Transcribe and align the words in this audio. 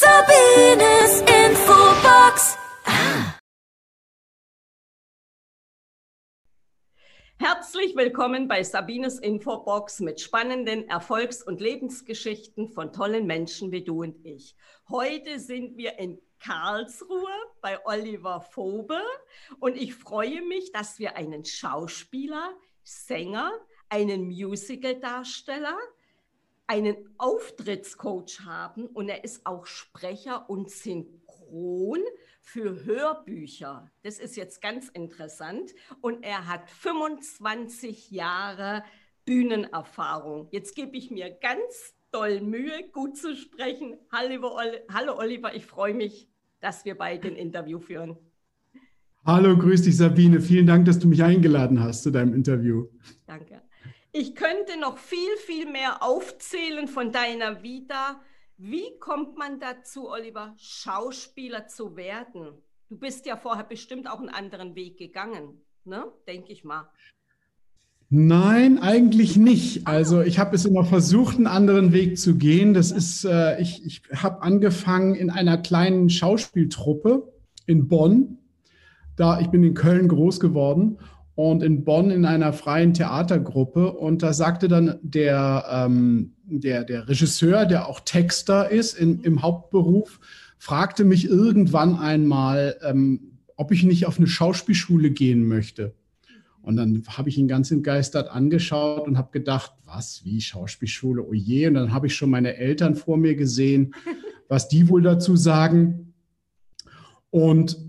Sabines 0.00 1.22
Infobox. 1.22 2.56
Herzlich 7.40 7.96
willkommen 7.96 8.46
bei 8.46 8.62
Sabines 8.62 9.18
Infobox 9.18 9.98
mit 9.98 10.20
spannenden 10.20 10.88
Erfolgs- 10.88 11.42
und 11.42 11.60
Lebensgeschichten 11.60 12.68
von 12.68 12.92
tollen 12.92 13.26
Menschen 13.26 13.72
wie 13.72 13.82
du 13.82 14.04
und 14.04 14.24
ich. 14.24 14.54
Heute 14.88 15.40
sind 15.40 15.76
wir 15.76 15.98
in 15.98 16.20
Karlsruhe 16.38 17.34
bei 17.60 17.84
Oliver 17.84 18.40
Fobe 18.40 19.02
und 19.58 19.76
ich 19.76 19.96
freue 19.96 20.42
mich, 20.42 20.70
dass 20.70 21.00
wir 21.00 21.16
einen 21.16 21.44
Schauspieler, 21.44 22.52
Sänger, 22.84 23.50
einen 23.88 24.28
Musicaldarsteller, 24.28 25.76
einen 26.68 26.96
Auftrittscoach 27.16 28.44
haben 28.44 28.86
und 28.86 29.08
er 29.08 29.24
ist 29.24 29.44
auch 29.46 29.66
Sprecher 29.66 30.48
und 30.48 30.70
Synchron 30.70 32.00
für 32.42 32.84
Hörbücher. 32.84 33.90
Das 34.02 34.18
ist 34.18 34.36
jetzt 34.36 34.60
ganz 34.60 34.88
interessant. 34.90 35.72
Und 36.02 36.22
er 36.22 36.46
hat 36.46 36.70
25 36.70 38.10
Jahre 38.10 38.84
Bühnenerfahrung. 39.24 40.48
Jetzt 40.52 40.76
gebe 40.76 40.96
ich 40.96 41.10
mir 41.10 41.30
ganz 41.30 41.94
doll 42.12 42.42
Mühe, 42.42 42.88
gut 42.92 43.16
zu 43.16 43.34
sprechen. 43.34 43.96
Hallo, 44.12 44.58
Hallo 44.92 45.18
Oliver, 45.18 45.54
ich 45.54 45.64
freue 45.64 45.94
mich, 45.94 46.28
dass 46.60 46.84
wir 46.84 46.96
beide 46.96 47.28
ein 47.28 47.36
Interview 47.36 47.78
führen. 47.78 48.16
Hallo, 49.24 49.56
grüß 49.56 49.82
dich 49.82 49.96
Sabine. 49.96 50.40
Vielen 50.40 50.66
Dank, 50.66 50.84
dass 50.84 50.98
du 50.98 51.08
mich 51.08 51.22
eingeladen 51.22 51.82
hast 51.82 52.02
zu 52.02 52.10
deinem 52.10 52.34
Interview. 52.34 52.88
Danke. 53.26 53.62
Ich 54.20 54.34
könnte 54.34 54.80
noch 54.80 54.98
viel, 54.98 55.36
viel 55.46 55.70
mehr 55.70 56.02
aufzählen 56.02 56.88
von 56.88 57.12
deiner 57.12 57.62
Vita. 57.62 58.20
Wie 58.56 58.98
kommt 58.98 59.38
man 59.38 59.60
dazu, 59.60 60.10
Oliver, 60.10 60.56
Schauspieler 60.58 61.68
zu 61.68 61.94
werden? 61.94 62.48
Du 62.88 62.98
bist 62.98 63.26
ja 63.26 63.36
vorher 63.36 63.62
bestimmt 63.62 64.10
auch 64.10 64.18
einen 64.18 64.28
anderen 64.28 64.74
Weg 64.74 64.98
gegangen, 64.98 65.60
ne? 65.84 66.06
Denke 66.26 66.50
ich 66.50 66.64
mal. 66.64 66.90
Nein, 68.10 68.80
eigentlich 68.80 69.36
nicht. 69.36 69.86
Also 69.86 70.22
ich 70.22 70.40
habe 70.40 70.56
es 70.56 70.64
immer 70.64 70.84
versucht, 70.84 71.36
einen 71.36 71.46
anderen 71.46 71.92
Weg 71.92 72.18
zu 72.18 72.34
gehen. 72.34 72.74
Das 72.74 72.90
ist, 72.90 73.24
äh, 73.24 73.60
ich, 73.62 73.86
ich 73.86 74.02
habe 74.12 74.42
angefangen 74.42 75.14
in 75.14 75.30
einer 75.30 75.58
kleinen 75.58 76.10
Schauspieltruppe 76.10 77.32
in 77.66 77.86
Bonn. 77.86 78.38
Da 79.14 79.38
ich 79.38 79.46
bin 79.46 79.62
in 79.62 79.74
Köln 79.74 80.08
groß 80.08 80.40
geworden 80.40 80.98
und 81.38 81.62
in 81.62 81.84
Bonn 81.84 82.10
in 82.10 82.24
einer 82.24 82.52
freien 82.52 82.94
Theatergruppe. 82.94 83.92
Und 83.92 84.24
da 84.24 84.32
sagte 84.32 84.66
dann 84.66 84.98
der, 85.02 85.64
ähm, 85.70 86.32
der, 86.42 86.82
der 86.82 87.06
Regisseur, 87.06 87.64
der 87.64 87.86
auch 87.86 88.00
Texter 88.00 88.72
ist 88.72 88.98
in, 88.98 89.20
im 89.20 89.40
Hauptberuf, 89.40 90.18
fragte 90.58 91.04
mich 91.04 91.28
irgendwann 91.28 91.94
einmal, 91.94 92.76
ähm, 92.82 93.38
ob 93.54 93.70
ich 93.70 93.84
nicht 93.84 94.06
auf 94.06 94.18
eine 94.18 94.26
Schauspielschule 94.26 95.12
gehen 95.12 95.46
möchte. 95.46 95.94
Und 96.60 96.74
dann 96.74 97.04
habe 97.06 97.28
ich 97.28 97.38
ihn 97.38 97.46
ganz 97.46 97.70
entgeistert 97.70 98.28
angeschaut 98.28 99.06
und 99.06 99.16
habe 99.16 99.30
gedacht, 99.30 99.74
was, 99.84 100.24
wie 100.24 100.40
Schauspielschule, 100.40 101.22
oh 101.22 101.34
je. 101.34 101.68
Und 101.68 101.74
dann 101.74 101.92
habe 101.92 102.08
ich 102.08 102.16
schon 102.16 102.30
meine 102.30 102.56
Eltern 102.56 102.96
vor 102.96 103.16
mir 103.16 103.36
gesehen, 103.36 103.94
was 104.48 104.66
die 104.66 104.88
wohl 104.88 105.02
dazu 105.02 105.36
sagen. 105.36 106.14
Und 107.30 107.87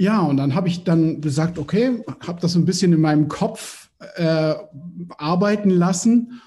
ja, 0.00 0.22
und 0.22 0.38
dann 0.38 0.54
habe 0.54 0.68
ich 0.68 0.82
dann 0.82 1.20
gesagt, 1.20 1.58
okay, 1.58 2.02
habe 2.26 2.40
das 2.40 2.52
so 2.52 2.58
ein 2.58 2.64
bisschen 2.64 2.94
in 2.94 3.02
meinem 3.02 3.28
Kopf 3.28 3.90
äh, 4.16 4.54
arbeiten 5.18 5.68
lassen 5.68 6.40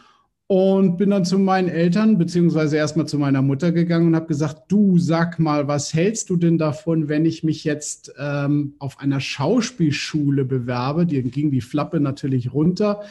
und 0.47 0.97
bin 0.97 1.11
dann 1.11 1.23
zu 1.23 1.37
meinen 1.37 1.69
Eltern, 1.69 2.17
beziehungsweise 2.17 2.77
erstmal 2.77 3.07
zu 3.07 3.19
meiner 3.19 3.43
Mutter 3.43 3.71
gegangen 3.71 4.07
und 4.07 4.15
habe 4.15 4.25
gesagt, 4.25 4.63
du 4.71 4.97
sag 4.97 5.37
mal, 5.37 5.67
was 5.67 5.93
hältst 5.93 6.31
du 6.31 6.35
denn 6.35 6.57
davon, 6.57 7.09
wenn 7.09 7.25
ich 7.25 7.43
mich 7.43 7.63
jetzt 7.63 8.11
ähm, 8.17 8.73
auf 8.79 8.99
einer 8.99 9.19
Schauspielschule 9.19 10.45
bewerbe? 10.45 11.05
Die 11.05 11.21
ging 11.21 11.51
die 11.51 11.61
Flappe 11.61 11.99
natürlich 11.99 12.55
runter, 12.55 13.01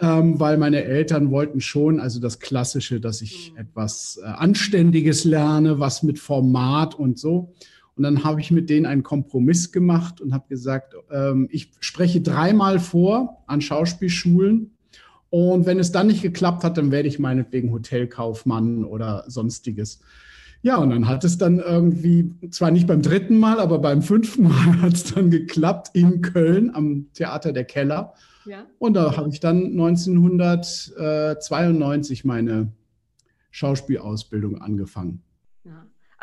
ähm, 0.00 0.40
weil 0.40 0.56
meine 0.56 0.82
Eltern 0.82 1.30
wollten 1.30 1.60
schon, 1.60 2.00
also 2.00 2.20
das 2.20 2.38
Klassische, 2.38 3.00
dass 3.00 3.20
ich 3.20 3.52
mhm. 3.52 3.58
etwas 3.58 4.18
äh, 4.22 4.26
Anständiges 4.26 5.24
lerne, 5.24 5.78
was 5.78 6.02
mit 6.02 6.18
Format 6.18 6.94
und 6.94 7.18
so. 7.18 7.52
Und 7.96 8.02
dann 8.02 8.24
habe 8.24 8.40
ich 8.40 8.50
mit 8.50 8.70
denen 8.70 8.86
einen 8.86 9.02
Kompromiss 9.02 9.70
gemacht 9.70 10.20
und 10.20 10.34
habe 10.34 10.48
gesagt, 10.48 10.94
ähm, 11.10 11.48
ich 11.50 11.70
spreche 11.80 12.20
dreimal 12.20 12.80
vor 12.80 13.44
an 13.46 13.60
Schauspielschulen 13.60 14.74
und 15.34 15.66
wenn 15.66 15.80
es 15.80 15.90
dann 15.90 16.06
nicht 16.06 16.22
geklappt 16.22 16.62
hat, 16.62 16.78
dann 16.78 16.92
werde 16.92 17.08
ich 17.08 17.18
meinetwegen 17.18 17.72
Hotelkaufmann 17.72 18.84
oder 18.84 19.24
sonstiges. 19.26 19.98
Ja, 20.62 20.76
und 20.76 20.90
dann 20.90 21.08
hat 21.08 21.24
es 21.24 21.38
dann 21.38 21.58
irgendwie, 21.58 22.32
zwar 22.50 22.70
nicht 22.70 22.86
beim 22.86 23.02
dritten 23.02 23.38
Mal, 23.38 23.58
aber 23.58 23.80
beim 23.80 24.00
fünften 24.00 24.44
Mal 24.44 24.52
hat 24.82 24.92
es 24.92 25.12
dann 25.12 25.32
geklappt 25.32 25.90
in 25.92 26.22
Köln 26.22 26.72
am 26.72 27.06
Theater 27.14 27.52
der 27.52 27.64
Keller. 27.64 28.14
Ja. 28.44 28.64
Und 28.78 28.94
da 28.94 29.16
habe 29.16 29.28
ich 29.30 29.40
dann 29.40 29.72
1992 29.72 32.24
meine 32.24 32.70
Schauspielausbildung 33.50 34.62
angefangen. 34.62 35.23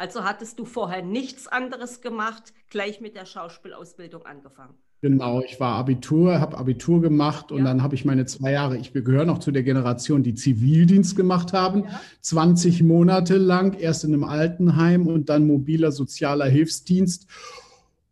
Also 0.01 0.23
hattest 0.23 0.57
du 0.57 0.65
vorher 0.65 1.03
nichts 1.03 1.47
anderes 1.47 2.01
gemacht, 2.01 2.53
gleich 2.71 3.01
mit 3.01 3.15
der 3.15 3.27
Schauspielausbildung 3.27 4.25
angefangen? 4.25 4.73
Genau, 5.03 5.43
ich 5.43 5.59
war 5.59 5.75
Abitur, 5.75 6.39
habe 6.39 6.57
Abitur 6.57 7.01
gemacht 7.01 7.51
und 7.51 7.59
ja. 7.59 7.65
dann 7.65 7.83
habe 7.83 7.93
ich 7.93 8.03
meine 8.03 8.25
zwei 8.25 8.51
Jahre, 8.51 8.77
ich 8.77 8.93
gehöre 8.93 9.25
noch 9.25 9.37
zu 9.37 9.51
der 9.51 9.61
Generation, 9.61 10.23
die 10.23 10.33
Zivildienst 10.33 11.15
gemacht 11.15 11.53
haben, 11.53 11.83
ja. 11.83 12.01
20 12.21 12.81
Monate 12.81 13.37
lang, 13.37 13.77
erst 13.77 14.03
in 14.03 14.11
einem 14.15 14.23
Altenheim 14.23 15.05
und 15.05 15.29
dann 15.29 15.45
mobiler 15.45 15.91
sozialer 15.91 16.45
Hilfsdienst. 16.47 17.27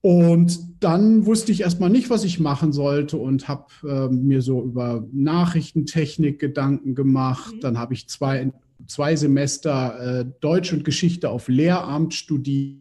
Und 0.01 0.83
dann 0.83 1.25
wusste 1.25 1.51
ich 1.51 1.61
erstmal 1.61 1.89
nicht, 1.89 2.11
was 2.11 2.23
ich 2.23 2.39
machen 2.39 2.71
sollte 2.71 3.17
und 3.17 3.47
habe 3.47 3.65
äh, 3.83 4.09
mir 4.09 4.43
so 4.43 4.61
über 4.61 5.07
Nachrichtentechnik 5.11 6.37
Gedanken 6.37 6.93
gemacht. 6.93 7.55
Mhm. 7.55 7.59
Dann 7.61 7.79
habe 7.79 7.95
ich 7.95 8.07
zwei, 8.07 8.51
zwei 8.87 9.15
Semester 9.15 10.21
äh, 10.21 10.25
Deutsch 10.41 10.73
und 10.73 10.83
Geschichte 10.83 11.29
auf 11.29 11.47
Lehramt 11.47 12.13
studiert. 12.13 12.79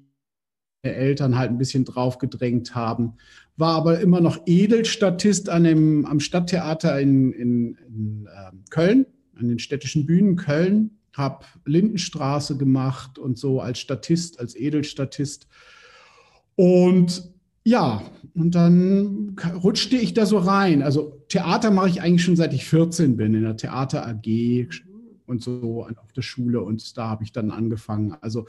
Eltern 0.82 1.36
halt 1.36 1.50
ein 1.50 1.59
bisschen 1.59 1.84
draufgedrängt 1.84 2.75
haben 2.75 3.14
war 3.59 3.75
aber 3.75 4.00
immer 4.00 4.20
noch 4.20 4.41
Edelstatist 4.47 5.48
an 5.48 5.64
dem, 5.64 6.06
am 6.06 6.20
Stadttheater 6.20 7.00
in, 7.00 7.32
in, 7.32 7.75
in 7.88 8.26
äh, 8.26 8.53
Köln, 8.70 9.04
an 9.36 9.48
den 9.48 9.59
städtischen 9.59 10.06
Bühnen 10.06 10.36
Köln, 10.36 10.92
habe 11.12 11.44
Lindenstraße 11.64 12.56
gemacht 12.56 13.19
und 13.19 13.36
so 13.36 13.60
als 13.60 13.80
Statist, 13.80 14.38
als 14.38 14.54
Edelstatist. 14.54 15.48
Und 16.54 17.34
ja, 17.65 18.03
und 18.34 18.54
dann 18.54 19.36
rutschte 19.62 19.97
ich 19.97 20.15
da 20.15 20.25
so 20.25 20.38
rein. 20.38 20.82
Also 20.82 21.25
Theater 21.28 21.72
mache 21.72 21.88
ich 21.88 22.00
eigentlich 22.00 22.22
schon 22.22 22.36
seit 22.36 22.54
ich 22.54 22.65
14 22.65 23.16
bin, 23.16 23.34
in 23.34 23.42
der 23.42 23.56
Theater 23.56 24.06
AG, 24.06 24.69
und 25.28 25.43
so 25.43 25.87
auf 25.97 26.12
der 26.12 26.22
Schule 26.22 26.62
und 26.62 26.97
da 26.97 27.09
habe 27.09 27.25
ich 27.25 27.33
dann 27.33 27.50
angefangen. 27.50 28.16
Also 28.21 28.47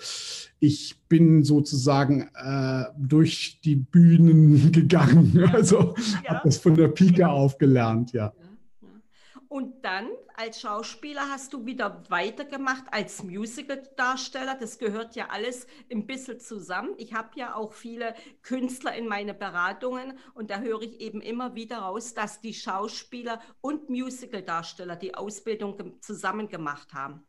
ich 0.59 0.95
bin 1.07 1.43
sozusagen 1.43 2.29
äh, 2.35 2.85
durch 2.97 3.59
die 3.63 3.75
Bühnen 3.75 4.71
gegangen. 4.71 5.49
Also 5.51 5.95
ja. 6.23 6.29
habe 6.29 6.41
das 6.45 6.57
von 6.57 6.75
der 6.75 6.87
Pike 6.87 7.27
auf 7.27 7.57
gelernt, 7.57 8.13
ja. 8.13 8.33
Und 9.49 9.83
dann 9.83 10.05
als 10.35 10.61
Schauspieler 10.61 11.23
hast 11.27 11.53
du 11.53 11.65
wieder 11.65 12.03
weitergemacht 12.09 12.83
als 12.91 13.23
Musical-Darsteller. 13.23 14.55
Das 14.59 14.77
gehört 14.77 15.15
ja 15.15 15.29
alles 15.31 15.65
ein 15.91 16.05
bisschen 16.05 16.39
zusammen. 16.39 16.91
Ich 16.97 17.15
habe 17.15 17.29
ja 17.35 17.55
auch 17.55 17.73
viele 17.73 18.13
Künstler 18.43 18.95
in 18.95 19.07
meine 19.07 19.33
Beratungen 19.33 20.13
und 20.35 20.51
da 20.51 20.59
höre 20.59 20.83
ich 20.83 21.01
eben 21.01 21.19
immer 21.19 21.55
wieder 21.55 21.79
raus, 21.79 22.13
dass 22.13 22.41
die 22.41 22.53
Schauspieler 22.53 23.41
und 23.59 23.89
Musical-Darsteller 23.89 24.95
die 24.95 25.15
Ausbildung 25.15 25.99
zusammen 25.99 26.47
gemacht 26.47 26.93
haben. 26.93 27.23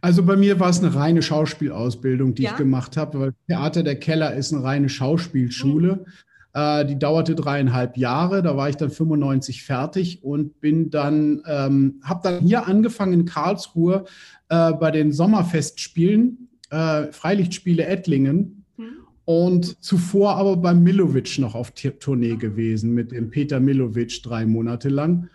Also 0.00 0.24
bei 0.24 0.36
mir 0.36 0.58
war 0.58 0.70
es 0.70 0.78
eine 0.82 0.94
reine 0.94 1.20
Schauspielausbildung, 1.20 2.34
die 2.34 2.44
ja? 2.44 2.52
ich 2.52 2.56
gemacht 2.56 2.96
habe, 2.96 3.20
weil 3.20 3.34
Theater 3.46 3.82
der 3.82 4.00
Keller 4.00 4.34
ist 4.34 4.54
eine 4.54 4.64
reine 4.64 4.88
Schauspielschule. 4.88 5.96
Mhm. 5.96 6.06
Äh, 6.54 6.84
die 6.84 6.98
dauerte 6.98 7.34
dreieinhalb 7.34 7.96
Jahre. 7.96 8.42
Da 8.42 8.56
war 8.56 8.68
ich 8.68 8.76
dann 8.76 8.90
95 8.90 9.62
fertig 9.62 10.22
und 10.22 10.60
bin 10.60 10.90
dann, 10.90 11.42
ähm, 11.46 12.00
habe 12.04 12.20
dann 12.22 12.40
hier 12.40 12.66
angefangen 12.66 13.14
in 13.14 13.24
Karlsruhe 13.24 14.04
äh, 14.50 14.72
bei 14.72 14.90
den 14.90 15.12
Sommerfestspielen, 15.12 16.48
äh, 16.70 17.10
Freilichtspiele 17.10 17.86
Ettlingen. 17.86 18.64
Mhm. 18.76 18.84
Und 19.24 19.82
zuvor 19.82 20.36
aber 20.36 20.58
beim 20.58 20.82
Milovic 20.82 21.38
noch 21.38 21.54
auf 21.54 21.70
Tournee 21.70 22.36
gewesen, 22.36 22.92
mit 22.92 23.12
dem 23.12 23.30
Peter 23.30 23.58
Milovic 23.58 24.22
drei 24.22 24.44
Monate 24.44 24.90
lang. 24.90 25.30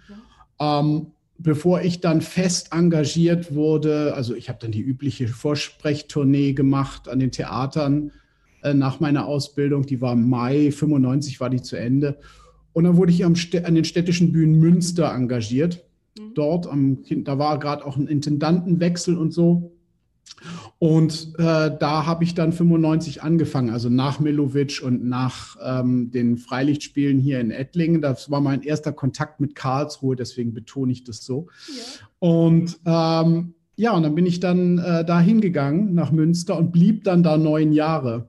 Ja. 0.60 0.80
Ähm, 0.80 1.08
bevor 1.40 1.82
ich 1.82 2.00
dann 2.00 2.22
fest 2.22 2.74
engagiert 2.74 3.56
wurde, 3.56 4.14
also 4.14 4.36
ich 4.36 4.50
habe 4.50 4.60
dann 4.62 4.72
die 4.72 4.82
übliche 4.82 5.28
Vorsprechtournee 5.28 6.54
gemacht 6.54 7.10
an 7.10 7.18
den 7.18 7.32
Theatern, 7.32 8.12
nach 8.74 9.00
meiner 9.00 9.26
Ausbildung. 9.26 9.86
Die 9.86 10.02
war 10.02 10.14
im 10.14 10.30
Mai 10.30 10.72
95 10.72 11.40
war 11.40 11.50
die 11.50 11.62
zu 11.62 11.76
Ende. 11.76 12.20
Und 12.74 12.84
dann 12.84 12.98
wurde 12.98 13.12
ich 13.12 13.26
am, 13.26 13.34
an 13.64 13.76
den 13.76 13.86
städtischen 13.86 14.32
Bühnen 14.32 14.60
Münster 14.60 15.14
engagiert. 15.14 15.84
Mhm. 16.18 16.34
Dort, 16.36 16.68
am, 16.68 17.00
da 17.24 17.40
war 17.40 17.60
gerade 17.60 17.86
auch 17.86 17.98
ein 17.98 18.08
Intendantenwechsel 18.08 19.18
und 19.18 19.34
so. 19.34 19.72
Und 20.80 21.34
äh, 21.40 21.72
da 21.80 22.06
habe 22.06 22.24
ich 22.24 22.36
dann 22.36 22.54
95 22.54 23.24
angefangen, 23.24 23.72
also 23.72 23.90
nach 23.90 24.20
Milovic 24.20 24.82
und 24.84 25.04
nach 25.06 25.58
ähm, 25.64 26.12
den 26.12 26.38
Freilichtspielen 26.38 27.18
hier 27.18 27.40
in 27.40 27.50
Ettlingen. 27.50 28.02
Das 28.02 28.30
war 28.30 28.42
mein 28.42 28.62
erster 28.62 28.92
Kontakt 28.92 29.40
mit 29.40 29.56
Karlsruhe, 29.56 30.16
deswegen 30.16 30.54
betone 30.54 30.92
ich 30.92 31.04
das 31.04 31.24
so. 31.24 31.48
Ja. 31.68 31.84
Und 32.20 32.80
ähm, 32.86 33.54
ja, 33.76 33.92
und 33.92 34.04
dann 34.04 34.16
bin 34.16 34.26
ich 34.26 34.40
dann 34.40 34.80
äh, 34.80 35.06
da 35.06 35.20
hingegangen 35.20 35.94
nach 35.94 36.12
Münster 36.12 36.58
und 36.58 36.72
blieb 36.72 37.04
dann 37.04 37.24
da 37.24 37.38
neun 37.38 37.72
Jahre. 37.72 38.28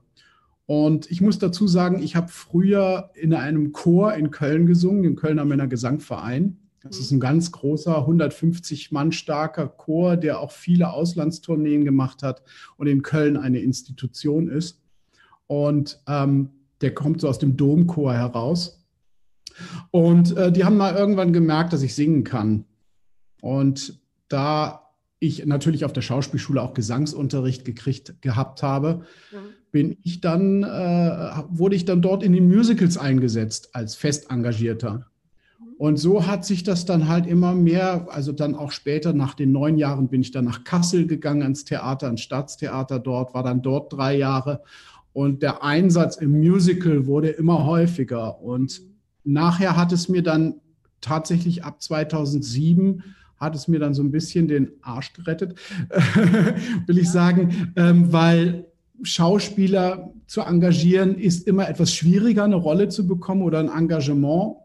Und 0.69 1.09
ich 1.09 1.19
muss 1.19 1.39
dazu 1.39 1.67
sagen, 1.67 1.99
ich 1.99 2.15
habe 2.15 2.27
früher 2.27 3.09
in 3.15 3.33
einem 3.33 3.71
Chor 3.71 4.13
in 4.13 4.29
Köln 4.29 4.67
gesungen, 4.67 5.03
im 5.03 5.15
Kölner 5.15 5.43
Männer 5.43 5.65
Gesangverein. 5.65 6.59
Das 6.83 6.99
ist 6.99 7.09
ein 7.09 7.19
ganz 7.19 7.51
großer, 7.51 7.97
150 7.97 8.91
Mann 8.91 9.11
starker 9.11 9.67
Chor, 9.67 10.15
der 10.15 10.39
auch 10.39 10.51
viele 10.51 10.93
Auslandstourneen 10.93 11.85
gemacht 11.85 12.21
hat 12.21 12.43
und 12.77 12.85
in 12.85 13.01
Köln 13.01 13.35
eine 13.35 13.57
Institution 13.61 14.47
ist. 14.47 14.79
Und 15.47 16.03
ähm, 16.07 16.51
der 16.81 16.93
kommt 16.93 17.21
so 17.21 17.29
aus 17.29 17.39
dem 17.39 17.57
Domchor 17.57 18.13
heraus. 18.13 18.85
Und 19.89 20.37
äh, 20.37 20.51
die 20.51 20.65
haben 20.65 20.77
mal 20.77 20.95
irgendwann 20.95 21.33
gemerkt, 21.33 21.73
dass 21.73 21.81
ich 21.81 21.95
singen 21.95 22.23
kann. 22.23 22.65
Und 23.41 23.99
da 24.27 24.88
ich 25.19 25.45
natürlich 25.45 25.85
auf 25.85 25.93
der 25.93 26.01
Schauspielschule 26.01 26.61
auch 26.61 26.73
Gesangsunterricht 26.73 27.65
gekriegt 27.65 28.21
gehabt 28.21 28.63
habe, 28.63 29.01
mhm. 29.31 29.37
bin 29.71 29.97
ich 30.03 30.21
dann, 30.21 30.63
äh, 30.63 31.43
wurde 31.49 31.75
ich 31.75 31.85
dann 31.85 32.01
dort 32.01 32.23
in 32.23 32.33
den 32.33 32.47
Musicals 32.47 32.97
eingesetzt 32.97 33.75
als 33.75 33.95
fest 33.95 34.31
engagierter. 34.31 35.05
Und 35.77 35.97
so 35.97 36.27
hat 36.27 36.43
sich 36.43 36.63
das 36.63 36.83
dann 36.83 37.07
halt 37.07 37.25
immer 37.25 37.55
mehr, 37.55 38.07
also 38.09 38.33
dann 38.33 38.53
auch 38.53 38.71
später 38.71 39.13
nach 39.13 39.33
den 39.33 39.53
neun 39.53 39.77
Jahren 39.77 40.09
bin 40.09 40.19
ich 40.19 40.31
dann 40.31 40.43
nach 40.43 40.65
Kassel 40.65 41.07
gegangen 41.07 41.41
ans 41.41 41.63
Theater, 41.63 42.07
ans 42.07 42.19
Staatstheater 42.19 42.99
dort, 42.99 43.33
war 43.33 43.43
dann 43.43 43.61
dort 43.61 43.93
drei 43.93 44.17
Jahre. 44.17 44.61
Und 45.13 45.41
der 45.41 45.63
Einsatz 45.63 46.17
im 46.17 46.37
Musical 46.37 47.05
wurde 47.05 47.29
immer 47.29 47.65
häufiger. 47.65 48.41
Und 48.41 48.81
nachher 49.23 49.77
hat 49.77 49.93
es 49.93 50.09
mir 50.09 50.21
dann 50.21 50.55
tatsächlich 50.99 51.63
ab 51.63 51.81
2007 51.81 53.03
hat 53.39 53.55
es 53.55 53.67
mir 53.67 53.79
dann 53.79 53.93
so 53.93 54.03
ein 54.03 54.11
bisschen 54.11 54.47
den 54.47 54.71
Arsch 54.81 55.13
gerettet, 55.13 55.57
will 56.85 56.97
ich 56.97 57.09
sagen, 57.09 57.73
ähm, 57.75 58.11
weil 58.11 58.65
Schauspieler 59.01 60.11
zu 60.27 60.41
engagieren 60.41 61.15
ist 61.15 61.47
immer 61.47 61.69
etwas 61.69 61.93
schwieriger, 61.93 62.43
eine 62.43 62.55
Rolle 62.55 62.89
zu 62.89 63.07
bekommen 63.07 63.41
oder 63.43 63.59
ein 63.59 63.69
Engagement 63.69 64.55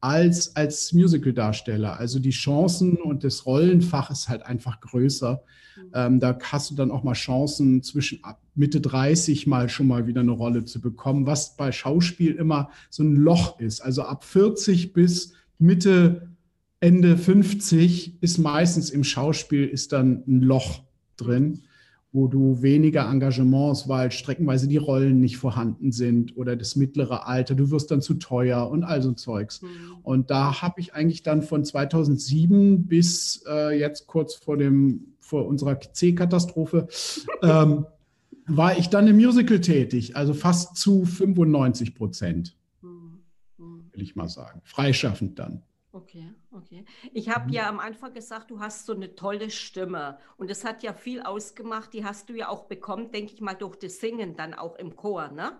als 0.00 0.56
als 0.56 0.92
Musical-Darsteller. 0.92 1.98
Also 1.98 2.18
die 2.20 2.30
Chancen 2.30 2.96
und 2.96 3.24
das 3.24 3.44
Rollenfach 3.46 4.10
ist 4.10 4.28
halt 4.28 4.44
einfach 4.44 4.80
größer. 4.80 5.42
Mhm. 5.76 5.90
Ähm, 5.94 6.20
da 6.20 6.38
hast 6.42 6.70
du 6.70 6.74
dann 6.74 6.90
auch 6.90 7.02
mal 7.02 7.14
Chancen, 7.14 7.82
zwischen 7.82 8.20
Mitte 8.54 8.80
30 8.80 9.46
mal 9.46 9.68
schon 9.68 9.86
mal 9.88 10.06
wieder 10.06 10.20
eine 10.20 10.30
Rolle 10.30 10.64
zu 10.64 10.80
bekommen, 10.80 11.26
was 11.26 11.56
bei 11.56 11.72
Schauspiel 11.72 12.34
immer 12.34 12.70
so 12.88 13.02
ein 13.02 13.16
Loch 13.16 13.58
ist. 13.60 13.80
Also 13.80 14.02
ab 14.02 14.24
40 14.24 14.92
bis 14.92 15.34
Mitte, 15.58 16.29
Ende 16.80 17.16
50 17.16 18.22
ist 18.22 18.38
meistens 18.38 18.90
im 18.90 19.04
Schauspiel 19.04 19.66
ist 19.66 19.92
dann 19.92 20.24
ein 20.26 20.40
Loch 20.40 20.82
drin 21.16 21.62
wo 22.12 22.26
du 22.26 22.60
weniger 22.60 23.08
Engagements, 23.08 23.88
weil 23.88 24.10
streckenweise 24.10 24.66
die 24.66 24.78
Rollen 24.78 25.20
nicht 25.20 25.36
vorhanden 25.36 25.92
sind 25.92 26.36
oder 26.36 26.56
das 26.56 26.74
mittlere 26.74 27.26
Alter, 27.26 27.54
du 27.54 27.70
wirst 27.70 27.90
dann 27.90 28.02
zu 28.02 28.14
teuer 28.14 28.68
und 28.68 28.82
all 28.82 29.00
so 29.00 29.12
Zeugs. 29.12 29.62
Mhm. 29.62 29.68
Und 30.02 30.30
da 30.30 30.60
habe 30.60 30.80
ich 30.80 30.94
eigentlich 30.94 31.22
dann 31.22 31.42
von 31.42 31.64
2007 31.64 32.86
bis 32.86 33.44
äh, 33.48 33.78
jetzt 33.78 34.08
kurz 34.08 34.34
vor, 34.34 34.56
dem, 34.56 35.14
vor 35.20 35.46
unserer 35.46 35.78
C-Katastrophe, 35.80 36.88
ähm, 37.42 37.86
war 38.46 38.76
ich 38.76 38.88
dann 38.88 39.06
im 39.06 39.16
Musical 39.16 39.60
tätig, 39.60 40.16
also 40.16 40.34
fast 40.34 40.76
zu 40.76 41.04
95 41.04 41.94
Prozent, 41.94 42.56
mhm. 42.82 43.20
Mhm. 43.56 43.84
will 43.92 44.02
ich 44.02 44.16
mal 44.16 44.28
sagen. 44.28 44.62
Freischaffend 44.64 45.38
dann. 45.38 45.62
Okay, 45.92 46.32
okay. 46.52 46.84
Ich 47.12 47.28
habe 47.30 47.48
mhm. 47.48 47.52
ja 47.52 47.68
am 47.68 47.80
Anfang 47.80 48.14
gesagt, 48.14 48.50
du 48.50 48.60
hast 48.60 48.86
so 48.86 48.94
eine 48.94 49.16
tolle 49.16 49.50
Stimme 49.50 50.18
und 50.36 50.48
das 50.48 50.64
hat 50.64 50.82
ja 50.82 50.92
viel 50.92 51.20
ausgemacht. 51.20 51.92
Die 51.92 52.04
hast 52.04 52.28
du 52.28 52.34
ja 52.34 52.48
auch 52.48 52.66
bekommen, 52.66 53.10
denke 53.10 53.32
ich 53.32 53.40
mal, 53.40 53.54
durch 53.54 53.76
das 53.76 53.98
Singen 53.98 54.36
dann 54.36 54.54
auch 54.54 54.76
im 54.76 54.94
Chor, 54.94 55.28
ne? 55.28 55.52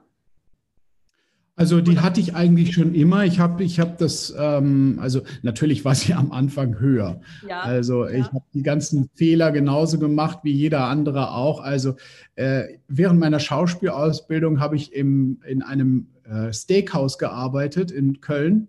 Also 1.56 1.82
die 1.82 1.98
hatte 1.98 2.20
ich 2.20 2.34
eigentlich 2.34 2.72
schon 2.72 2.94
immer. 2.94 3.24
Ich 3.26 3.38
habe 3.38 3.62
ich 3.64 3.80
hab 3.80 3.98
das, 3.98 4.34
ähm, 4.38 4.98
also 4.98 5.20
natürlich 5.42 5.84
war 5.84 5.94
sie 5.94 6.14
am 6.14 6.32
Anfang 6.32 6.78
höher. 6.78 7.20
Ja, 7.46 7.60
also 7.60 8.06
ich 8.06 8.24
habe 8.24 8.44
die 8.54 8.62
ganzen 8.62 9.10
Fehler 9.14 9.50
genauso 9.50 9.98
gemacht 9.98 10.38
wie 10.42 10.52
jeder 10.52 10.84
andere 10.84 11.32
auch. 11.32 11.60
Also 11.60 11.96
äh, 12.36 12.78
während 12.88 13.20
meiner 13.20 13.40
Schauspielausbildung 13.40 14.60
habe 14.60 14.76
ich 14.76 14.94
im, 14.94 15.42
in 15.46 15.62
einem 15.62 16.06
äh, 16.24 16.52
Steakhouse 16.52 17.18
gearbeitet 17.18 17.90
in 17.90 18.20
Köln 18.20 18.68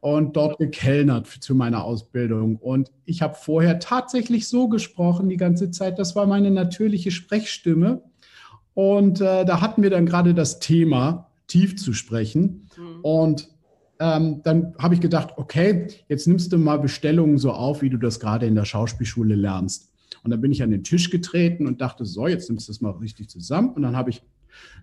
und 0.00 0.36
dort 0.36 0.58
gekellnert 0.58 1.26
zu 1.26 1.54
meiner 1.54 1.84
Ausbildung. 1.84 2.56
Und 2.56 2.90
ich 3.04 3.22
habe 3.22 3.34
vorher 3.34 3.78
tatsächlich 3.78 4.48
so 4.48 4.68
gesprochen 4.68 5.28
die 5.28 5.36
ganze 5.36 5.70
Zeit. 5.70 5.98
Das 5.98 6.16
war 6.16 6.26
meine 6.26 6.50
natürliche 6.50 7.10
Sprechstimme. 7.10 8.02
Und 8.74 9.20
äh, 9.20 9.44
da 9.44 9.60
hatten 9.60 9.82
wir 9.82 9.90
dann 9.90 10.06
gerade 10.06 10.34
das 10.34 10.60
Thema, 10.60 11.30
tief 11.46 11.76
zu 11.76 11.92
sprechen. 11.92 12.68
Mhm. 12.76 13.00
Und 13.02 13.48
ähm, 13.98 14.40
dann 14.44 14.74
habe 14.78 14.94
ich 14.94 15.00
gedacht, 15.00 15.34
okay, 15.36 15.88
jetzt 16.08 16.26
nimmst 16.26 16.52
du 16.52 16.58
mal 16.58 16.78
Bestellungen 16.78 17.38
so 17.38 17.52
auf, 17.52 17.82
wie 17.82 17.90
du 17.90 17.98
das 17.98 18.20
gerade 18.20 18.46
in 18.46 18.54
der 18.54 18.64
Schauspielschule 18.64 19.34
lernst. 19.34 19.90
Und 20.22 20.30
dann 20.30 20.40
bin 20.40 20.52
ich 20.52 20.62
an 20.62 20.70
den 20.70 20.84
Tisch 20.84 21.10
getreten 21.10 21.66
und 21.66 21.80
dachte, 21.80 22.04
so, 22.04 22.26
jetzt 22.26 22.48
nimmst 22.48 22.68
du 22.68 22.72
das 22.72 22.80
mal 22.80 22.90
richtig 22.92 23.28
zusammen. 23.28 23.70
Und 23.74 23.82
dann 23.82 23.96
habe 23.96 24.10
ich 24.10 24.22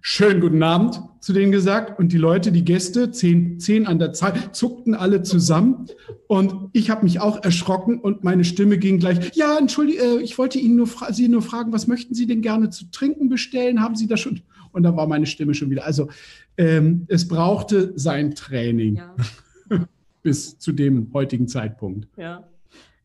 Schönen 0.01 0.41
guten 0.41 0.63
Abend 0.63 1.01
zu 1.19 1.33
denen 1.33 1.51
gesagt. 1.51 1.99
Und 1.99 2.13
die 2.13 2.17
Leute, 2.17 2.53
die 2.53 2.63
Gäste, 2.63 3.11
zehn, 3.11 3.59
zehn 3.59 3.85
an 3.85 3.99
der 3.99 4.13
Zahl, 4.13 4.53
zuckten 4.53 4.95
alle 4.95 5.23
zusammen. 5.23 5.87
Und 6.27 6.69
ich 6.71 6.89
habe 6.89 7.03
mich 7.03 7.19
auch 7.19 7.43
erschrocken 7.43 7.99
und 7.99 8.23
meine 8.23 8.45
Stimme 8.45 8.77
ging 8.77 8.99
gleich, 8.99 9.35
ja, 9.35 9.57
entschuldige, 9.57 10.01
äh, 10.01 10.21
ich 10.21 10.37
wollte 10.37 10.59
Ihnen 10.59 10.77
nur, 10.77 10.89
Sie 11.11 11.27
nur 11.27 11.41
fragen, 11.41 11.73
was 11.73 11.87
möchten 11.87 12.15
Sie 12.15 12.27
denn 12.27 12.41
gerne 12.41 12.69
zu 12.69 12.89
trinken 12.91 13.27
bestellen? 13.27 13.81
Haben 13.81 13.95
Sie 13.95 14.07
das 14.07 14.21
schon? 14.21 14.41
Und 14.71 14.83
da 14.83 14.95
war 14.95 15.07
meine 15.07 15.25
Stimme 15.25 15.53
schon 15.53 15.69
wieder. 15.69 15.85
Also 15.85 16.07
ähm, 16.57 17.05
es 17.09 17.27
brauchte 17.27 17.91
sein 17.95 18.33
Training 18.33 18.95
ja. 18.95 19.15
bis 20.23 20.57
zu 20.57 20.71
dem 20.71 21.11
heutigen 21.13 21.47
Zeitpunkt. 21.47 22.07
Ja. 22.17 22.47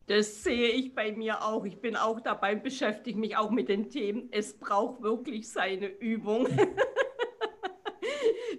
Das 0.07 0.43
sehe 0.43 0.69
ich 0.69 0.93
bei 0.93 1.13
mir 1.13 1.43
auch. 1.43 1.63
Ich 1.65 1.79
bin 1.79 1.95
auch 1.95 2.19
dabei, 2.19 2.55
beschäftige 2.55 3.17
mich 3.17 3.37
auch 3.37 3.51
mit 3.51 3.69
den 3.69 3.89
Themen. 3.89 4.27
Es 4.31 4.57
braucht 4.57 5.01
wirklich 5.01 5.49
seine 5.49 5.87
Übung. 5.87 6.47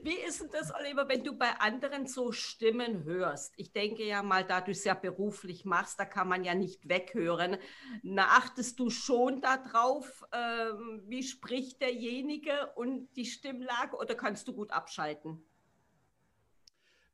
Wie 0.03 0.17
ist 0.27 0.43
denn 0.43 0.51
das, 0.53 0.73
Oliver, 0.75 1.09
wenn 1.09 1.25
du 1.25 1.37
bei 1.37 1.51
anderen 1.61 2.07
so 2.07 2.33
Stimmen 2.33 3.05
hörst? 3.05 3.55
Ich 3.57 3.73
denke 3.73 4.05
ja 4.05 4.23
mal, 4.23 4.45
da 4.45 4.61
du 4.61 4.71
es 4.71 4.85
ja 4.85 4.95
beruflich 4.95 5.65
machst, 5.65 5.99
da 5.99 6.05
kann 6.05 6.29
man 6.29 6.45
ja 6.45 6.55
nicht 6.55 6.89
weghören. 6.89 7.57
Na, 8.03 8.25
achtest 8.37 8.79
du 8.79 8.91
schon 8.91 9.41
darauf, 9.41 10.25
ähm, 10.33 11.03
wie 11.07 11.23
spricht 11.23 11.81
derjenige 11.81 12.73
und 12.75 13.09
die 13.17 13.25
Stimmlage 13.27 13.97
oder 13.97 14.15
kannst 14.15 14.47
du 14.49 14.55
gut 14.55 14.71
abschalten? 14.73 15.43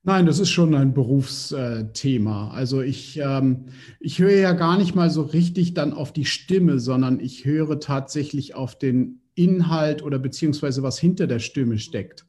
Nein, 0.03 0.25
das 0.25 0.39
ist 0.39 0.51
schon 0.51 0.75
ein 0.75 0.95
Berufsthema. 0.95 2.51
Also 2.51 2.81
ich, 2.81 3.19
ähm, 3.19 3.67
ich 3.99 4.19
höre 4.19 4.33
ja 4.33 4.53
gar 4.53 4.79
nicht 4.79 4.95
mal 4.95 5.11
so 5.11 5.23
richtig 5.23 5.75
dann 5.75 5.93
auf 5.93 6.13
die 6.13 6.25
Stimme, 6.25 6.79
sondern 6.79 7.21
ich 7.21 7.45
höre 7.45 7.81
tatsächlich 7.81 8.55
auf 8.55 8.79
den 8.79 9.21
Inhalt 9.35 10.03
oder 10.03 10.19
beziehungsweise 10.19 10.83
was 10.83 10.99
hinter 10.99 11.27
der 11.27 11.39
Stimme 11.39 11.79
steckt. 11.79 12.27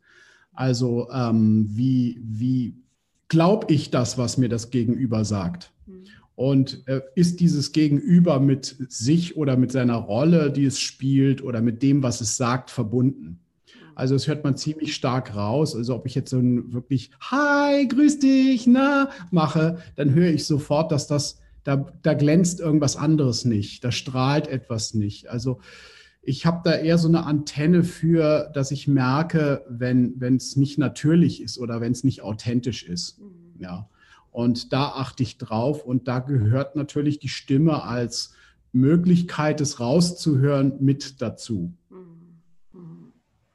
Also 0.54 1.10
ähm, 1.12 1.66
wie, 1.70 2.20
wie 2.22 2.75
glaube 3.30 3.74
ich 3.74 3.90
das, 3.90 4.18
was 4.18 4.38
mir 4.38 4.50
das 4.50 4.70
Gegenüber 4.70 5.24
sagt? 5.24 5.72
Mhm. 5.86 6.04
Und 6.36 6.88
äh, 6.88 7.01
ist 7.16 7.40
dieses 7.40 7.72
Gegenüber 7.72 8.42
mit 8.42 8.75
sich 8.90 9.38
oder 9.38 9.56
mit 9.56 9.72
seiner 9.72 9.96
Rolle, 9.96 10.51
die 10.51 10.66
es 10.66 10.80
spielt 10.80 11.42
oder 11.42 11.62
mit 11.62 11.82
dem, 11.84 12.04
was 12.04 12.20
es 12.20 12.36
sagt, 12.36 12.70
verbunden? 12.70 13.40
Also 14.01 14.15
das 14.15 14.27
hört 14.27 14.43
man 14.43 14.58
ziemlich 14.58 14.96
stark 14.96 15.36
raus. 15.36 15.75
Also 15.75 15.93
ob 15.93 16.08
ich 16.08 16.15
jetzt 16.15 16.31
so 16.31 16.39
ein 16.39 16.74
wirklich 16.74 17.12
Hi, 17.20 17.88
grüß 17.88 18.17
dich, 18.17 18.65
na 18.65 19.12
mache, 19.29 19.77
dann 19.96 20.15
höre 20.15 20.29
ich 20.29 20.48
sofort, 20.48 20.91
dass 20.91 21.05
das, 21.05 21.38
da, 21.63 21.86
da 22.01 22.15
glänzt 22.15 22.62
irgendwas 22.62 22.96
anderes 22.96 23.46
nicht, 23.46 23.84
da 23.84 23.91
strahlt 23.91 24.48
etwas 24.48 24.96
nicht. 24.96 25.29
Also 25.29 25.60
ich 26.24 26.48
habe 26.48 26.62
da 26.63 26.74
eher 26.74 26.98
so 26.98 27.10
eine 27.10 27.27
Antenne 27.27 27.84
für, 27.84 28.50
dass 28.55 28.72
ich 28.72 28.88
merke, 28.88 29.63
wenn 29.70 30.20
es 30.36 30.55
nicht 30.55 30.79
natürlich 30.79 31.39
ist 31.43 31.60
oder 31.60 31.79
wenn 31.79 31.91
es 31.91 32.03
nicht 32.03 32.24
authentisch 32.24 32.81
ist. 32.81 33.20
Mhm. 33.20 33.62
Ja. 33.62 33.88
Und 34.31 34.74
da 34.74 34.93
achte 34.93 35.22
ich 35.22 35.38
drauf 35.38 35.86
und 35.86 36.08
da 36.08 36.17
gehört 36.17 36.75
natürlich 36.75 37.20
die 37.20 37.29
Stimme 37.29 37.84
als 37.84 38.34
Möglichkeit, 38.72 39.62
es 39.62 39.79
rauszuhören, 39.79 40.74
mit 40.79 41.22
dazu. 41.22 41.75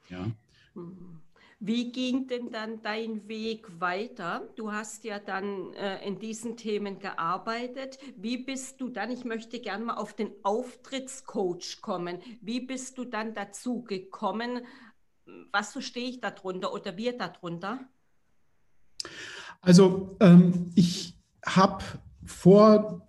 Ja. 0.09 0.31
Wie 1.59 1.91
ging 1.91 2.27
denn 2.27 2.51
dann 2.51 2.83
dein 2.83 3.27
Weg 3.27 3.79
weiter? 3.79 4.47
Du 4.55 4.71
hast 4.71 5.03
ja 5.03 5.17
dann 5.17 5.73
äh, 5.73 6.05
in 6.05 6.19
diesen 6.19 6.55
Themen 6.55 6.99
gearbeitet. 6.99 7.97
Wie 8.15 8.37
bist 8.37 8.79
du 8.79 8.89
dann, 8.89 9.09
ich 9.09 9.25
möchte 9.25 9.59
gerne 9.59 9.85
mal 9.85 9.95
auf 9.95 10.13
den 10.13 10.31
Auftrittscoach 10.43 11.81
kommen, 11.81 12.19
wie 12.41 12.59
bist 12.59 12.99
du 12.99 13.05
dann 13.05 13.33
dazu 13.33 13.81
gekommen? 13.81 14.61
Was 15.51 15.71
verstehe 15.71 16.09
ich 16.09 16.21
darunter 16.21 16.73
oder 16.73 16.95
wir 16.95 17.17
darunter? 17.17 17.79
Also 19.61 20.15
ähm, 20.19 20.69
ich 20.75 21.15
habe 21.43 21.83
vor, 22.23 23.05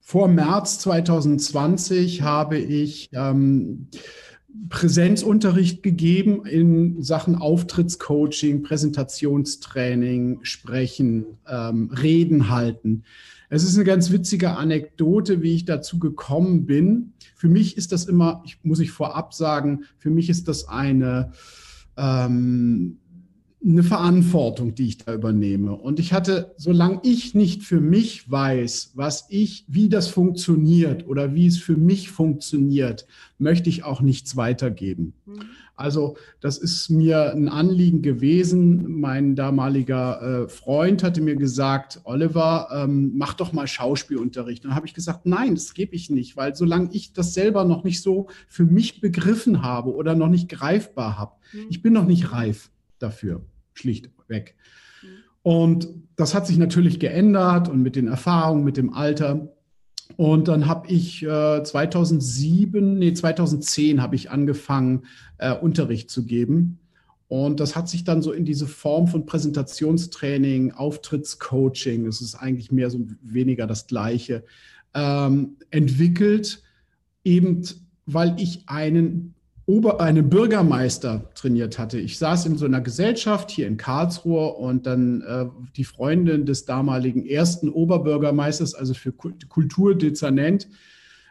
vor 0.00 0.26
März 0.26 0.80
2020 0.80 2.22
habe 2.22 2.58
ich 2.58 3.10
ähm, 3.12 3.88
Präsenzunterricht 4.68 5.82
gegeben 5.82 6.44
in 6.44 7.02
Sachen 7.02 7.36
Auftrittscoaching, 7.36 8.62
Präsentationstraining, 8.62 10.40
Sprechen, 10.42 11.26
ähm, 11.48 11.90
Reden 11.90 12.50
halten. 12.50 13.04
Es 13.48 13.64
ist 13.64 13.76
eine 13.76 13.84
ganz 13.84 14.10
witzige 14.10 14.56
Anekdote, 14.56 15.42
wie 15.42 15.54
ich 15.54 15.64
dazu 15.64 15.98
gekommen 15.98 16.64
bin. 16.64 17.12
Für 17.34 17.48
mich 17.48 17.76
ist 17.76 17.92
das 17.92 18.06
immer, 18.06 18.42
ich, 18.46 18.58
muss 18.62 18.80
ich 18.80 18.90
vorab 18.90 19.34
sagen, 19.34 19.84
für 19.98 20.10
mich 20.10 20.30
ist 20.30 20.48
das 20.48 20.68
eine 20.68 21.32
ähm, 21.96 22.98
eine 23.64 23.82
Verantwortung, 23.82 24.74
die 24.74 24.88
ich 24.88 24.98
da 24.98 25.14
übernehme. 25.14 25.72
Und 25.72 26.00
ich 26.00 26.12
hatte, 26.12 26.52
solange 26.56 27.00
ich 27.04 27.34
nicht 27.34 27.62
für 27.62 27.80
mich 27.80 28.28
weiß, 28.30 28.92
was 28.94 29.26
ich, 29.28 29.64
wie 29.68 29.88
das 29.88 30.08
funktioniert 30.08 31.06
oder 31.06 31.34
wie 31.34 31.46
es 31.46 31.58
für 31.58 31.76
mich 31.76 32.10
funktioniert, 32.10 33.06
möchte 33.38 33.68
ich 33.68 33.84
auch 33.84 34.00
nichts 34.00 34.36
weitergeben. 34.36 35.14
Mhm. 35.26 35.42
Also 35.76 36.16
das 36.40 36.58
ist 36.58 36.90
mir 36.90 37.32
ein 37.32 37.48
Anliegen 37.48 38.02
gewesen. 38.02 39.00
Mein 39.00 39.36
damaliger 39.36 40.44
äh, 40.44 40.48
Freund 40.48 41.02
hatte 41.02 41.20
mir 41.20 41.36
gesagt, 41.36 42.00
Oliver, 42.04 42.68
ähm, 42.72 43.12
mach 43.14 43.34
doch 43.34 43.52
mal 43.52 43.66
Schauspielunterricht. 43.66 44.64
dann 44.64 44.74
habe 44.74 44.86
ich 44.86 44.94
gesagt, 44.94 45.24
nein, 45.24 45.54
das 45.54 45.72
gebe 45.74 45.94
ich 45.94 46.10
nicht, 46.10 46.36
weil 46.36 46.54
solange 46.56 46.90
ich 46.92 47.12
das 47.12 47.32
selber 47.34 47.64
noch 47.64 47.84
nicht 47.84 48.02
so 48.02 48.28
für 48.48 48.64
mich 48.64 49.00
begriffen 49.00 49.62
habe 49.62 49.94
oder 49.94 50.14
noch 50.14 50.28
nicht 50.28 50.48
greifbar 50.48 51.16
habe, 51.16 51.32
mhm. 51.52 51.66
ich 51.70 51.80
bin 51.80 51.92
noch 51.92 52.06
nicht 52.06 52.32
reif 52.32 52.70
dafür 52.98 53.42
schlichtweg. 53.74 54.56
Und 55.42 55.88
das 56.16 56.34
hat 56.34 56.46
sich 56.46 56.58
natürlich 56.58 57.00
geändert 57.00 57.68
und 57.68 57.82
mit 57.82 57.96
den 57.96 58.06
Erfahrungen, 58.06 58.64
mit 58.64 58.76
dem 58.76 58.92
Alter. 58.92 59.48
Und 60.16 60.48
dann 60.48 60.66
habe 60.66 60.88
ich 60.88 61.22
äh, 61.22 61.62
2007, 61.62 62.98
nee, 62.98 63.12
2010 63.12 64.02
habe 64.02 64.14
ich 64.14 64.30
angefangen, 64.30 65.06
äh, 65.38 65.54
Unterricht 65.54 66.10
zu 66.10 66.24
geben. 66.24 66.78
Und 67.28 67.60
das 67.60 67.74
hat 67.74 67.88
sich 67.88 68.04
dann 68.04 68.20
so 68.20 68.30
in 68.30 68.44
diese 68.44 68.66
Form 68.66 69.08
von 69.08 69.24
Präsentationstraining, 69.24 70.72
Auftrittscoaching, 70.72 72.06
es 72.06 72.20
ist 72.20 72.34
eigentlich 72.34 72.70
mehr 72.70 72.90
so 72.90 73.06
weniger 73.22 73.66
das 73.66 73.86
Gleiche, 73.86 74.44
ähm, 74.92 75.56
entwickelt, 75.70 76.62
eben 77.24 77.62
weil 78.04 78.38
ich 78.38 78.64
einen 78.66 79.34
Ober, 79.66 80.00
einen 80.00 80.28
Bürgermeister 80.28 81.30
trainiert 81.34 81.78
hatte. 81.78 81.98
Ich 81.98 82.18
saß 82.18 82.46
in 82.46 82.58
so 82.58 82.64
einer 82.64 82.80
Gesellschaft 82.80 83.50
hier 83.50 83.68
in 83.68 83.76
Karlsruhe 83.76 84.54
und 84.54 84.86
dann 84.86 85.22
äh, 85.22 85.46
die 85.76 85.84
Freundin 85.84 86.46
des 86.46 86.64
damaligen 86.64 87.24
ersten 87.24 87.68
Oberbürgermeisters, 87.68 88.74
also 88.74 88.92
für 88.92 89.12
Kulturdezernent, 89.12 90.68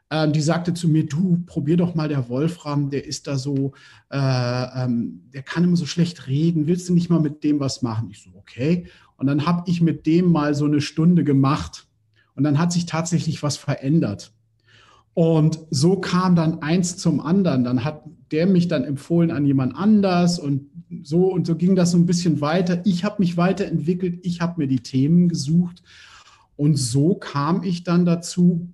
äh, 0.10 0.32
die 0.32 0.42
sagte 0.42 0.74
zu 0.74 0.88
mir, 0.88 1.08
du 1.08 1.44
probier 1.46 1.76
doch 1.76 1.94
mal 1.94 2.08
der 2.08 2.30
Wolfram, 2.30 2.90
der 2.90 3.06
ist 3.06 3.28
da 3.28 3.38
so, 3.38 3.74
äh, 4.10 4.18
ähm, 4.18 5.24
der 5.34 5.44
kann 5.44 5.66
immer 5.66 5.78
so 5.78 5.86
schlecht 5.86 6.28
reden, 6.28 6.68
willst 6.68 6.88
du 6.88 6.94
nicht 6.94 7.10
mal 7.10 7.20
mit 7.20 7.44
dem 7.44 7.60
was 7.60 7.82
machen? 7.82 8.10
Ich 8.12 8.24
so, 8.24 8.30
okay. 8.36 8.86
Und 9.18 9.28
dann 9.28 9.46
habe 9.46 9.70
ich 9.70 9.82
mit 9.82 10.06
dem 10.06 10.32
mal 10.32 10.56
so 10.56 10.66
eine 10.66 10.82
Stunde 10.82 11.24
gemacht 11.24 11.88
und 12.36 12.44
dann 12.44 12.60
hat 12.60 12.72
sich 12.72 12.86
tatsächlich 12.86 13.44
was 13.44 13.58
verändert. 13.58 14.34
Und 15.14 15.60
so 15.70 15.98
kam 15.98 16.36
dann 16.36 16.62
eins 16.62 16.98
zum 16.98 17.20
anderen. 17.20 17.64
Dann 17.64 17.84
hat 17.84 18.04
der 18.32 18.48
mich 18.48 18.68
dann 18.68 18.84
empfohlen 18.84 19.32
an 19.32 19.46
jemand 19.46 19.76
anders 19.76 20.40
und 20.40 20.70
so 21.04 21.32
und 21.32 21.48
so 21.48 21.56
ging 21.56 21.76
das 21.76 21.92
so 21.92 21.98
ein 21.98 22.06
bisschen 22.06 22.42
weiter. 22.42 22.82
Ich 22.86 23.04
habe 23.04 23.18
mich 23.20 23.38
weiterentwickelt, 23.38 24.20
ich 24.24 24.42
habe 24.42 24.62
mir 24.62 24.68
die 24.68 24.80
Themen 24.80 25.30
gesucht 25.30 25.84
und 26.56 26.76
so 26.76 27.16
kam 27.16 27.64
ich 27.64 27.84
dann 27.84 28.06
dazu, 28.06 28.70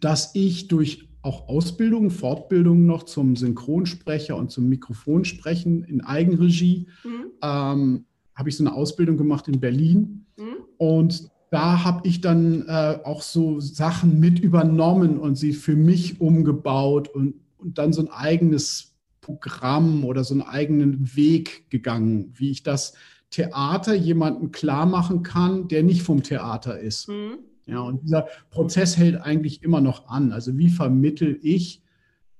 dass 0.00 0.34
ich 0.34 0.68
durch 0.68 1.08
auch 1.22 1.48
Ausbildung, 1.48 2.10
Fortbildung 2.10 2.84
noch 2.84 3.04
zum 3.04 3.36
Synchronsprecher 3.36 4.36
und 4.36 4.50
zum 4.50 4.68
Mikrofonsprechen 4.68 5.84
in 5.84 6.00
Eigenregie 6.00 6.88
mhm. 7.04 7.24
ähm, 7.42 8.04
habe 8.34 8.48
ich 8.48 8.56
so 8.56 8.64
eine 8.64 8.74
Ausbildung 8.74 9.16
gemacht 9.16 9.46
in 9.46 9.60
Berlin 9.60 10.26
mhm. 10.36 10.64
und 10.78 11.30
da 11.52 11.84
habe 11.84 12.08
ich 12.08 12.22
dann 12.22 12.66
äh, 12.66 12.98
auch 13.04 13.20
so 13.20 13.60
Sachen 13.60 14.18
mit 14.18 14.38
übernommen 14.38 15.18
und 15.18 15.34
sie 15.34 15.52
für 15.52 15.76
mich 15.76 16.18
umgebaut 16.18 17.08
und, 17.08 17.34
und 17.58 17.76
dann 17.76 17.92
so 17.92 18.00
ein 18.00 18.10
eigenes 18.10 18.94
Programm 19.20 20.06
oder 20.06 20.24
so 20.24 20.32
einen 20.32 20.42
eigenen 20.42 21.14
Weg 21.14 21.68
gegangen, 21.68 22.32
wie 22.34 22.50
ich 22.50 22.62
das 22.62 22.94
Theater 23.28 23.94
jemandem 23.94 24.50
klar 24.50 24.86
machen 24.86 25.22
kann, 25.22 25.68
der 25.68 25.82
nicht 25.82 26.02
vom 26.02 26.22
Theater 26.22 26.80
ist. 26.80 27.08
Mhm. 27.08 27.40
Ja, 27.66 27.80
und 27.80 28.02
dieser 28.02 28.28
Prozess 28.48 28.96
hält 28.96 29.20
eigentlich 29.20 29.62
immer 29.62 29.82
noch 29.82 30.08
an. 30.08 30.32
Also 30.32 30.56
wie 30.56 30.70
vermittel 30.70 31.38
ich 31.42 31.82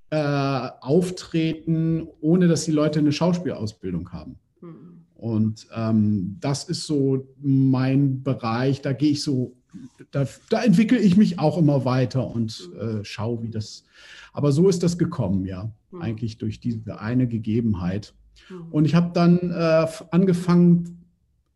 äh, 0.09 0.69
Auftreten, 0.81 2.07
ohne 2.19 2.47
dass 2.47 2.65
die 2.65 2.71
Leute 2.71 2.97
eine 2.97 3.11
Schauspielausbildung 3.11 4.11
haben? 4.11 4.39
Mhm. 4.59 4.92
Und 5.23 5.67
ähm, 5.73 6.35
das 6.41 6.65
ist 6.65 6.85
so 6.85 7.25
mein 7.41 8.23
Bereich, 8.23 8.81
da 8.81 8.91
gehe 8.91 9.11
ich 9.11 9.23
so, 9.23 9.55
da, 10.11 10.27
da, 10.49 10.63
entwickle 10.63 10.97
ich 10.97 11.15
mich 11.15 11.39
auch 11.39 11.57
immer 11.57 11.85
weiter 11.85 12.27
und 12.27 12.69
äh, 12.77 13.05
schaue, 13.05 13.41
wie 13.41 13.49
das. 13.49 13.85
Aber 14.33 14.51
so 14.51 14.67
ist 14.67 14.83
das 14.83 14.97
gekommen, 14.97 15.45
ja, 15.45 15.71
mhm. 15.91 16.01
eigentlich 16.01 16.39
durch 16.39 16.59
diese 16.59 16.99
eine 16.99 17.25
Gegebenheit. 17.25 18.13
Mhm. 18.49 18.65
Und 18.71 18.83
ich 18.83 18.95
habe 18.95 19.11
dann 19.13 19.49
äh, 19.49 19.87
angefangen, 20.11 21.05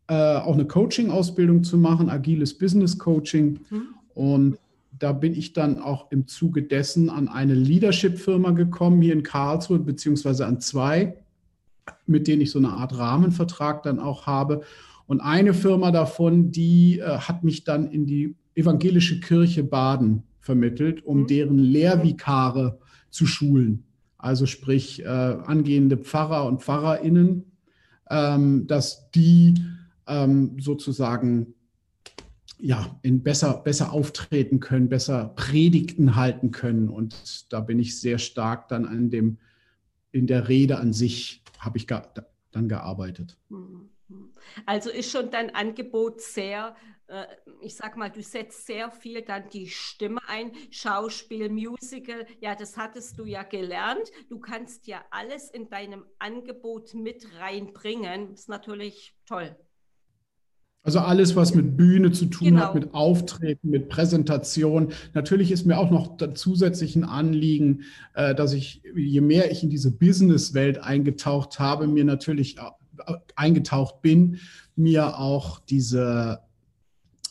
äh, 0.06 0.14
auch 0.14 0.54
eine 0.54 0.66
Coaching-Ausbildung 0.66 1.62
zu 1.62 1.76
machen, 1.76 2.08
agiles 2.08 2.56
Business 2.56 2.98
Coaching. 2.98 3.60
Mhm. 3.68 3.82
Und 4.14 4.58
da 4.98 5.12
bin 5.12 5.34
ich 5.34 5.52
dann 5.52 5.78
auch 5.78 6.10
im 6.10 6.26
Zuge 6.26 6.62
dessen 6.62 7.10
an 7.10 7.28
eine 7.28 7.52
Leadership-Firma 7.52 8.52
gekommen, 8.52 9.02
hier 9.02 9.12
in 9.12 9.22
Karlsruhe, 9.22 9.78
beziehungsweise 9.78 10.46
an 10.46 10.58
zwei 10.58 11.18
mit 12.06 12.26
denen 12.26 12.42
ich 12.42 12.50
so 12.50 12.58
eine 12.58 12.70
Art 12.70 12.96
Rahmenvertrag 12.96 13.82
dann 13.82 13.98
auch 13.98 14.26
habe. 14.26 14.62
Und 15.06 15.20
eine 15.20 15.54
Firma 15.54 15.90
davon, 15.90 16.50
die 16.50 16.98
äh, 16.98 17.18
hat 17.18 17.44
mich 17.44 17.64
dann 17.64 17.90
in 17.90 18.06
die 18.06 18.36
evangelische 18.54 19.20
Kirche 19.20 19.64
Baden 19.64 20.24
vermittelt, 20.40 21.04
um 21.04 21.22
mhm. 21.22 21.26
deren 21.26 21.58
Lehrvikare 21.58 22.78
zu 23.10 23.26
schulen. 23.26 23.84
Also 24.18 24.46
sprich 24.46 25.04
äh, 25.04 25.06
angehende 25.06 25.96
Pfarrer 25.96 26.46
und 26.46 26.62
Pfarrerinnen, 26.62 27.52
ähm, 28.10 28.66
dass 28.66 29.10
die 29.12 29.54
ähm, 30.06 30.56
sozusagen 30.58 31.54
ja, 32.58 32.98
in 33.02 33.22
besser, 33.22 33.54
besser 33.58 33.92
auftreten 33.92 34.58
können, 34.58 34.88
besser 34.88 35.32
Predigten 35.36 36.16
halten 36.16 36.50
können. 36.50 36.88
Und 36.88 37.52
da 37.52 37.60
bin 37.60 37.78
ich 37.78 38.00
sehr 38.00 38.18
stark 38.18 38.68
dann 38.68 38.84
an 38.84 39.10
dem, 39.10 39.38
in 40.10 40.26
der 40.26 40.48
Rede 40.48 40.78
an 40.78 40.92
sich 40.92 41.42
habe 41.68 41.78
ich 41.78 41.86
ga, 41.86 42.12
dann 42.50 42.68
gearbeitet. 42.68 43.38
Mhm. 43.50 43.90
Also 44.64 44.88
ist 44.90 45.10
schon 45.10 45.30
dein 45.30 45.54
Angebot 45.54 46.22
sehr, 46.22 46.74
äh, 47.08 47.26
ich 47.60 47.76
sag 47.76 47.98
mal, 47.98 48.10
du 48.10 48.22
setzt 48.22 48.66
sehr 48.66 48.90
viel 48.90 49.20
dann 49.20 49.50
die 49.50 49.68
Stimme 49.68 50.20
ein, 50.26 50.52
Schauspiel, 50.70 51.50
Musical, 51.50 52.26
ja, 52.40 52.54
das 52.54 52.78
hattest 52.78 53.18
du 53.18 53.26
ja 53.26 53.42
gelernt. 53.42 54.10
Du 54.30 54.40
kannst 54.40 54.86
ja 54.86 55.04
alles 55.10 55.50
in 55.50 55.68
deinem 55.68 56.06
Angebot 56.18 56.94
mit 56.94 57.38
reinbringen. 57.38 58.32
Ist 58.32 58.48
natürlich 58.48 59.14
toll. 59.26 59.54
Also 60.82 61.00
alles, 61.00 61.36
was 61.36 61.54
mit 61.54 61.76
Bühne 61.76 62.12
zu 62.12 62.26
tun 62.26 62.48
genau. 62.48 62.60
hat, 62.62 62.74
mit 62.74 62.94
Auftreten, 62.94 63.68
mit 63.68 63.88
Präsentation. 63.88 64.92
Natürlich 65.12 65.50
ist 65.50 65.66
mir 65.66 65.76
auch 65.76 65.90
noch 65.90 66.16
zusätzlich 66.34 66.96
ein 66.96 67.04
Anliegen, 67.04 67.82
äh, 68.14 68.34
dass 68.34 68.52
ich, 68.52 68.82
je 68.96 69.20
mehr 69.20 69.50
ich 69.50 69.62
in 69.62 69.70
diese 69.70 69.90
Business-Welt 69.90 70.78
eingetaucht 70.78 71.58
habe, 71.58 71.86
mir 71.86 72.04
natürlich 72.04 72.56
eingetaucht 73.36 74.02
bin, 74.02 74.38
mir 74.76 75.18
auch 75.18 75.60
diese 75.60 76.40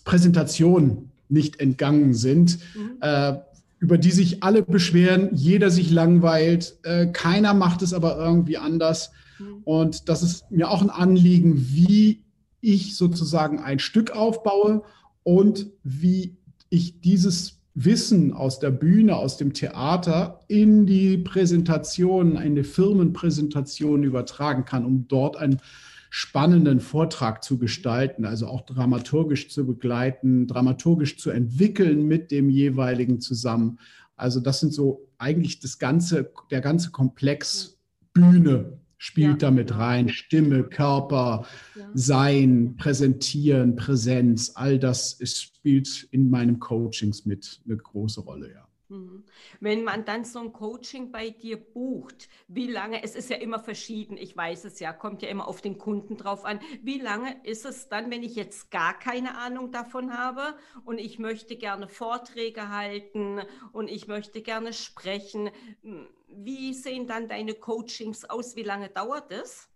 Präsentation 0.04 1.12
nicht 1.30 1.60
entgangen 1.60 2.13
sind, 2.13 2.60
mhm. 2.75 2.98
äh, 3.01 3.38
über 3.80 3.98
die 3.98 4.12
sich 4.12 4.44
alle 4.44 4.63
beschweren, 4.63 5.30
jeder 5.34 5.70
sich 5.70 5.92
langweilt, 5.92 6.77
äh, 6.84 7.08
keiner 7.08 7.54
macht 7.54 7.82
es 7.82 7.94
aber 7.94 8.18
irgendwie 8.18 8.58
anders. 8.58 9.12
Mhm. 9.39 9.62
Und 9.63 10.10
das 10.10 10.24
ist 10.24 10.50
mir 10.50 10.70
auch 10.70 10.82
ein 10.82 10.89
Anliegen, 10.89 11.68
wie 11.70 12.24
ich 12.62 12.96
sozusagen 12.96 13.60
ein 13.60 13.80
Stück 13.80 14.12
aufbaue 14.12 14.84
und 15.24 15.68
wie 15.84 16.38
ich 16.70 17.02
dieses 17.02 17.58
Wissen 17.74 18.34
aus 18.34 18.60
der 18.60 18.72
Bühne, 18.72 19.16
aus 19.16 19.38
dem 19.38 19.54
Theater 19.54 20.40
in 20.48 20.88
die 20.88 21.18
Präsentation, 21.18 22.36
eine 22.36 22.64
Firmenpräsentation 22.64 24.04
übertragen 24.04 24.66
kann, 24.66 24.84
um 24.84 25.08
dort 25.08 25.38
einen 25.38 25.62
spannenden 26.10 26.80
Vortrag 26.80 27.44
zu 27.44 27.60
gestalten, 27.60 28.26
also 28.26 28.48
auch 28.48 28.62
dramaturgisch 28.62 29.50
zu 29.50 29.68
begleiten, 29.68 30.48
dramaturgisch 30.48 31.20
zu 31.20 31.30
entwickeln 31.30 32.08
mit 32.08 32.32
dem 32.32 32.50
jeweiligen 32.50 33.20
zusammen. 33.20 33.80
Also 34.16 34.40
das 34.40 34.60
sind 34.60 34.74
so 34.74 35.08
eigentlich 35.20 35.60
das 35.60 35.78
ganze, 35.78 36.32
der 36.50 36.62
ganze 36.62 36.90
Komplex 36.90 37.78
Bühne 38.14 38.80
spielt 38.98 39.42
ja. 39.42 39.50
damit 39.50 39.77
rein. 39.77 40.10
Stimme, 40.10 40.63
Körper, 40.63 41.46
ja. 41.75 41.89
Sein, 41.94 42.75
Präsentieren, 42.77 43.75
Präsenz, 43.75 44.51
all 44.56 44.80
das 44.80 45.13
ist, 45.13 45.42
spielt 45.42 46.08
in 46.12 46.30
meinen 46.30 46.60
Coachings 46.60 47.25
mit 47.25 47.62
eine 47.66 47.77
große 47.77 48.22
Rolle, 48.22 48.51
ja. 48.54 48.67
Mhm. 48.89 49.25
Wenn 49.60 49.84
man 49.84 50.06
dann 50.06 50.24
so 50.24 50.39
ein 50.39 50.53
Coaching 50.53 51.12
bei 51.12 51.29
dir 51.29 51.58
bucht, 51.58 52.29
wie 52.48 52.67
lange, 52.67 53.03
es 53.03 53.15
ist 53.15 53.29
ja 53.29 53.36
immer 53.36 53.60
verschieden, 53.60 54.15
ich 54.15 54.36
weiß 54.36 54.63
es 54.63 54.79
ja, 54.79 54.94
kommt 54.94 55.22
ja 55.22 55.27
immer 55.27 55.48
auf 55.48 55.62
den 55.62 55.77
Kunden 55.77 56.15
drauf 56.15 56.46
an, 56.46 56.62
wie 56.82 57.00
lange 57.00 57.36
ist 57.44 57.65
es 57.65 57.89
dann, 57.89 58.10
wenn 58.12 58.24
ich 58.24 58.36
jetzt 58.36 58.72
gar 58.72 58.98
keine 58.98 59.38
Ahnung 59.38 59.74
davon 59.74 60.17
habe 60.17 60.56
und 60.86 61.00
ich 61.00 61.20
möchte 61.20 61.58
gerne 61.58 61.89
Vorträge 61.89 62.70
halten 62.70 63.41
und 63.74 63.89
ich 63.89 64.08
möchte 64.08 64.41
gerne 64.41 64.72
sprechen, 64.72 65.50
hm, 65.82 66.08
wie 66.29 66.74
sehen 66.74 67.08
dann 67.08 67.27
deine 67.27 67.56
Coachings 67.56 68.24
aus, 68.24 68.56
wie 68.56 68.63
lange 68.63 68.88
dauert 68.89 69.32
es? 69.32 69.70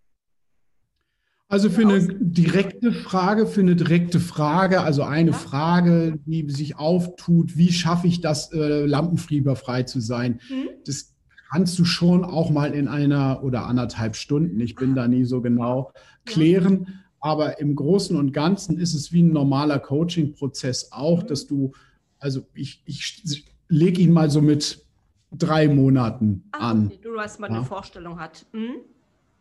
Also 1.51 1.69
für 1.69 1.81
eine 1.81 2.07
direkte 2.07 2.93
Frage, 2.93 3.45
für 3.45 3.59
eine 3.59 3.75
direkte 3.75 4.21
Frage, 4.21 4.81
also 4.81 5.03
eine 5.03 5.31
ja. 5.31 5.37
Frage, 5.37 6.17
die 6.25 6.49
sich 6.49 6.77
auftut, 6.77 7.57
wie 7.57 7.73
schaffe 7.73 8.07
ich 8.07 8.21
das, 8.21 8.53
äh, 8.53 8.85
lampenfieberfrei 8.85 9.83
zu 9.83 9.99
sein, 9.99 10.39
mhm. 10.49 10.69
das 10.85 11.13
kannst 11.51 11.77
du 11.77 11.83
schon 11.83 12.23
auch 12.23 12.51
mal 12.51 12.73
in 12.73 12.87
einer 12.87 13.43
oder 13.43 13.65
anderthalb 13.65 14.15
Stunden, 14.15 14.61
ich 14.61 14.75
bin 14.75 14.95
da 14.95 15.09
nie 15.09 15.25
so 15.25 15.41
genau, 15.41 15.91
klären. 16.25 16.85
Ja. 16.87 16.93
Aber 17.19 17.59
im 17.59 17.75
Großen 17.75 18.15
und 18.15 18.31
Ganzen 18.31 18.79
ist 18.79 18.93
es 18.93 19.11
wie 19.11 19.21
ein 19.21 19.33
normaler 19.33 19.79
Coaching-Prozess 19.79 20.93
auch, 20.93 21.23
mhm. 21.23 21.27
dass 21.27 21.47
du, 21.47 21.73
also 22.17 22.47
ich, 22.53 22.81
ich 22.85 23.45
lege 23.67 24.01
ihn 24.01 24.13
mal 24.13 24.31
so 24.31 24.41
mit 24.41 24.85
drei 25.33 25.67
Monaten 25.67 26.45
Ach, 26.53 26.69
an. 26.69 26.85
Okay. 26.87 26.99
Du 27.03 27.19
hast 27.19 27.41
mal 27.41 27.49
ja. 27.49 27.57
eine 27.57 27.65
Vorstellung 27.65 28.21
hat. 28.21 28.45
Mhm. 28.53 28.85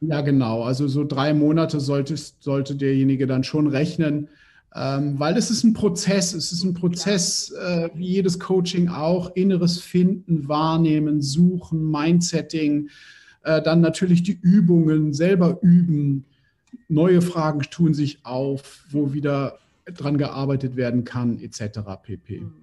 Ja, 0.00 0.23
genau. 0.23 0.62
Also 0.62 0.88
so 0.88 1.04
drei 1.04 1.35
Monate 1.35 1.78
solltest, 1.78 2.42
sollte 2.42 2.75
derjenige 2.75 3.26
dann 3.26 3.45
schon 3.45 3.66
rechnen, 3.66 4.28
ähm, 4.75 5.19
weil 5.19 5.37
es 5.37 5.50
ist 5.50 5.62
ein 5.62 5.75
Prozess. 5.75 6.33
Es 6.33 6.52
ist 6.52 6.64
ein 6.64 6.75
Prozess, 6.75 7.50
äh, 7.52 7.90
wie 7.95 8.07
jedes 8.07 8.38
Coaching 8.38 8.88
auch, 8.88 9.35
inneres 9.35 9.78
Finden, 9.80 10.49
Wahrnehmen, 10.49 11.21
Suchen, 11.21 11.90
Mindsetting, 11.90 12.88
äh, 13.42 13.61
dann 13.61 13.83
natürlich 13.83 14.23
die 14.23 14.38
Übungen, 14.40 15.12
selber 15.12 15.59
üben. 15.61 16.25
Neue 16.88 17.21
Fragen 17.21 17.61
tun 17.62 17.92
sich 17.92 18.25
auf, 18.25 18.85
wo 18.90 19.12
wieder 19.12 19.59
dran 19.85 20.16
gearbeitet 20.16 20.76
werden 20.76 21.04
kann, 21.04 21.38
etc. 21.40 21.80
pp. 22.02 22.40
Hm. 22.40 22.54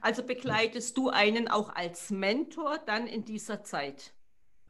Also 0.00 0.22
begleitest 0.22 0.96
du 0.96 1.10
einen 1.10 1.46
auch 1.48 1.68
als 1.74 2.10
Mentor 2.10 2.78
dann 2.86 3.06
in 3.06 3.24
dieser 3.24 3.62
Zeit? 3.64 4.14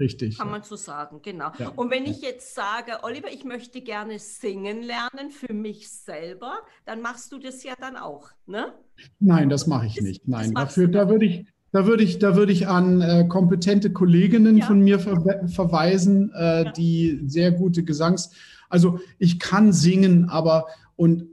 Richtig. 0.01 0.39
Kann 0.39 0.51
man 0.51 0.63
so 0.63 0.77
sagen, 0.77 1.21
genau. 1.23 1.53
Ja. 1.59 1.69
Und 1.77 1.91
wenn 1.91 2.07
ich 2.07 2.23
jetzt 2.23 2.55
sage, 2.55 2.93
Oliver, 3.03 3.29
ich 3.31 3.45
möchte 3.45 3.83
gerne 3.83 4.19
singen 4.19 4.83
lernen 4.83 5.31
für 5.31 5.53
mich 5.53 5.91
selber, 5.91 6.55
dann 6.87 7.03
machst 7.03 7.31
du 7.33 7.39
das 7.39 7.63
ja 7.63 7.75
dann 7.79 7.99
auch, 7.99 8.31
ne? 8.47 8.73
Nein, 9.19 9.51
das 9.51 9.67
mache 9.67 9.87
ich 9.87 9.97
das, 9.97 10.05
nicht. 10.05 10.27
Nein, 10.27 10.55
dafür, 10.55 10.89
da 10.89 11.11
würde 11.11 11.27
ich, 11.27 11.47
da 11.73 11.87
würde 11.87 12.03
ich, 12.03 12.19
da 12.19 12.35
würde 12.35 12.51
ich 12.51 12.67
an 12.67 13.03
äh, 13.03 13.27
kompetente 13.29 13.93
Kolleginnen 13.93 14.57
ja. 14.57 14.67
von 14.67 14.81
mir 14.81 14.99
ver 14.99 15.47
verweisen, 15.49 16.33
äh, 16.35 16.65
ja. 16.65 16.73
die 16.73 17.21
sehr 17.27 17.53
gute 17.53 17.85
Gesangs, 17.85 18.31
also 18.71 19.01
ich 19.19 19.39
kann 19.39 19.73
singen, 19.73 20.31
aber 20.31 20.67
und 20.97 21.27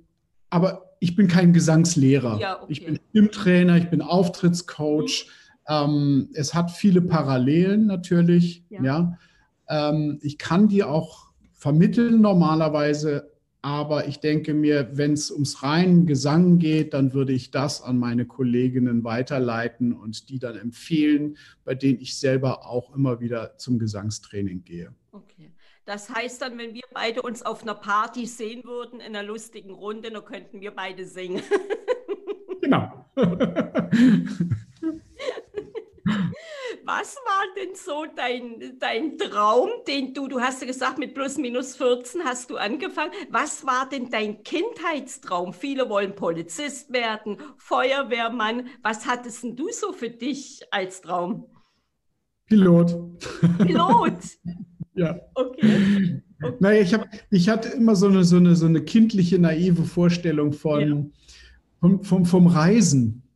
aber 0.50 0.96
ich 1.00 1.16
bin 1.16 1.28
kein 1.28 1.54
Gesangslehrer. 1.54 2.40
Ja, 2.40 2.62
okay. 2.62 2.72
Ich 2.72 2.86
bin 2.86 3.00
Stimmtrainer, 3.10 3.78
ich 3.78 3.90
bin 3.90 4.02
Auftrittscoach. 4.02 5.26
Mhm 5.28 5.32
ähm, 5.68 6.30
es 6.34 6.54
hat 6.54 6.72
viele 6.72 7.02
Parallelen 7.02 7.86
natürlich. 7.86 8.64
Ja. 8.70 8.84
ja. 8.84 9.18
Ähm, 9.70 10.20
ich 10.22 10.38
kann 10.38 10.68
die 10.68 10.84
auch 10.84 11.28
vermitteln 11.54 12.22
normalerweise, 12.22 13.32
aber 13.62 14.08
ich 14.08 14.20
denke 14.20 14.54
mir, 14.54 14.90
wenn 14.94 15.14
es 15.14 15.32
ums 15.32 15.64
reinen 15.64 16.06
Gesang 16.06 16.60
geht, 16.60 16.94
dann 16.94 17.14
würde 17.14 17.34
ich 17.34 17.52
das 17.52 17.82
an 17.82 17.98
meine 17.98 18.26
Kolleginnen 18.26 19.04
weiterleiten 19.04 19.94
und 19.94 20.30
die 20.30 20.40
dann 20.40 20.56
empfehlen, 20.56 21.38
bei 21.66 21.76
denen 21.76 22.00
ich 22.00 22.18
selber 22.18 22.66
auch 22.66 22.96
immer 22.96 23.20
wieder 23.20 23.58
zum 23.58 23.80
Gesangstraining 23.80 24.64
gehe. 24.64 24.94
Okay. 25.12 25.52
Das 25.86 26.10
heißt 26.10 26.42
dann, 26.42 26.58
wenn 26.58 26.74
wir 26.76 26.84
beide 26.94 27.22
uns 27.22 27.42
auf 27.42 27.64
einer 27.64 27.74
Party 27.74 28.26
sehen 28.26 28.64
würden, 28.64 29.00
in 29.00 29.16
einer 29.16 29.24
lustigen 29.24 29.72
Runde, 29.72 30.12
dann 30.12 30.24
könnten 30.24 30.62
wir 30.62 30.72
beide 30.72 31.06
singen. 31.06 31.42
Genau. 32.62 33.06
Was 36.84 37.16
war 37.16 37.44
denn 37.58 37.76
so 37.76 38.06
dein, 38.16 38.80
dein 38.80 39.18
Traum, 39.18 39.70
den 39.88 40.14
du, 40.14 40.28
du 40.28 40.40
hast 40.40 40.62
ja 40.62 40.68
gesagt, 40.68 40.98
mit 40.98 41.14
plus 41.14 41.38
minus 41.38 41.76
14 41.76 42.24
hast 42.24 42.50
du 42.50 42.58
angefangen. 42.58 43.12
Was 43.30 43.66
war 43.66 43.90
denn 43.90 44.10
dein 44.10 44.44
Kindheitstraum? 44.44 45.54
Viele 45.54 45.90
wollen 45.90 46.16
Polizist 46.16 46.94
werden, 46.94 47.38
Feuerwehrmann. 47.58 48.68
Was 48.84 49.06
hattest 49.06 49.44
denn 49.44 49.56
du 49.56 49.68
so 49.72 49.92
für 49.92 50.10
dich 50.10 50.62
als 50.72 51.02
Traum? 51.02 51.46
Pilot. 52.48 52.96
Pilot? 53.66 54.14
ja. 54.94 55.20
Okay. 55.36 56.24
okay. 56.42 56.58
Naja, 56.60 56.82
ich, 56.82 56.94
hab, 56.94 57.08
ich 57.30 57.50
hatte 57.50 57.70
immer 57.70 57.96
so 57.96 58.08
eine, 58.08 58.24
so, 58.24 58.38
eine, 58.38 58.56
so 58.56 58.66
eine 58.66 58.82
kindliche, 58.82 59.40
naive 59.40 59.84
Vorstellung 59.84 60.54
von, 60.54 60.80
ja. 60.80 61.06
vom, 61.82 62.04
vom, 62.04 62.26
vom 62.26 62.48
Reisen. 62.48 63.27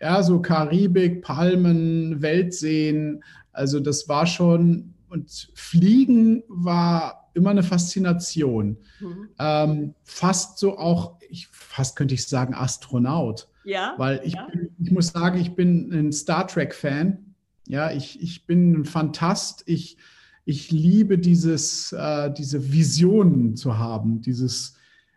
Ja, 0.00 0.22
so 0.22 0.40
Karibik, 0.40 1.22
Palmen, 1.22 2.20
Weltseen. 2.20 3.22
Also 3.52 3.80
das 3.80 4.08
war 4.08 4.26
schon, 4.26 4.94
und 5.08 5.50
Fliegen 5.54 6.42
war 6.48 7.30
immer 7.34 7.50
eine 7.50 7.62
Faszination. 7.62 8.76
Mhm. 9.00 9.28
Ähm, 9.38 9.94
fast 10.04 10.58
so 10.58 10.78
auch, 10.78 11.16
ich, 11.28 11.48
fast 11.48 11.96
könnte 11.96 12.14
ich 12.14 12.26
sagen, 12.26 12.54
Astronaut. 12.54 13.48
Ja. 13.64 13.94
Weil 13.96 14.20
ich, 14.24 14.34
ja. 14.34 14.46
Bin, 14.46 14.70
ich 14.78 14.90
muss 14.90 15.08
sagen, 15.08 15.40
ich 15.40 15.54
bin 15.54 15.92
ein 15.92 16.12
Star 16.12 16.46
Trek-Fan. 16.46 17.34
Ja, 17.68 17.90
ich, 17.90 18.20
ich 18.22 18.46
bin 18.46 18.80
ein 18.80 18.84
Fantast. 18.84 19.64
Ich, 19.66 19.96
ich 20.44 20.70
liebe 20.70 21.18
dieses, 21.18 21.92
äh, 21.92 22.32
diese 22.32 22.72
Visionen 22.72 23.56
zu 23.56 23.78
haben, 23.78 24.20
dieses 24.20 24.76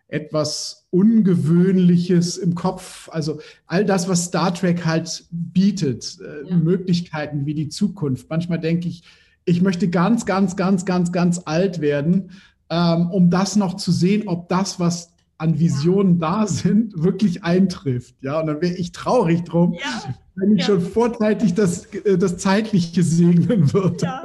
etwas 0.09 0.87
Ungewöhnliches 0.89 2.37
im 2.37 2.55
Kopf. 2.55 3.09
Also 3.11 3.39
all 3.67 3.85
das, 3.85 4.09
was 4.09 4.25
Star 4.25 4.53
Trek 4.53 4.85
halt 4.85 5.25
bietet, 5.31 6.17
äh, 6.19 6.49
ja. 6.49 6.57
Möglichkeiten 6.57 7.45
wie 7.45 7.53
die 7.53 7.69
Zukunft. 7.69 8.29
Manchmal 8.29 8.59
denke 8.59 8.87
ich, 8.87 9.03
ich 9.45 9.61
möchte 9.61 9.89
ganz, 9.89 10.25
ganz, 10.25 10.55
ganz, 10.55 10.85
ganz, 10.85 11.11
ganz 11.11 11.41
alt 11.45 11.79
werden, 11.79 12.31
ähm, 12.69 13.09
um 13.11 13.29
das 13.29 13.55
noch 13.55 13.75
zu 13.75 13.91
sehen, 13.91 14.27
ob 14.27 14.49
das, 14.49 14.79
was 14.79 15.13
an 15.39 15.57
Visionen 15.57 16.19
da 16.19 16.45
sind, 16.47 16.93
wirklich 17.01 17.43
eintrifft. 17.43 18.15
Ja, 18.21 18.41
und 18.41 18.47
dann 18.47 18.61
wäre 18.61 18.75
ich 18.75 18.91
traurig 18.91 19.43
drum, 19.45 19.73
ja. 19.73 20.15
wenn 20.35 20.51
ich 20.51 20.59
ja. 20.59 20.65
schon 20.65 20.81
vorzeitig 20.81 21.53
das, 21.53 21.85
äh, 21.93 22.17
das 22.17 22.37
Zeitliche 22.37 23.03
segnen 23.03 23.73
würde. 23.73 24.05
Ja, 24.05 24.21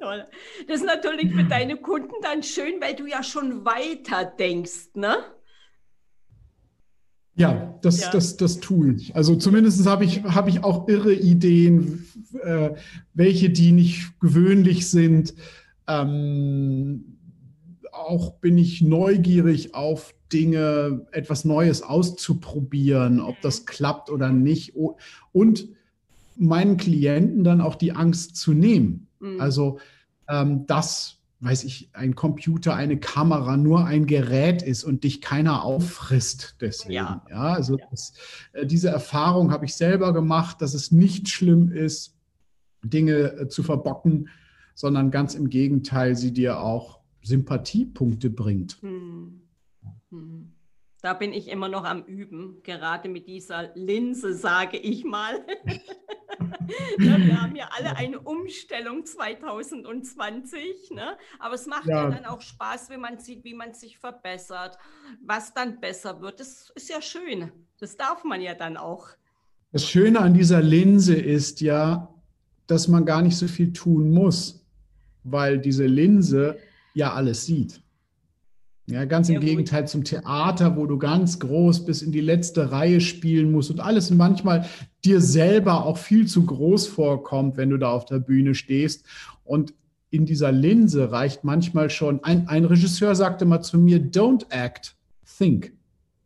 toll. 0.00 0.24
Das 0.66 0.80
ist 0.80 0.86
natürlich 0.86 1.34
für 1.34 1.44
deine 1.44 1.76
Kunden 1.76 2.14
dann 2.22 2.42
schön, 2.42 2.80
weil 2.80 2.96
du 2.96 3.06
ja 3.06 3.22
schon 3.22 3.64
weiter 3.66 4.24
denkst, 4.24 4.94
ne? 4.94 5.16
Ja, 7.36 7.78
das, 7.82 8.00
ja. 8.00 8.10
das, 8.10 8.36
das 8.36 8.60
tue 8.60 8.94
ich. 8.94 9.14
Also 9.14 9.36
zumindest 9.36 9.86
habe 9.86 10.04
ich, 10.04 10.22
hab 10.22 10.48
ich 10.48 10.64
auch 10.64 10.88
irre 10.88 11.12
Ideen, 11.12 12.06
äh, 12.42 12.70
welche, 13.12 13.50
die 13.50 13.72
nicht 13.72 14.18
gewöhnlich 14.20 14.88
sind. 14.88 15.34
Ähm, 15.86 17.13
auch 17.94 18.34
bin 18.34 18.58
ich 18.58 18.82
neugierig 18.82 19.74
auf 19.74 20.14
Dinge, 20.32 21.06
etwas 21.12 21.44
Neues 21.44 21.82
auszuprobieren, 21.82 23.20
ob 23.20 23.40
das 23.40 23.66
klappt 23.66 24.10
oder 24.10 24.30
nicht. 24.30 24.74
Und 25.32 25.68
meinen 26.36 26.76
Klienten 26.76 27.44
dann 27.44 27.60
auch 27.60 27.76
die 27.76 27.92
Angst 27.92 28.36
zu 28.36 28.52
nehmen. 28.52 29.08
Mhm. 29.20 29.40
Also, 29.40 29.78
ähm, 30.28 30.66
dass, 30.66 31.18
weiß 31.40 31.64
ich, 31.64 31.90
ein 31.92 32.14
Computer, 32.14 32.74
eine 32.74 32.98
Kamera 32.98 33.56
nur 33.56 33.84
ein 33.84 34.06
Gerät 34.06 34.62
ist 34.62 34.84
und 34.84 35.04
dich 35.04 35.20
keiner 35.20 35.64
auffrisst 35.64 36.56
deswegen. 36.60 36.94
Ja, 36.94 37.24
ja 37.30 37.54
also 37.54 37.76
das, 37.90 38.14
äh, 38.52 38.66
diese 38.66 38.88
Erfahrung 38.88 39.52
habe 39.52 39.66
ich 39.66 39.74
selber 39.74 40.12
gemacht, 40.12 40.60
dass 40.60 40.74
es 40.74 40.90
nicht 40.90 41.28
schlimm 41.28 41.70
ist, 41.70 42.16
Dinge 42.82 43.32
äh, 43.32 43.48
zu 43.48 43.62
verbocken, 43.62 44.28
sondern 44.74 45.10
ganz 45.10 45.34
im 45.34 45.50
Gegenteil, 45.50 46.16
sie 46.16 46.32
dir 46.32 46.60
auch 46.60 47.03
Sympathiepunkte 47.24 48.30
bringt. 48.30 48.82
Mhm. 48.82 49.40
Mhm. 50.10 50.52
Da 51.02 51.12
bin 51.12 51.34
ich 51.34 51.48
immer 51.48 51.68
noch 51.68 51.84
am 51.84 52.02
Üben, 52.04 52.62
gerade 52.62 53.10
mit 53.10 53.26
dieser 53.28 53.74
Linse, 53.74 54.32
sage 54.32 54.78
ich 54.78 55.04
mal. 55.04 55.44
ja, 56.98 57.18
wir 57.18 57.42
haben 57.42 57.56
ja 57.56 57.68
alle 57.76 57.96
eine 57.96 58.20
Umstellung 58.20 59.04
2020, 59.04 60.92
ne? 60.92 61.18
aber 61.38 61.56
es 61.56 61.66
macht 61.66 61.88
ja. 61.88 62.04
ja. 62.04 62.10
dann 62.10 62.24
auch 62.24 62.40
Spaß, 62.40 62.88
wenn 62.88 63.02
man 63.02 63.18
sieht, 63.18 63.44
wie 63.44 63.52
man 63.52 63.74
sich 63.74 63.98
verbessert, 63.98 64.78
was 65.22 65.52
dann 65.52 65.78
besser 65.78 66.22
wird. 66.22 66.40
Das 66.40 66.72
ist 66.74 66.88
ja 66.88 67.02
schön. 67.02 67.52
Das 67.78 67.98
darf 67.98 68.24
man 68.24 68.40
ja 68.40 68.54
dann 68.54 68.78
auch. 68.78 69.08
Das 69.72 69.86
Schöne 69.86 70.20
an 70.20 70.32
dieser 70.32 70.62
Linse 70.62 71.16
ist 71.16 71.60
ja, 71.60 72.14
dass 72.66 72.88
man 72.88 73.04
gar 73.04 73.20
nicht 73.20 73.36
so 73.36 73.46
viel 73.46 73.74
tun 73.74 74.10
muss, 74.10 74.64
weil 75.22 75.58
diese 75.58 75.84
Linse 75.84 76.58
ja 76.94 77.12
alles 77.12 77.46
sieht. 77.46 77.80
Ja, 78.86 79.06
ganz 79.06 79.30
im 79.30 79.36
ja, 79.36 79.40
Gegenteil 79.40 79.88
zum 79.88 80.04
Theater, 80.04 80.76
wo 80.76 80.86
du 80.86 80.98
ganz 80.98 81.38
groß 81.38 81.86
bis 81.86 82.02
in 82.02 82.12
die 82.12 82.20
letzte 82.20 82.70
Reihe 82.70 83.00
spielen 83.00 83.50
musst 83.50 83.70
und 83.70 83.80
alles 83.80 84.10
manchmal 84.10 84.66
dir 85.04 85.22
selber 85.22 85.86
auch 85.86 85.96
viel 85.96 86.26
zu 86.26 86.44
groß 86.44 86.86
vorkommt, 86.88 87.56
wenn 87.56 87.70
du 87.70 87.78
da 87.78 87.90
auf 87.90 88.04
der 88.04 88.18
Bühne 88.18 88.54
stehst. 88.54 89.06
Und 89.42 89.72
in 90.10 90.26
dieser 90.26 90.52
Linse 90.52 91.10
reicht 91.10 91.44
manchmal 91.44 91.88
schon, 91.88 92.22
ein, 92.24 92.46
ein 92.48 92.66
Regisseur 92.66 93.14
sagte 93.14 93.46
mal 93.46 93.62
zu 93.62 93.78
mir, 93.78 93.98
don't 93.98 94.44
act, 94.50 94.94
think. 95.38 95.72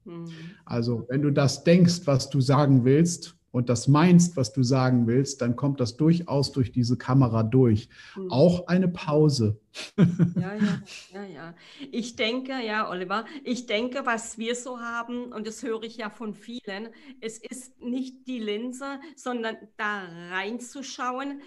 Mhm. 0.04 0.26
Also 0.64 1.07
wenn 1.09 1.22
du 1.22 1.31
das 1.31 1.62
denkst, 1.62 2.02
was 2.07 2.28
du 2.28 2.40
sagen 2.40 2.85
willst, 2.85 3.38
und 3.59 3.68
das 3.68 3.88
meinst, 3.88 4.37
was 4.37 4.53
du 4.53 4.62
sagen 4.62 5.09
willst, 5.09 5.40
dann 5.40 5.57
kommt 5.57 5.81
das 5.81 5.97
durchaus 5.97 6.53
durch 6.53 6.71
diese 6.71 6.97
Kamera 6.97 7.42
durch. 7.42 7.88
Mhm. 8.14 8.31
Auch 8.31 8.68
eine 8.68 8.87
Pause. 8.87 9.59
Ja, 9.97 10.55
ja, 10.55 10.83
ja, 11.12 11.25
ja. 11.25 11.55
Ich 11.90 12.14
denke, 12.14 12.53
ja, 12.64 12.88
Oliver, 12.88 13.25
ich 13.42 13.66
denke, 13.66 14.03
was 14.05 14.38
wir 14.38 14.55
so 14.55 14.79
haben, 14.79 15.33
und 15.33 15.44
das 15.44 15.64
höre 15.64 15.83
ich 15.83 15.97
ja 15.97 16.09
von 16.09 16.35
vielen, 16.35 16.90
es 17.21 17.38
ist 17.38 17.81
nicht 17.83 18.29
die 18.29 18.38
Linse, 18.38 19.01
sondern 19.16 19.57
da 19.77 20.05
reinzuschauen, 20.31 21.40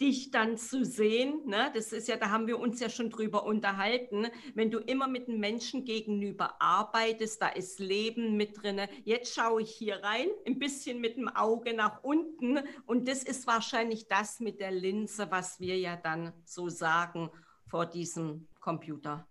dich 0.00 0.30
dann 0.30 0.56
zu 0.56 0.84
sehen, 0.84 1.42
ne, 1.46 1.70
das 1.74 1.92
ist 1.92 2.08
ja, 2.08 2.16
da 2.16 2.30
haben 2.30 2.46
wir 2.46 2.58
uns 2.58 2.80
ja 2.80 2.88
schon 2.88 3.10
drüber 3.10 3.44
unterhalten, 3.44 4.28
wenn 4.54 4.70
du 4.70 4.78
immer 4.78 5.08
mit 5.08 5.28
einem 5.28 5.38
Menschen 5.38 5.84
gegenüber 5.84 6.60
arbeitest, 6.60 7.42
da 7.42 7.48
ist 7.48 7.78
Leben 7.78 8.36
mit 8.36 8.62
drin. 8.62 8.80
Jetzt 9.04 9.34
schaue 9.34 9.62
ich 9.62 9.70
hier 9.70 10.02
rein, 10.02 10.28
ein 10.46 10.58
bisschen 10.58 11.00
mit 11.00 11.16
dem 11.16 11.28
Auge 11.28 11.74
nach 11.74 12.02
unten 12.02 12.60
und 12.86 13.08
das 13.08 13.22
ist 13.22 13.46
wahrscheinlich 13.46 14.08
das 14.08 14.40
mit 14.40 14.60
der 14.60 14.70
Linse, 14.70 15.30
was 15.30 15.60
wir 15.60 15.78
ja 15.78 15.96
dann 15.96 16.32
so 16.44 16.68
sagen 16.68 17.30
vor 17.66 17.86
diesem 17.86 18.48
Computer. 18.60 19.27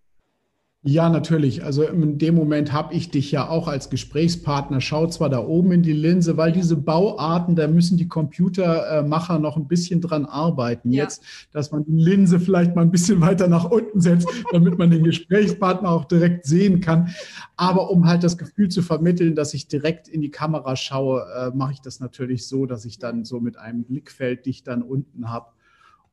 Ja, 0.83 1.09
natürlich. 1.09 1.65
Also 1.65 1.83
in 1.83 2.17
dem 2.17 2.35
Moment 2.35 2.71
habe 2.71 2.93
ich 2.93 3.09
dich 3.09 3.31
ja 3.31 3.49
auch 3.49 3.67
als 3.67 3.89
Gesprächspartner. 3.89 4.79
Schau 4.79 5.07
zwar 5.07 5.27
da 5.27 5.39
oben 5.39 5.71
in 5.71 5.81
die 5.81 5.91
Linse, 5.91 6.37
weil 6.37 6.51
diese 6.51 6.77
Bauarten, 6.77 7.55
da 7.55 7.67
müssen 7.67 7.97
die 7.97 8.07
Computermacher 8.07 9.39
noch 9.39 9.57
ein 9.57 9.67
bisschen 9.67 10.01
dran 10.01 10.25
arbeiten. 10.25 10.91
Ja. 10.91 11.03
Jetzt, 11.03 11.23
dass 11.51 11.71
man 11.71 11.83
die 11.83 11.97
Linse 11.97 12.39
vielleicht 12.39 12.75
mal 12.75 12.83
ein 12.83 12.91
bisschen 12.91 13.19
weiter 13.21 13.47
nach 13.47 13.65
unten 13.65 13.99
setzt, 13.99 14.29
damit 14.51 14.77
man 14.77 14.91
den 14.91 15.03
Gesprächspartner 15.03 15.89
auch 15.89 16.05
direkt 16.05 16.45
sehen 16.45 16.79
kann. 16.79 17.09
Aber 17.57 17.89
um 17.89 18.05
halt 18.05 18.23
das 18.23 18.37
Gefühl 18.37 18.69
zu 18.69 18.81
vermitteln, 18.83 19.35
dass 19.35 19.55
ich 19.55 19.67
direkt 19.67 20.07
in 20.07 20.21
die 20.21 20.31
Kamera 20.31 20.75
schaue, 20.75 21.25
äh, 21.37 21.49
mache 21.53 21.73
ich 21.73 21.81
das 21.81 21.99
natürlich 21.99 22.47
so, 22.47 22.65
dass 22.67 22.85
ich 22.85 22.99
dann 22.99 23.25
so 23.25 23.41
mit 23.41 23.57
einem 23.57 23.83
Blickfeld 23.83 24.45
dich 24.45 24.63
dann 24.63 24.83
unten 24.83 25.29
habe, 25.29 25.47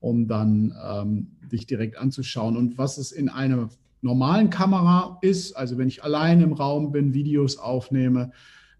um 0.00 0.26
dann 0.26 0.74
ähm, 0.84 1.26
dich 1.52 1.66
direkt 1.66 1.96
anzuschauen. 1.98 2.56
Und 2.56 2.76
was 2.76 2.98
es 2.98 3.12
in 3.12 3.28
einer 3.28 3.68
normalen 4.04 4.50
Kamera 4.50 5.18
ist, 5.22 5.54
also 5.54 5.78
wenn 5.78 5.88
ich 5.88 6.04
allein 6.04 6.40
im 6.42 6.52
Raum 6.52 6.92
bin, 6.92 7.14
Videos 7.14 7.56
aufnehme, 7.56 8.32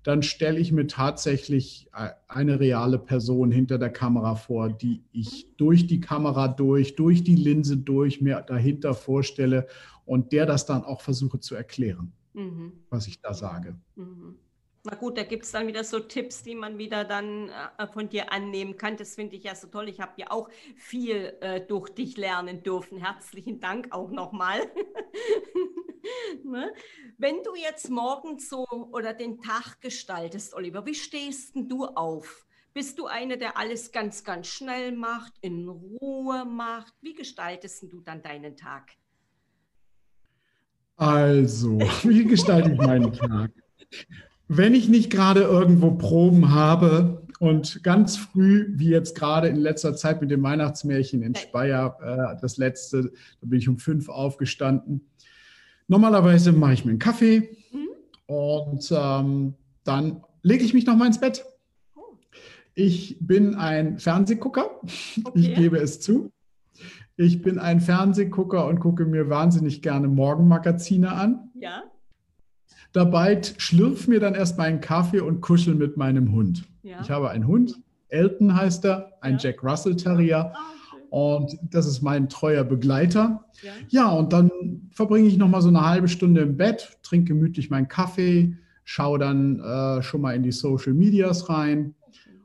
dann 0.02 0.22
stelle 0.22 0.60
ich 0.60 0.70
mir 0.70 0.86
tatsächlich 0.86 1.88
äh, 1.94 2.10
eine 2.28 2.60
reale 2.60 2.98
Person 2.98 3.50
hinter 3.50 3.78
der 3.78 3.88
Kamera 3.88 4.34
vor, 4.34 4.68
die 4.68 5.02
ich 5.12 5.56
durch 5.56 5.86
die 5.86 6.00
Kamera 6.00 6.48
durch, 6.48 6.94
durch 6.94 7.24
die 7.24 7.36
Linse 7.36 7.78
durch 7.78 8.20
mir 8.20 8.44
dahinter 8.46 8.92
vorstelle 8.92 9.66
und 10.04 10.32
der 10.32 10.44
das 10.44 10.66
dann 10.66 10.84
auch 10.84 11.00
versuche 11.00 11.40
zu 11.40 11.54
erklären, 11.54 12.12
mhm. 12.34 12.72
was 12.90 13.06
ich 13.06 13.22
da 13.22 13.32
sage. 13.32 13.76
Mhm. 13.96 14.36
Na 14.86 14.94
gut, 14.96 15.16
da 15.16 15.22
gibt 15.22 15.46
es 15.46 15.52
dann 15.52 15.66
wieder 15.66 15.82
so 15.82 15.98
Tipps, 15.98 16.42
die 16.42 16.54
man 16.54 16.76
wieder 16.76 17.04
dann 17.04 17.48
äh, 17.78 17.86
von 17.86 18.10
dir 18.10 18.30
annehmen 18.30 18.76
kann. 18.76 18.98
Das 18.98 19.14
finde 19.14 19.34
ich 19.34 19.44
ja 19.44 19.54
so 19.54 19.68
toll. 19.68 19.88
Ich 19.88 19.98
habe 19.98 20.12
ja 20.16 20.30
auch 20.30 20.50
viel 20.76 21.34
äh, 21.40 21.62
durch 21.62 21.88
dich 21.88 22.18
lernen 22.18 22.62
dürfen. 22.62 22.98
Herzlichen 22.98 23.60
Dank 23.60 23.88
auch 23.92 24.10
nochmal. 24.10 24.60
ne? 26.44 26.70
Wenn 27.16 27.42
du 27.42 27.54
jetzt 27.54 27.88
morgen 27.88 28.38
so 28.38 28.66
oder 28.92 29.14
den 29.14 29.40
Tag 29.40 29.80
gestaltest, 29.80 30.52
Oliver, 30.52 30.84
wie 30.84 30.94
stehst 30.94 31.54
denn 31.54 31.66
du 31.66 31.86
auf? 31.86 32.46
Bist 32.74 32.98
du 32.98 33.06
eine, 33.06 33.38
der 33.38 33.56
alles 33.56 33.90
ganz, 33.90 34.22
ganz 34.22 34.48
schnell 34.48 34.92
macht, 34.92 35.32
in 35.40 35.66
Ruhe 35.66 36.44
macht? 36.44 36.92
Wie 37.00 37.14
gestaltest 37.14 37.84
du 37.90 38.02
dann 38.02 38.22
deinen 38.22 38.54
Tag? 38.54 38.90
Also, 40.96 41.78
wie 42.02 42.24
gestalte 42.24 42.72
ich 42.72 42.78
meinen 42.78 43.14
Tag? 43.14 43.50
Wenn 44.48 44.74
ich 44.74 44.88
nicht 44.88 45.10
gerade 45.10 45.42
irgendwo 45.42 45.92
Proben 45.92 46.52
habe 46.52 47.26
und 47.38 47.82
ganz 47.82 48.16
früh, 48.16 48.66
wie 48.74 48.90
jetzt 48.90 49.16
gerade 49.16 49.48
in 49.48 49.56
letzter 49.56 49.96
Zeit 49.96 50.20
mit 50.20 50.30
dem 50.30 50.42
Weihnachtsmärchen 50.42 51.22
in 51.22 51.34
Speyer, 51.34 51.96
äh, 52.02 52.40
das 52.40 52.58
letzte, 52.58 53.12
da 53.40 53.46
bin 53.46 53.58
ich 53.58 53.68
um 53.68 53.78
fünf 53.78 54.08
aufgestanden. 54.08 55.08
Normalerweise 55.88 56.52
mache 56.52 56.74
ich 56.74 56.84
mir 56.84 56.90
einen 56.90 56.98
Kaffee 56.98 57.56
mhm. 57.72 57.88
und 58.26 58.92
ähm, 58.94 59.54
dann 59.82 60.22
lege 60.42 60.64
ich 60.64 60.74
mich 60.74 60.86
noch 60.86 60.96
mal 60.96 61.06
ins 61.06 61.20
Bett. 61.20 61.44
Oh. 61.94 62.16
Ich 62.74 63.18
bin 63.20 63.54
ein 63.54 63.98
Fernsehgucker, 63.98 64.70
okay. 65.24 65.38
ich 65.38 65.54
gebe 65.54 65.78
es 65.78 66.00
zu. 66.00 66.30
Ich 67.16 67.42
bin 67.42 67.58
ein 67.58 67.80
Fernsehgucker 67.80 68.66
und 68.66 68.80
gucke 68.80 69.06
mir 69.06 69.30
wahnsinnig 69.30 69.82
gerne 69.82 70.08
Morgenmagazine 70.08 71.12
an. 71.12 71.50
Ja. 71.54 71.84
Dabei 72.94 73.42
schlürf 73.58 74.06
mir 74.06 74.20
dann 74.20 74.36
erst 74.36 74.56
meinen 74.56 74.80
Kaffee 74.80 75.18
und 75.18 75.40
kuschel 75.40 75.74
mit 75.74 75.96
meinem 75.96 76.30
Hund. 76.30 76.64
Ja. 76.84 77.00
Ich 77.02 77.10
habe 77.10 77.28
einen 77.28 77.46
Hund, 77.48 77.74
Elton 78.08 78.54
heißt 78.54 78.84
er, 78.84 79.18
ein 79.20 79.32
ja. 79.32 79.38
Jack 79.40 79.64
Russell 79.64 79.96
Terrier. 79.96 80.52
Ah, 80.54 80.74
und 81.10 81.58
das 81.70 81.88
ist 81.88 82.02
mein 82.02 82.28
treuer 82.28 82.62
Begleiter. 82.62 83.44
Ja, 83.62 83.72
ja 83.88 84.10
und 84.10 84.32
dann 84.32 84.50
verbringe 84.92 85.26
ich 85.26 85.36
noch 85.36 85.48
mal 85.48 85.60
so 85.60 85.70
eine 85.70 85.84
halbe 85.84 86.06
Stunde 86.06 86.42
im 86.42 86.56
Bett, 86.56 86.96
trinke 87.02 87.34
gemütlich 87.34 87.68
meinen 87.68 87.88
Kaffee, 87.88 88.56
schaue 88.84 89.18
dann 89.18 89.58
äh, 89.58 90.00
schon 90.02 90.20
mal 90.20 90.36
in 90.36 90.44
die 90.44 90.52
Social 90.52 90.94
Medias 90.94 91.48
rein. 91.48 91.96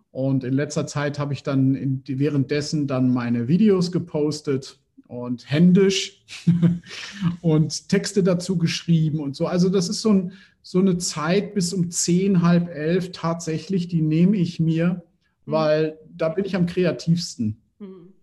Und 0.09 0.43
in 0.43 0.53
letzter 0.53 0.87
Zeit 0.87 1.19
habe 1.19 1.33
ich 1.33 1.43
dann 1.43 1.75
in, 1.75 2.01
währenddessen 2.07 2.87
dann 2.87 3.13
meine 3.13 3.47
Videos 3.47 3.91
gepostet 3.91 4.79
und 5.09 5.49
händisch 5.49 6.23
und 7.41 7.89
Texte 7.89 8.21
dazu 8.21 8.59
geschrieben 8.59 9.19
und 9.19 9.35
so. 9.35 9.47
Also 9.47 9.69
das 9.69 9.89
ist 9.89 10.01
so, 10.01 10.13
ein, 10.13 10.33
so 10.61 10.77
eine 10.77 10.99
Zeit 10.99 11.55
bis 11.55 11.73
um 11.73 11.89
zehn, 11.89 12.43
halb 12.43 12.69
elf 12.69 13.11
tatsächlich, 13.11 13.87
die 13.87 14.03
nehme 14.03 14.37
ich 14.37 14.59
mir, 14.59 15.01
mhm. 15.45 15.51
weil 15.51 15.99
da 16.15 16.29
bin 16.29 16.45
ich 16.45 16.55
am 16.55 16.67
kreativsten. 16.67 17.59
Mhm. 17.79 18.13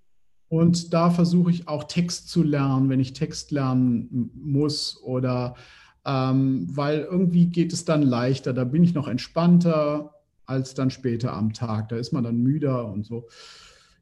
Und 0.49 0.95
da 0.95 1.11
versuche 1.11 1.51
ich 1.51 1.67
auch 1.67 1.85
Text 1.85 2.31
zu 2.31 2.45
lernen, 2.45 2.89
wenn 2.89 3.01
ich 3.01 3.15
Text 3.15 3.51
lernen 3.51 4.31
muss 4.35 5.03
oder 5.03 5.57
ähm, 6.05 6.69
weil 6.71 7.01
irgendwie 7.01 7.47
geht 7.47 7.73
es 7.73 7.85
dann 7.85 8.03
leichter, 8.03 8.53
da 8.53 8.63
bin 8.63 8.85
ich 8.85 8.95
noch 8.95 9.09
entspannter 9.09 10.15
als 10.45 10.75
dann 10.75 10.91
später 10.91 11.33
am 11.33 11.53
Tag. 11.53 11.89
Da 11.89 11.97
ist 11.97 12.13
man 12.13 12.23
dann 12.23 12.37
müder 12.37 12.87
und 12.87 13.05
so. 13.05 13.27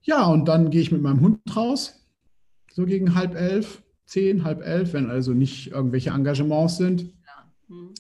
Ja, 0.03 0.27
und 0.27 0.45
dann 0.45 0.69
gehe 0.69 0.83
ich 0.83 0.93
mit 0.93 1.01
meinem 1.01 1.23
Hund 1.23 1.41
raus 1.57 2.04
so 2.75 2.85
gegen 2.85 3.15
halb 3.15 3.37
elf, 3.37 3.83
zehn, 4.05 4.45
halb 4.45 4.61
elf, 4.67 4.93
wenn 4.93 5.09
also 5.09 5.33
nicht 5.33 5.71
irgendwelche 5.71 6.11
Engagements 6.11 6.77
sind. 6.77 7.13
Hm. 7.69 7.95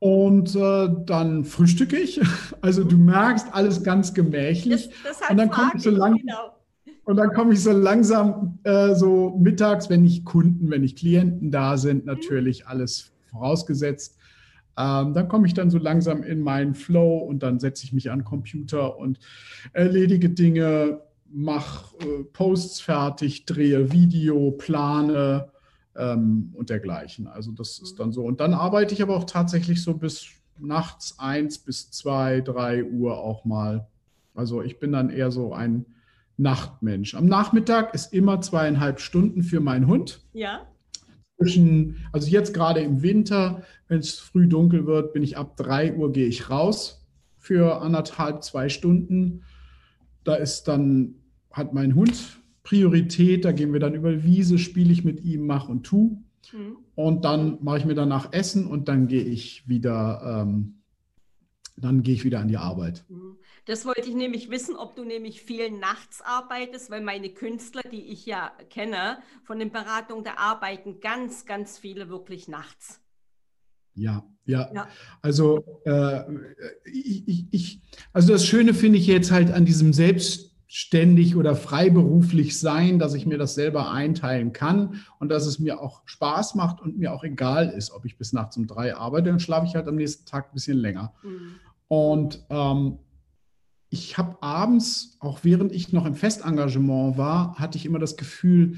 Und 0.00 0.54
äh, 0.56 0.88
dann 1.06 1.44
frühstücke 1.44 1.96
ich. 1.96 2.20
Also 2.60 2.82
du 2.82 2.96
merkst 2.96 3.46
alles 3.52 3.84
ganz 3.84 4.12
gemächlich. 4.12 4.90
Das, 5.04 5.20
das 5.20 5.30
und 5.30 5.36
dann 5.36 5.48
komme 5.48 5.70
ich 5.76 5.82
so 5.82 5.90
lang, 5.90 6.16
genau. 6.16 6.56
Und 7.04 7.16
dann 7.16 7.32
komme 7.32 7.54
ich 7.54 7.62
so 7.62 7.70
langsam 7.70 8.58
äh, 8.64 8.94
so 8.96 9.38
mittags, 9.38 9.88
wenn 9.88 10.02
nicht 10.02 10.24
Kunden, 10.24 10.70
wenn 10.70 10.80
nicht 10.80 10.98
Klienten 10.98 11.52
da 11.52 11.76
sind, 11.76 12.00
mhm. 12.00 12.12
natürlich 12.12 12.66
alles 12.66 13.12
vorausgesetzt. 13.30 14.18
Ähm, 14.76 15.14
dann 15.14 15.28
komme 15.28 15.46
ich 15.46 15.54
dann 15.54 15.70
so 15.70 15.78
langsam 15.78 16.24
in 16.24 16.40
meinen 16.40 16.74
Flow 16.74 17.18
und 17.18 17.44
dann 17.44 17.60
setze 17.60 17.84
ich 17.84 17.92
mich 17.92 18.10
an 18.10 18.20
den 18.20 18.24
Computer 18.24 18.98
und 18.98 19.20
erledige 19.72 20.30
Dinge, 20.30 21.00
mache 21.30 21.96
äh, 21.98 22.24
Posts 22.24 22.80
fertig, 22.80 23.44
drehe 23.44 23.92
Video, 23.92 24.52
plane 24.52 25.50
ähm, 25.96 26.52
und 26.54 26.70
dergleichen. 26.70 27.26
Also 27.26 27.52
das 27.52 27.78
ist 27.78 27.98
dann 27.98 28.12
so. 28.12 28.24
Und 28.24 28.40
dann 28.40 28.54
arbeite 28.54 28.94
ich 28.94 29.02
aber 29.02 29.16
auch 29.16 29.24
tatsächlich 29.24 29.82
so 29.82 29.94
bis 29.94 30.26
nachts 30.58 31.18
eins 31.18 31.58
bis 31.58 31.90
zwei, 31.90 32.40
drei 32.40 32.84
Uhr 32.84 33.18
auch 33.18 33.44
mal. 33.44 33.88
Also 34.34 34.62
ich 34.62 34.78
bin 34.78 34.92
dann 34.92 35.10
eher 35.10 35.30
so 35.30 35.52
ein 35.52 35.86
Nachtmensch. 36.36 37.14
Am 37.14 37.26
Nachmittag 37.26 37.94
ist 37.94 38.12
immer 38.12 38.40
zweieinhalb 38.40 39.00
Stunden 39.00 39.42
für 39.42 39.60
meinen 39.60 39.86
Hund. 39.86 40.24
Ja. 40.32 40.66
zwischen, 41.36 41.96
also 42.12 42.28
jetzt 42.28 42.54
gerade 42.54 42.80
im 42.80 43.02
Winter, 43.02 43.62
wenn 43.88 43.98
es 43.98 44.18
früh 44.18 44.46
dunkel 44.46 44.86
wird, 44.86 45.12
bin 45.12 45.22
ich 45.22 45.36
ab 45.36 45.56
3 45.56 45.96
Uhr 45.96 46.12
gehe 46.12 46.26
ich 46.26 46.48
raus 46.48 47.06
für 47.36 47.80
anderthalb, 47.80 48.42
zwei 48.42 48.68
Stunden. 48.68 49.44
Da 50.22 50.34
ist 50.34 50.64
dann, 50.68 51.16
hat 51.58 51.74
mein 51.74 51.94
Hund 51.94 52.38
Priorität, 52.62 53.46
da 53.46 53.52
gehen 53.52 53.72
wir 53.72 53.80
dann 53.80 53.94
über 53.94 54.12
die 54.12 54.24
Wiese, 54.24 54.58
spiele 54.58 54.92
ich 54.92 55.02
mit 55.02 55.24
ihm, 55.24 55.46
mach 55.46 55.68
und 55.68 55.84
tu. 55.84 56.22
Mhm. 56.52 56.76
Und 56.94 57.24
dann 57.24 57.58
mache 57.62 57.78
ich 57.78 57.84
mir 57.86 57.94
danach 57.94 58.32
Essen 58.32 58.66
und 58.66 58.88
dann 58.88 59.08
gehe 59.08 59.22
ich 59.22 59.66
wieder, 59.68 60.42
ähm, 60.42 60.82
dann 61.76 62.02
gehe 62.02 62.14
ich 62.14 62.24
wieder 62.24 62.40
an 62.40 62.48
die 62.48 62.58
Arbeit. 62.58 63.06
Mhm. 63.08 63.38
Das 63.64 63.86
wollte 63.86 64.08
ich 64.08 64.14
nämlich 64.14 64.50
wissen, 64.50 64.76
ob 64.76 64.96
du 64.96 65.04
nämlich 65.04 65.42
viel 65.42 65.70
nachts 65.70 66.20
arbeitest, 66.20 66.90
weil 66.90 67.02
meine 67.02 67.30
Künstler, 67.30 67.82
die 67.90 68.02
ich 68.02 68.26
ja 68.26 68.50
kenne, 68.70 69.18
von 69.44 69.58
den 69.58 69.70
Beratungen, 69.70 70.24
da 70.24 70.34
arbeiten 70.36 71.00
ganz, 71.00 71.46
ganz 71.46 71.78
viele 71.78 72.08
wirklich 72.08 72.48
nachts. 72.48 73.00
Ja, 73.94 74.24
ja. 74.44 74.70
ja. 74.74 74.88
Also, 75.22 75.82
äh, 75.84 76.22
ich, 76.84 77.46
ich, 77.50 77.80
also 78.12 78.32
das 78.32 78.46
Schöne 78.46 78.74
finde 78.74 78.98
ich 78.98 79.06
jetzt 79.06 79.30
halt 79.30 79.50
an 79.50 79.64
diesem 79.64 79.92
selbstständig 80.68 81.34
oder 81.34 81.56
freiberuflich 81.56 82.58
sein, 82.58 82.98
dass 82.98 83.14
ich 83.14 83.24
mir 83.24 83.38
das 83.38 83.54
selber 83.54 83.90
einteilen 83.90 84.52
kann 84.52 85.00
und 85.18 85.30
dass 85.30 85.46
es 85.46 85.58
mir 85.58 85.80
auch 85.80 86.02
Spaß 86.04 86.54
macht 86.56 86.82
und 86.82 86.98
mir 86.98 87.14
auch 87.14 87.24
egal 87.24 87.70
ist, 87.70 87.90
ob 87.90 88.04
ich 88.04 88.18
bis 88.18 88.34
nachts 88.34 88.56
um 88.58 88.66
drei 88.66 88.94
arbeite, 88.94 89.30
dann 89.30 89.40
schlafe 89.40 89.66
ich 89.66 89.74
halt 89.74 89.88
am 89.88 89.96
nächsten 89.96 90.26
Tag 90.26 90.48
ein 90.48 90.54
bisschen 90.54 90.76
länger. 90.76 91.14
Mhm. 91.22 91.54
Und 91.88 92.44
ähm, 92.50 92.98
ich 93.88 94.18
habe 94.18 94.36
abends, 94.42 95.16
auch 95.20 95.40
während 95.42 95.72
ich 95.72 95.94
noch 95.94 96.04
im 96.04 96.14
Festengagement 96.14 97.16
war, 97.16 97.54
hatte 97.54 97.78
ich 97.78 97.86
immer 97.86 97.98
das 97.98 98.18
Gefühl, 98.18 98.76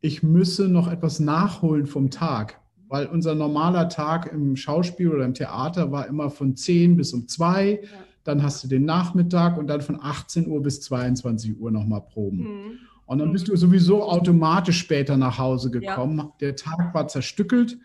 ich 0.00 0.22
müsse 0.22 0.68
noch 0.68 0.88
etwas 0.88 1.18
nachholen 1.18 1.86
vom 1.86 2.10
Tag. 2.10 2.60
Weil 2.86 3.06
unser 3.06 3.34
normaler 3.34 3.88
Tag 3.88 4.30
im 4.30 4.54
Schauspiel 4.54 5.08
oder 5.08 5.24
im 5.24 5.34
Theater 5.34 5.90
war 5.90 6.06
immer 6.06 6.30
von 6.30 6.54
10 6.54 6.96
bis 6.96 7.12
um 7.12 7.26
2. 7.26 7.80
Ja. 7.82 7.88
Dann 8.24 8.42
hast 8.42 8.62
du 8.62 8.68
den 8.68 8.84
Nachmittag 8.84 9.58
und 9.58 9.66
dann 9.66 9.80
von 9.80 9.98
18 10.00 10.48
Uhr 10.48 10.62
bis 10.62 10.80
22 10.82 11.58
Uhr 11.58 11.70
nochmal 11.70 12.02
Proben. 12.02 12.38
Mhm. 12.38 12.78
Und 13.06 13.18
dann 13.18 13.32
bist 13.32 13.48
du 13.48 13.56
sowieso 13.56 14.04
automatisch 14.04 14.78
später 14.78 15.16
nach 15.16 15.38
Hause 15.38 15.70
gekommen. 15.70 16.18
Ja. 16.18 16.32
Der 16.40 16.56
Tag 16.56 16.94
war 16.94 17.08
zerstückelt. 17.08 17.78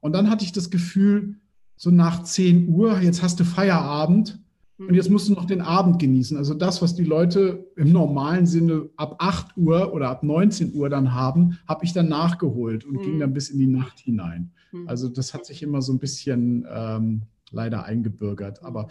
Und 0.00 0.12
dann 0.12 0.30
hatte 0.30 0.44
ich 0.44 0.52
das 0.52 0.70
Gefühl, 0.70 1.36
so 1.76 1.90
nach 1.90 2.22
10 2.22 2.68
Uhr, 2.68 3.00
jetzt 3.00 3.22
hast 3.22 3.40
du 3.40 3.44
Feierabend 3.44 4.38
und 4.88 4.94
jetzt 4.94 5.10
musst 5.10 5.28
du 5.28 5.34
noch 5.34 5.44
den 5.44 5.60
Abend 5.60 5.98
genießen. 5.98 6.38
Also 6.38 6.54
das, 6.54 6.80
was 6.80 6.94
die 6.94 7.04
Leute 7.04 7.66
im 7.76 7.92
normalen 7.92 8.46
Sinne 8.46 8.88
ab 8.96 9.16
8 9.18 9.56
Uhr 9.58 9.92
oder 9.92 10.08
ab 10.08 10.22
19 10.22 10.74
Uhr 10.74 10.88
dann 10.88 11.12
haben, 11.12 11.58
habe 11.68 11.84
ich 11.84 11.92
dann 11.92 12.08
nachgeholt 12.08 12.86
und 12.86 12.94
mhm. 12.94 13.02
ging 13.02 13.18
dann 13.18 13.34
bis 13.34 13.50
in 13.50 13.58
die 13.58 13.66
Nacht 13.66 13.98
hinein. 13.98 14.52
Mhm. 14.72 14.88
Also 14.88 15.08
das 15.08 15.34
hat 15.34 15.44
sich 15.44 15.62
immer 15.62 15.82
so 15.82 15.92
ein 15.92 15.98
bisschen 15.98 16.66
ähm, 16.70 17.22
leider 17.50 17.84
eingebürgert. 17.84 18.62
Aber 18.62 18.88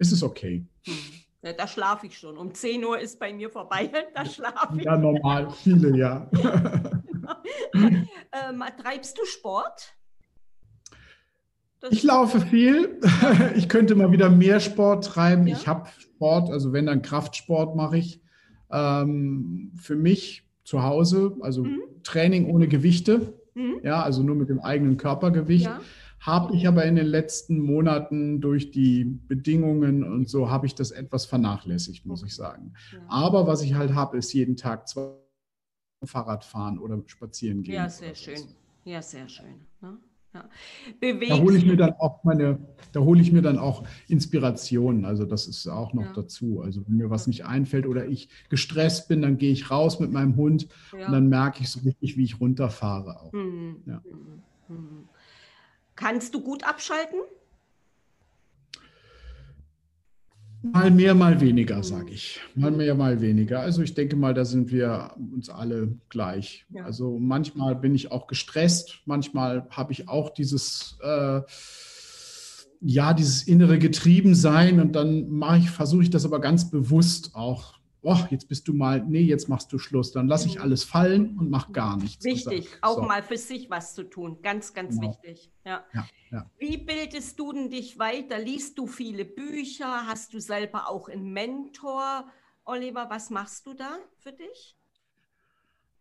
es 0.00 0.10
ist 0.12 0.22
okay. 0.22 0.64
Mhm. 0.86 0.94
Ja, 1.42 1.52
da 1.52 1.66
schlafe 1.68 2.06
ich 2.06 2.18
schon. 2.18 2.36
Um 2.36 2.52
10 2.52 2.84
Uhr 2.84 2.98
ist 2.98 3.18
bei 3.18 3.32
mir 3.32 3.50
vorbei. 3.50 3.90
Da 4.14 4.24
schlafe 4.24 4.76
ich. 4.76 4.84
Ja, 4.84 4.96
normal. 4.96 5.50
Viele, 5.50 5.96
ja. 5.96 6.28
ähm, 7.74 8.64
treibst 8.82 9.16
du 9.16 9.24
Sport? 9.24 9.94
Das 11.80 11.92
ich 11.92 12.02
laufe 12.02 12.40
viel. 12.40 13.00
Ich 13.56 13.68
könnte 13.68 13.94
mal 13.94 14.10
wieder 14.12 14.28
mehr 14.28 14.60
Sport 14.60 15.04
treiben. 15.06 15.46
Ja. 15.46 15.56
Ich 15.56 15.68
habe 15.68 15.88
Sport, 15.98 16.50
also 16.50 16.72
wenn 16.72 16.86
dann 16.86 17.02
Kraftsport 17.02 17.76
mache 17.76 17.98
ich 17.98 18.20
ähm, 18.70 19.72
für 19.76 19.96
mich 19.96 20.44
zu 20.64 20.82
Hause, 20.82 21.36
also 21.40 21.64
mhm. 21.64 21.80
Training 22.02 22.46
ohne 22.46 22.68
Gewichte, 22.68 23.34
mhm. 23.54 23.80
ja, 23.82 24.02
also 24.02 24.22
nur 24.22 24.36
mit 24.36 24.48
dem 24.48 24.60
eigenen 24.60 24.96
Körpergewicht. 24.96 25.66
Ja. 25.66 25.80
Habe 26.20 26.54
ich 26.54 26.68
aber 26.68 26.84
in 26.84 26.96
den 26.96 27.06
letzten 27.06 27.58
Monaten 27.60 28.40
durch 28.40 28.70
die 28.70 29.04
Bedingungen 29.04 30.04
und 30.04 30.28
so 30.28 30.50
habe 30.50 30.66
ich 30.66 30.74
das 30.74 30.90
etwas 30.90 31.24
vernachlässigt, 31.24 32.04
muss 32.04 32.22
ich 32.22 32.34
sagen. 32.34 32.74
Ja. 32.92 32.98
Aber 33.08 33.46
was 33.46 33.62
ich 33.62 33.74
halt 33.74 33.94
habe, 33.94 34.18
ist 34.18 34.32
jeden 34.34 34.56
Tag 34.56 34.86
zwei 34.86 35.14
Fahrrad 36.04 36.44
fahren 36.44 36.78
oder 36.78 37.02
spazieren 37.06 37.62
gehen. 37.62 37.74
Ja, 37.74 37.88
sehr 37.88 38.14
schön. 38.14 38.42
Ja, 38.84 39.00
sehr 39.02 39.28
schön. 39.28 39.66
Ne? 39.80 39.98
Ja. 40.34 40.48
Da 41.00 41.38
hole 41.38 41.56
ich 41.56 41.66
mir 41.66 41.76
dann 41.76 41.92
auch 41.94 42.22
meine, 42.22 42.58
da 42.92 43.00
hole 43.00 43.20
ich 43.20 43.32
mir 43.32 43.42
dann 43.42 43.58
auch 43.58 43.84
Inspirationen. 44.08 45.04
Also 45.04 45.24
das 45.24 45.48
ist 45.48 45.66
auch 45.66 45.92
noch 45.92 46.04
ja. 46.04 46.12
dazu. 46.12 46.60
Also 46.60 46.86
wenn 46.86 46.98
mir 46.98 47.10
was 47.10 47.26
nicht 47.26 47.46
einfällt 47.46 47.86
oder 47.86 48.06
ich 48.06 48.28
gestresst 48.48 49.08
bin, 49.08 49.22
dann 49.22 49.38
gehe 49.38 49.52
ich 49.52 49.70
raus 49.70 49.98
mit 49.98 50.12
meinem 50.12 50.36
Hund 50.36 50.68
ja. 50.92 51.06
und 51.06 51.12
dann 51.12 51.28
merke 51.28 51.62
ich 51.62 51.70
so 51.70 51.80
richtig, 51.80 52.16
wie 52.16 52.24
ich 52.24 52.40
runterfahre 52.40 53.20
auch. 53.20 53.32
Mhm. 53.32 53.76
Ja. 53.86 54.02
Mhm. 54.68 55.08
Kannst 56.00 56.34
du 56.34 56.40
gut 56.40 56.64
abschalten? 56.64 57.18
Mal 60.62 60.90
mehr, 60.90 61.14
mal 61.14 61.40
weniger, 61.42 61.82
sage 61.82 62.12
ich. 62.12 62.40
Mal 62.54 62.70
mehr, 62.70 62.94
mal 62.94 63.20
weniger. 63.20 63.60
Also 63.60 63.82
ich 63.82 63.92
denke 63.92 64.16
mal, 64.16 64.32
da 64.32 64.46
sind 64.46 64.70
wir 64.70 65.14
uns 65.34 65.50
alle 65.50 65.98
gleich. 66.08 66.64
Ja. 66.70 66.84
Also 66.84 67.18
manchmal 67.18 67.76
bin 67.76 67.94
ich 67.94 68.12
auch 68.12 68.26
gestresst, 68.28 69.00
manchmal 69.04 69.66
habe 69.70 69.92
ich 69.92 70.08
auch 70.08 70.30
dieses, 70.30 70.98
äh, 71.02 71.42
ja, 72.80 73.12
dieses 73.12 73.42
innere 73.42 73.78
Getriebensein 73.78 74.80
und 74.80 74.92
dann 74.92 75.28
mache 75.28 75.58
ich, 75.58 75.70
versuche 75.70 76.02
ich 76.02 76.10
das 76.10 76.24
aber 76.24 76.40
ganz 76.40 76.70
bewusst 76.70 77.34
auch 77.34 77.79
oh, 78.02 78.18
jetzt 78.30 78.48
bist 78.48 78.66
du 78.68 78.72
mal, 78.72 79.04
nee, 79.06 79.20
jetzt 79.20 79.48
machst 79.48 79.72
du 79.72 79.78
Schluss, 79.78 80.12
dann 80.12 80.26
lasse 80.26 80.46
ich 80.46 80.60
alles 80.60 80.84
fallen 80.84 81.38
und 81.38 81.50
mache 81.50 81.72
gar 81.72 81.96
nichts. 81.96 82.24
Wichtig, 82.24 82.68
auch 82.80 82.96
so. 82.96 83.02
mal 83.02 83.22
für 83.22 83.36
sich 83.36 83.70
was 83.70 83.94
zu 83.94 84.04
tun, 84.04 84.38
ganz, 84.42 84.72
ganz 84.72 84.98
genau. 84.98 85.10
wichtig. 85.10 85.50
Ja. 85.64 85.84
Ja, 85.92 86.06
ja. 86.30 86.50
Wie 86.58 86.78
bildest 86.78 87.38
du 87.38 87.52
denn 87.52 87.70
dich 87.70 87.98
weiter? 87.98 88.38
Liest 88.38 88.78
du 88.78 88.86
viele 88.86 89.24
Bücher? 89.24 90.06
Hast 90.06 90.32
du 90.32 90.40
selber 90.40 90.88
auch 90.88 91.08
einen 91.08 91.32
Mentor? 91.32 92.26
Oliver, 92.64 93.06
was 93.10 93.30
machst 93.30 93.66
du 93.66 93.74
da 93.74 93.98
für 94.18 94.32
dich? 94.32 94.76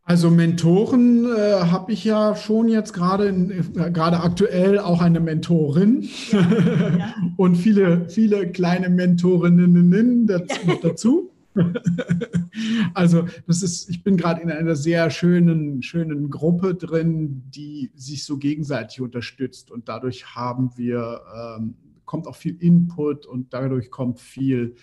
Also 0.10 0.32
Mentoren 0.32 1.26
äh, 1.26 1.62
habe 1.66 1.92
ich 1.92 2.04
ja 2.04 2.36
schon 2.36 2.68
jetzt 2.68 2.94
gerade 2.94 3.28
äh, 3.28 3.92
gerade 3.92 4.22
aktuell 4.22 4.80
auch 4.80 5.02
eine 5.02 5.20
Mentorin 5.20 6.10
ja, 6.32 6.40
ja. 6.40 7.14
und 7.38 7.56
viele 7.56 8.10
viele 8.10 8.52
kleine 8.52 8.90
Mentorinnen 8.90 10.26
dazu, 10.26 10.66
noch 10.66 10.82
dazu. 10.82 11.29
also 12.94 13.26
das 13.48 13.64
ist, 13.64 13.90
ich 13.90 14.04
bin 14.04 14.18
gerade 14.18 14.42
in 14.42 14.52
einer 14.52 14.76
sehr 14.76 15.10
schönen, 15.10 15.82
schönen 15.82 16.30
Gruppe 16.30 16.76
drin, 16.76 17.44
die 17.50 17.92
sich 17.96 18.24
so 18.24 18.38
gegenseitig 18.38 19.02
unterstützt 19.02 19.72
und 19.72 19.90
dadurch 19.90 20.36
haben 20.36 20.72
wir, 20.76 21.22
ähm, 21.36 21.76
kommt 22.06 22.28
auch 22.28 22.36
viel 22.36 22.58
Input 22.60 23.26
und 23.26 23.54
dadurch 23.54 23.92
kommt 23.92 24.20
viel 24.20 24.76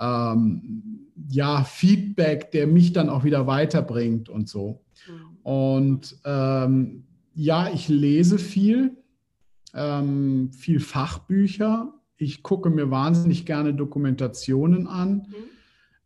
ähm, 0.00 1.08
ja, 1.28 1.64
Feedback, 1.64 2.50
der 2.50 2.66
mich 2.66 2.92
dann 2.92 3.08
auch 3.08 3.24
wieder 3.24 3.46
weiterbringt 3.46 4.28
und 4.28 4.48
so. 4.48 4.82
Mhm. 5.06 5.36
Und 5.42 6.16
ähm, 6.24 7.04
ja, 7.34 7.70
ich 7.72 7.88
lese 7.88 8.38
viel, 8.38 8.96
ähm, 9.74 10.52
viel 10.52 10.80
Fachbücher. 10.80 11.94
Ich 12.16 12.42
gucke 12.42 12.70
mir 12.70 12.90
wahnsinnig 12.90 13.46
gerne 13.46 13.74
Dokumentationen 13.74 14.86
an. 14.86 15.26
Mhm 15.28 15.49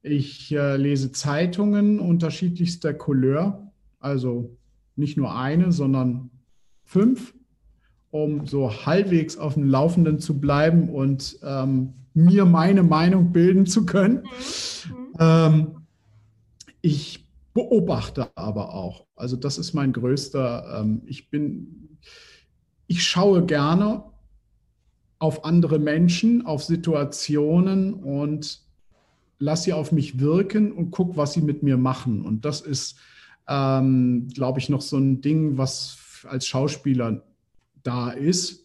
ich 0.05 0.53
äh, 0.53 0.77
lese 0.77 1.13
Zeitungen 1.13 1.99
unterschiedlichster 1.99 2.93
Couleur, 2.93 3.73
also 4.01 4.55
nicht 4.97 5.17
nur 5.17 5.35
eine, 5.35 5.73
sondern 5.73 6.31
fünf, 6.85 7.35
um 8.11 8.47
so 8.47 8.71
halbwegs 8.85 9.39
auf 9.39 9.55
dem 9.55 9.65
Laufenden 9.65 10.19
zu 10.21 10.39
bleiben 10.39 10.91
und 10.91 11.39
ähm, 11.43 11.95
mir 12.13 12.45
meine 12.45 12.83
Meinung 12.83 13.33
bilden 13.33 13.65
zu 13.65 13.87
können. 13.87 14.17
Mhm. 14.23 15.15
Ähm, 15.19 15.67
ich 16.83 17.27
beobachte 17.55 18.29
aber 18.35 18.75
auch. 18.75 19.07
Also 19.17 19.37
das 19.37 19.57
ist 19.57 19.73
mein 19.73 19.95
größter, 19.95 20.81
ähm, 20.81 21.01
ich 21.07 21.31
bin, 21.31 21.99
ich 22.87 23.03
schaue 23.05 23.47
gerne 23.47 24.05
auf 25.19 25.47
andere 25.47 25.79
Menschen, 25.79 26.45
auf 26.45 26.63
Situationen 26.63 27.95
und 27.95 28.65
lass 29.39 29.65
sie 29.65 29.73
auf 29.73 29.93
mich 29.93 30.21
wirken 30.21 30.73
und 30.73 30.91
guck, 30.91 31.17
was 31.17 31.33
sie 31.33 31.43
mit 31.43 31.63
mir 31.63 31.77
machen. 31.77 32.25
Und 32.25 32.45
das 32.45 32.61
ist, 32.61 32.97
ähm, 33.49 34.29
glaube 34.33 34.59
ich, 34.59 34.69
noch 34.69 34.83
so 34.83 34.97
ein 34.97 35.21
Ding, 35.21 35.59
was 35.59 35.99
als 36.29 36.47
Schauspieler 36.47 37.23
da 37.83 38.11
ist, 38.11 38.65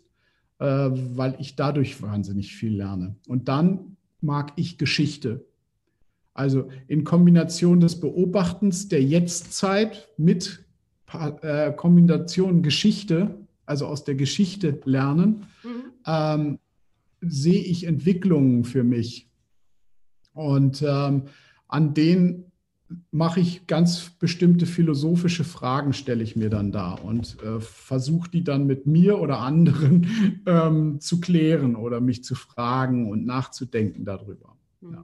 äh, 0.59 0.65
weil 0.65 1.35
ich 1.39 1.55
dadurch 1.55 2.01
wahnsinnig 2.01 2.55
viel 2.55 2.75
lerne. 2.75 3.15
Und 3.27 3.47
dann 3.47 3.97
mag 4.21 4.53
ich 4.55 4.77
Geschichte. 4.77 5.45
Also 6.33 6.69
in 6.87 7.03
Kombination 7.03 7.79
des 7.79 7.99
Beobachtens 7.99 8.87
der 8.87 9.03
Jetztzeit 9.03 10.07
mit 10.17 10.63
äh, 11.41 11.73
Kombination 11.73 12.61
Geschichte, 12.63 13.35
also 13.65 13.87
aus 13.87 14.03
der 14.03 14.15
Geschichte 14.15 14.79
lernen, 14.85 15.47
mhm. 15.63 15.83
ähm, 16.05 16.59
sehe 17.21 17.61
ich 17.61 17.85
Entwicklungen 17.85 18.63
für 18.63 18.83
mich. 18.83 19.28
Und 20.39 20.81
ähm, 20.83 21.23
an 21.67 21.93
denen 21.93 22.49
mache 23.11 23.41
ich 23.41 23.67
ganz 23.67 24.09
bestimmte 24.09 24.65
philosophische 24.65 25.43
Fragen, 25.43 25.91
stelle 25.91 26.23
ich 26.23 26.37
mir 26.37 26.49
dann 26.49 26.71
da 26.71 26.93
und 26.93 27.37
äh, 27.43 27.59
versuche 27.59 28.29
die 28.31 28.45
dann 28.45 28.65
mit 28.65 28.87
mir 28.87 29.19
oder 29.19 29.39
anderen 29.39 30.41
ähm, 30.45 31.01
zu 31.01 31.19
klären 31.19 31.75
oder 31.75 31.99
mich 31.99 32.23
zu 32.23 32.35
fragen 32.35 33.11
und 33.11 33.25
nachzudenken 33.25 34.05
darüber. 34.05 34.57
Ja. 34.79 35.03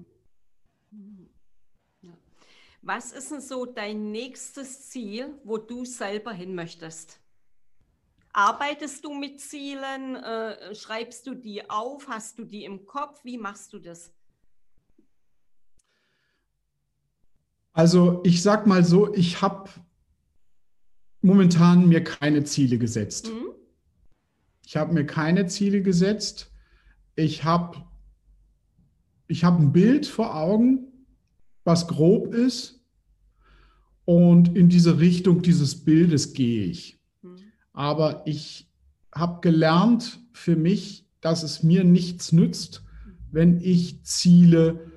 Was 2.82 3.12
ist 3.12 3.32
denn 3.32 3.42
so 3.42 3.66
dein 3.66 4.12
nächstes 4.12 4.90
Ziel, 4.90 5.34
wo 5.44 5.58
du 5.58 5.84
selber 5.84 6.32
hin 6.32 6.56
möchtest? 6.56 7.20
Arbeitest 8.32 9.04
du 9.04 9.14
mit 9.14 9.42
Zielen? 9.42 10.16
Äh, 10.16 10.74
schreibst 10.76 11.28
du 11.28 11.36
die 11.36 11.70
auf? 11.70 12.08
Hast 12.08 12.40
du 12.40 12.46
die 12.46 12.64
im 12.64 12.86
Kopf? 12.86 13.20
Wie 13.26 13.38
machst 13.38 13.74
du 13.74 13.80
das? 13.80 14.14
Also 17.76 18.22
ich 18.24 18.42
sag 18.42 18.66
mal 18.68 18.86
so, 18.86 19.14
ich 19.14 19.42
habe 19.42 19.70
momentan 21.22 21.90
mir 21.90 22.02
keine 22.02 22.46
Ziele 22.46 22.78
gesetzt. 22.78 23.28
Mhm. 23.28 23.52
Ich 24.66 24.78
habe 24.78 24.94
mir 24.94 25.06
keine 25.06 25.48
Ziele 25.48 25.82
gesetzt. 25.82 26.54
Ich 27.18 27.44
habe 27.44 27.84
ich 29.28 29.44
hab 29.44 29.60
ein 29.60 29.74
Bild 29.74 30.06
vor 30.06 30.36
Augen, 30.36 30.88
was 31.66 31.90
grob 31.90 32.34
ist. 32.34 32.80
Und 34.06 34.56
in 34.56 34.70
diese 34.70 35.00
Richtung 35.00 35.42
dieses 35.42 35.84
Bildes 35.84 36.32
gehe 36.32 36.64
ich. 36.64 36.98
Mhm. 37.24 37.36
Aber 37.74 38.26
ich 38.26 38.72
habe 39.14 39.42
gelernt 39.42 40.22
für 40.32 40.56
mich, 40.56 41.10
dass 41.20 41.44
es 41.44 41.62
mir 41.62 41.84
nichts 41.84 42.32
nützt, 42.32 42.86
wenn 43.32 43.60
ich 43.60 44.02
Ziele 44.04 44.92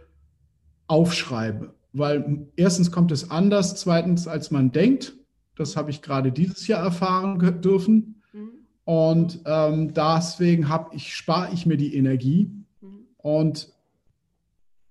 aufschreibe. 0.87 1.75
Weil 1.93 2.49
erstens 2.57 2.91
kommt 2.91 3.13
es 3.13 3.31
anders, 3.31 3.77
zweitens 3.77 4.29
als 4.29 4.51
man 4.51 4.73
denkt. 4.73 5.15
Das 5.57 5.77
habe 5.77 5.91
ich 5.91 6.03
gerade 6.03 6.33
dieses 6.33 6.67
Jahr 6.67 6.85
erfahren 6.85 7.61
dürfen. 7.61 8.23
Mhm. 8.33 8.51
Und 8.85 9.41
ähm, 9.45 9.93
deswegen 9.95 10.67
ich, 10.93 11.17
spare 11.17 11.53
ich 11.53 11.67
mir 11.67 11.77
die 11.77 11.95
Energie. 11.95 12.51
Mhm. 12.81 13.07
Und 13.19 13.73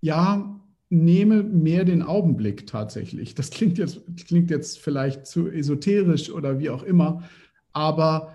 ja, 0.01 0.57
nehme 0.89 1.43
mehr 1.43 1.83
den 1.83 2.01
Augenblick 2.01 2.67
tatsächlich. 2.67 3.35
Das 3.35 3.49
klingt 3.49 3.77
jetzt, 3.77 4.01
klingt 4.25 4.49
jetzt 4.49 4.79
vielleicht 4.79 5.25
zu 5.25 5.49
esoterisch 5.49 6.31
oder 6.31 6.59
wie 6.59 6.69
auch 6.69 6.83
immer, 6.83 7.23
aber 7.73 8.33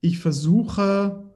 ich 0.00 0.18
versuche 0.18 1.30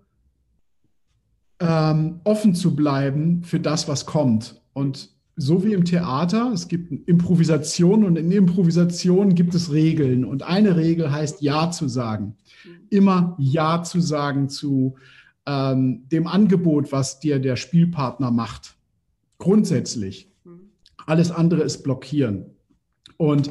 ähm, 1.61 2.21
offen 2.25 2.55
zu 2.55 2.75
bleiben 2.75 3.45
für 3.45 3.61
das, 3.61 3.89
was 3.89 4.07
kommt. 4.07 4.63
Und 4.73 5.14
so 5.37 5.65
wie 5.65 5.73
im 5.73 5.85
Theater, 5.85 6.53
es 6.53 6.69
gibt 6.69 7.09
Improvisation 7.09 8.05
und 8.05 8.17
in 8.17 8.31
Improvisation 8.31 9.35
gibt 9.35 9.55
es 9.55 9.73
Regeln. 9.73 10.25
Und 10.25 10.43
eine 10.43 10.77
Regel 10.77 11.11
heißt 11.11 11.43
Ja 11.43 11.71
zu 11.71 11.89
sagen. 11.89 12.37
Immer 12.91 13.37
Ja 13.39 13.83
zu 13.83 14.01
sagen 14.01 14.49
zu 14.49 14.95
ähm, 15.47 16.05
dem 16.11 16.27
Angebot, 16.27 16.93
was 16.93 17.19
dir 17.19 17.41
der 17.41 17.57
Spielpartner 17.57 18.31
macht. 18.31 18.77
Grundsätzlich. 19.39 20.31
Alles 21.07 21.31
andere 21.31 21.63
ist 21.63 21.83
blockieren. 21.83 22.47
Und 23.17 23.51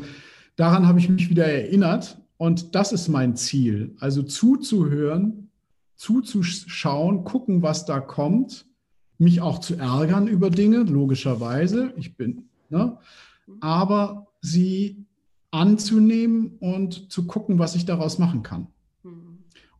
daran 0.55 0.87
habe 0.87 0.99
ich 0.99 1.09
mich 1.09 1.29
wieder 1.29 1.45
erinnert. 1.45 2.17
Und 2.37 2.75
das 2.75 2.93
ist 2.93 3.09
mein 3.09 3.35
Ziel. 3.35 3.95
Also 3.99 4.23
zuzuhören, 4.23 5.49
zuzuschauen, 5.95 7.23
gucken, 7.25 7.61
was 7.61 7.85
da 7.85 7.99
kommt, 7.99 8.65
mich 9.17 9.41
auch 9.41 9.59
zu 9.59 9.75
ärgern 9.75 10.27
über 10.27 10.49
Dinge, 10.49 10.79
logischerweise. 10.79 11.93
Ich 11.97 12.15
bin, 12.17 12.49
ne? 12.69 12.97
aber 13.59 14.27
sie 14.41 15.05
anzunehmen 15.51 16.57
und 16.59 17.11
zu 17.11 17.27
gucken, 17.27 17.59
was 17.59 17.75
ich 17.75 17.85
daraus 17.85 18.17
machen 18.17 18.43
kann. 18.43 18.67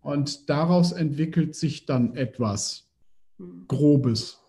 Und 0.04 0.50
daraus 0.50 0.91
entwickelt 0.91 1.56
sich 1.56 1.86
dann 1.86 2.15
etwas 2.15 2.89
Grobes. 3.67 4.39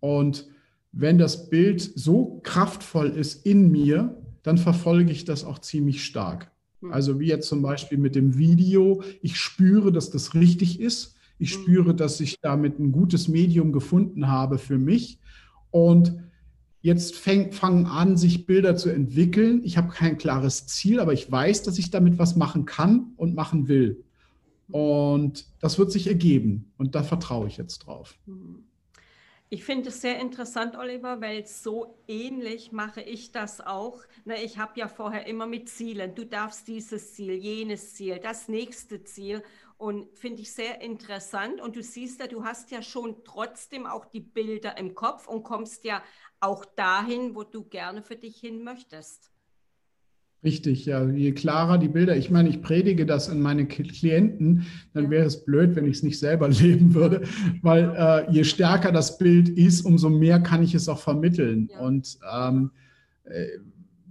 Und 0.00 0.48
wenn 0.90 1.18
das 1.18 1.48
Bild 1.48 1.80
so 1.80 2.40
kraftvoll 2.42 3.10
ist 3.10 3.46
in 3.46 3.70
mir, 3.70 4.20
dann 4.42 4.58
verfolge 4.58 5.12
ich 5.12 5.24
das 5.24 5.44
auch 5.44 5.60
ziemlich 5.60 6.04
stark. 6.04 6.50
Hm. 6.80 6.92
Also 6.92 7.20
wie 7.20 7.28
jetzt 7.28 7.48
zum 7.48 7.62
Beispiel 7.62 7.96
mit 7.96 8.16
dem 8.16 8.36
Video, 8.36 9.02
ich 9.22 9.38
spüre, 9.38 9.92
dass 9.92 10.10
das 10.10 10.34
richtig 10.34 10.80
ist. 10.80 11.11
Ich 11.42 11.54
hm. 11.54 11.62
spüre, 11.62 11.94
dass 11.94 12.20
ich 12.20 12.40
damit 12.40 12.78
ein 12.78 12.92
gutes 12.92 13.26
Medium 13.26 13.72
gefunden 13.72 14.28
habe 14.28 14.58
für 14.58 14.78
mich. 14.78 15.18
Und 15.70 16.22
jetzt 16.82 17.16
fäng, 17.16 17.50
fangen 17.50 17.86
an, 17.86 18.16
sich 18.16 18.46
Bilder 18.46 18.76
zu 18.76 18.90
entwickeln. 18.90 19.62
Ich 19.64 19.76
habe 19.76 19.92
kein 19.92 20.18
klares 20.18 20.66
Ziel, 20.68 21.00
aber 21.00 21.12
ich 21.12 21.30
weiß, 21.30 21.64
dass 21.64 21.78
ich 21.78 21.90
damit 21.90 22.18
was 22.18 22.36
machen 22.36 22.64
kann 22.64 23.12
und 23.16 23.34
machen 23.34 23.66
will. 23.66 24.04
Hm. 24.68 24.74
Und 24.74 25.46
das 25.60 25.78
wird 25.78 25.90
sich 25.90 26.06
ergeben. 26.06 26.72
Und 26.78 26.94
da 26.94 27.02
vertraue 27.02 27.48
ich 27.48 27.56
jetzt 27.56 27.80
drauf. 27.80 28.16
Ich 29.48 29.64
finde 29.64 29.90
es 29.90 30.00
sehr 30.00 30.18
interessant, 30.18 30.78
Oliver, 30.78 31.20
weil 31.20 31.44
so 31.44 31.98
ähnlich 32.08 32.72
mache 32.72 33.02
ich 33.02 33.32
das 33.32 33.60
auch. 33.60 33.98
Na, 34.24 34.34
ich 34.36 34.58
habe 34.58 34.80
ja 34.80 34.88
vorher 34.88 35.26
immer 35.26 35.46
mit 35.46 35.68
Zielen. 35.68 36.14
Du 36.14 36.24
darfst 36.24 36.68
dieses 36.68 37.12
Ziel, 37.12 37.34
jenes 37.34 37.94
Ziel, 37.94 38.18
das 38.22 38.48
nächste 38.48 39.04
Ziel. 39.04 39.42
Und 39.82 40.06
finde 40.16 40.42
ich 40.42 40.52
sehr 40.52 40.80
interessant. 40.80 41.60
Und 41.60 41.74
du 41.74 41.82
siehst 41.82 42.20
ja, 42.20 42.28
du 42.28 42.44
hast 42.44 42.70
ja 42.70 42.82
schon 42.82 43.16
trotzdem 43.24 43.84
auch 43.84 44.04
die 44.04 44.20
Bilder 44.20 44.78
im 44.78 44.94
Kopf 44.94 45.26
und 45.26 45.42
kommst 45.42 45.84
ja 45.84 46.04
auch 46.38 46.64
dahin, 46.64 47.34
wo 47.34 47.42
du 47.42 47.64
gerne 47.64 48.00
für 48.00 48.14
dich 48.14 48.36
hin 48.36 48.62
möchtest. 48.62 49.32
Richtig, 50.44 50.86
ja. 50.86 51.04
Je 51.08 51.32
klarer 51.32 51.78
die 51.78 51.88
Bilder, 51.88 52.16
ich 52.16 52.30
meine, 52.30 52.48
ich 52.48 52.62
predige 52.62 53.06
das 53.06 53.26
in 53.26 53.40
meine 53.40 53.66
Klienten, 53.66 54.66
dann 54.94 55.10
wäre 55.10 55.26
es 55.26 55.44
blöd, 55.44 55.74
wenn 55.74 55.86
ich 55.86 55.96
es 55.96 56.02
nicht 56.04 56.20
selber 56.20 56.48
leben 56.60 56.94
würde, 56.94 57.26
weil 57.62 57.92
äh, 57.96 58.30
je 58.30 58.44
stärker 58.44 58.92
das 58.92 59.18
Bild 59.18 59.48
ist, 59.48 59.84
umso 59.84 60.10
mehr 60.10 60.38
kann 60.38 60.62
ich 60.62 60.76
es 60.76 60.88
auch 60.88 61.00
vermitteln. 61.00 61.70
Ja. 61.72 61.80
Und 61.80 62.20
ähm, 62.32 62.70
äh, 63.24 63.48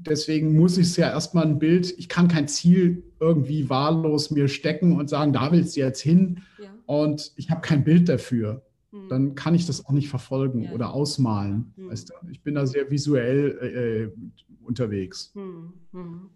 deswegen 0.06 0.56
muss 0.56 0.78
ich 0.78 0.88
es 0.88 0.98
ja 0.98 1.10
erstmal 1.10 1.46
ein 1.46 1.60
Bild, 1.60 1.98
ich 1.98 2.10
kann 2.10 2.28
kein 2.28 2.48
Ziel 2.48 3.04
irgendwie 3.20 3.70
wahllos 3.70 4.32
mir 4.32 4.48
stecken 4.48 4.98
und 4.98 5.10
sagen, 5.10 5.34
da 5.34 5.52
willst 5.52 5.76
du 5.76 5.82
jetzt 5.82 6.02
hin 6.02 6.42
ja. 6.62 6.70
und 6.86 7.32
ich 7.36 7.50
habe 7.50 7.62
kein 7.62 7.84
Bild 7.84 8.10
dafür. 8.10 8.66
Hm. 8.92 9.10
Dann 9.10 9.36
kann 9.36 9.56
ich 9.56 9.66
das 9.66 9.86
auch 9.86 9.92
nicht 9.92 10.10
verfolgen 10.10 10.64
ja. 10.64 10.72
oder 10.72 10.94
ausmalen. 10.94 11.74
Hm. 11.76 11.90
Weißt 11.90 12.10
du? 12.10 12.14
Ich 12.32 12.42
bin 12.42 12.56
da 12.56 12.66
sehr 12.66 12.90
visuell 12.90 13.58
äh, 13.62 14.04
äh 14.04 14.12
unterwegs. 14.64 15.32
Hm, 15.34 15.74
hm. 15.92 16.30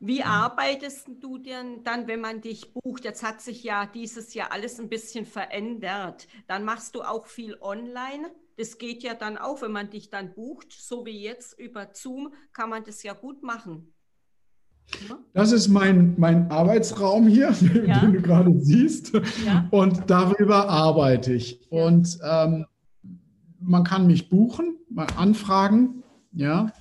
Wie 0.00 0.22
arbeitest 0.22 1.08
du 1.20 1.38
denn 1.38 1.82
dann, 1.82 2.06
wenn 2.06 2.20
man 2.20 2.40
dich 2.40 2.72
bucht? 2.72 3.04
Jetzt 3.04 3.24
hat 3.24 3.40
sich 3.40 3.64
ja 3.64 3.84
dieses 3.84 4.32
Jahr 4.32 4.52
alles 4.52 4.78
ein 4.78 4.88
bisschen 4.88 5.26
verändert. 5.26 6.28
Dann 6.46 6.64
machst 6.64 6.94
du 6.94 7.02
auch 7.02 7.26
viel 7.26 7.56
online. 7.60 8.30
Das 8.58 8.76
geht 8.76 9.04
ja 9.04 9.14
dann 9.14 9.38
auch, 9.38 9.62
wenn 9.62 9.70
man 9.70 9.88
dich 9.88 10.10
dann 10.10 10.34
bucht, 10.34 10.72
so 10.72 11.06
wie 11.06 11.22
jetzt 11.22 11.58
über 11.58 11.90
Zoom, 11.92 12.32
kann 12.52 12.68
man 12.68 12.82
das 12.82 13.04
ja 13.04 13.12
gut 13.12 13.42
machen. 13.42 13.94
Das 15.32 15.52
ist 15.52 15.68
mein, 15.68 16.14
mein 16.18 16.50
Arbeitsraum 16.50 17.28
hier, 17.28 17.54
ja. 17.86 18.00
den 18.00 18.14
du 18.14 18.22
gerade 18.22 18.52
siehst. 18.58 19.12
Ja. 19.46 19.68
Und 19.70 20.10
darüber 20.10 20.68
arbeite 20.68 21.34
ich. 21.34 21.60
Ja. 21.70 21.86
Und 21.86 22.18
ähm, 22.28 22.66
man 23.60 23.84
kann 23.84 24.08
mich 24.08 24.28
buchen, 24.28 24.76
mal 24.90 25.06
anfragen. 25.16 26.02
Ja. 26.32 26.72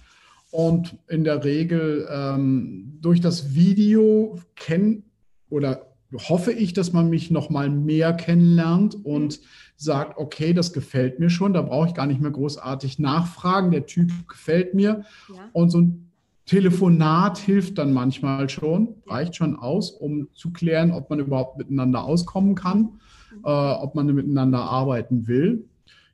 Und 0.50 0.98
in 1.08 1.24
der 1.24 1.44
Regel 1.44 2.08
ähm, 2.10 2.98
durch 3.02 3.22
das 3.22 3.54
Video 3.54 4.40
kennen 4.56 5.04
oder 5.50 5.88
hoffe 6.30 6.54
ich, 6.54 6.74
dass 6.74 6.94
man 6.94 7.10
mich 7.10 7.30
noch 7.32 7.50
mal 7.50 7.70
mehr 7.70 8.14
kennenlernt 8.14 8.96
und 9.06 9.40
mhm. 9.40 9.46
Sagt, 9.78 10.18
okay, 10.18 10.54
das 10.54 10.74
gefällt 10.74 11.20
mir 11.20 11.30
schon, 11.30 11.54
da 11.54 11.62
brauche 11.62 11.88
ich 11.88 11.94
gar 11.94 12.08
nicht 12.08 12.20
mehr 12.20 12.32
großartig 12.32 13.00
nachfragen, 13.00 13.72
der 13.72 13.86
Typ 13.86 14.12
gefällt 14.28 14.74
mir. 14.74 15.06
Ja. 15.30 15.50
Und 15.54 15.70
so 15.70 15.80
ein 15.80 16.12
Telefonat 16.48 17.38
hilft 17.38 17.78
dann 17.78 17.94
manchmal 17.94 18.50
schon, 18.50 18.96
reicht 19.06 19.36
schon 19.36 19.56
aus, 19.56 19.92
um 19.92 20.30
zu 20.34 20.52
klären, 20.52 20.92
ob 20.92 21.10
man 21.10 21.20
überhaupt 21.20 21.58
miteinander 21.58 22.04
auskommen 22.04 22.56
kann, 22.56 22.80
mhm. 22.80 23.44
äh, 23.44 23.50
ob 23.50 23.96
man 23.96 24.08
miteinander 24.08 24.62
arbeiten 24.62 25.28
will. 25.28 25.66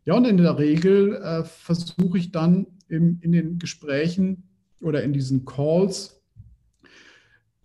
Ja, 0.05 0.15
und 0.15 0.25
in 0.25 0.37
der 0.37 0.57
Regel 0.57 1.15
äh, 1.15 1.43
versuche 1.45 2.17
ich 2.17 2.31
dann 2.31 2.67
im, 2.89 3.19
in 3.21 3.31
den 3.31 3.59
Gesprächen 3.59 4.43
oder 4.81 5.03
in 5.03 5.13
diesen 5.13 5.45
Calls 5.45 6.21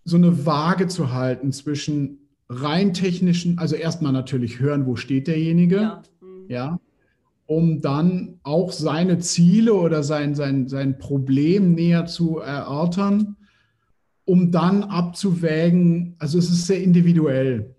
so 0.04 0.16
eine 0.16 0.46
Waage 0.46 0.86
zu 0.86 1.12
halten 1.12 1.52
zwischen 1.52 2.17
rein 2.48 2.94
technischen, 2.94 3.58
also 3.58 3.76
erstmal 3.76 4.12
natürlich 4.12 4.60
hören, 4.60 4.86
wo 4.86 4.96
steht 4.96 5.26
derjenige, 5.26 5.76
ja, 5.76 6.02
mhm. 6.20 6.44
ja 6.48 6.80
um 7.48 7.80
dann 7.80 8.40
auch 8.42 8.72
seine 8.72 9.20
Ziele 9.20 9.72
oder 9.72 10.02
sein, 10.02 10.34
sein, 10.34 10.68
sein 10.68 10.98
Problem 10.98 11.74
näher 11.74 12.04
zu 12.04 12.40
erörtern, 12.40 13.36
um 14.26 14.52
dann 14.52 14.82
abzuwägen, 14.82 16.14
also 16.18 16.38
es 16.38 16.50
ist 16.50 16.66
sehr 16.66 16.82
individuell. 16.82 17.74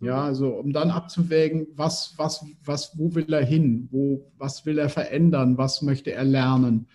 Ja, 0.00 0.16
mhm. 0.16 0.26
also 0.26 0.48
um 0.48 0.72
dann 0.72 0.90
abzuwägen, 0.90 1.68
was, 1.76 2.14
was, 2.16 2.44
was, 2.64 2.98
wo 2.98 3.14
will 3.14 3.32
er 3.32 3.44
hin, 3.44 3.86
wo, 3.92 4.28
was 4.38 4.66
will 4.66 4.78
er 4.78 4.88
verändern, 4.88 5.56
was 5.56 5.82
möchte 5.82 6.10
er 6.10 6.24
lernen. 6.24 6.88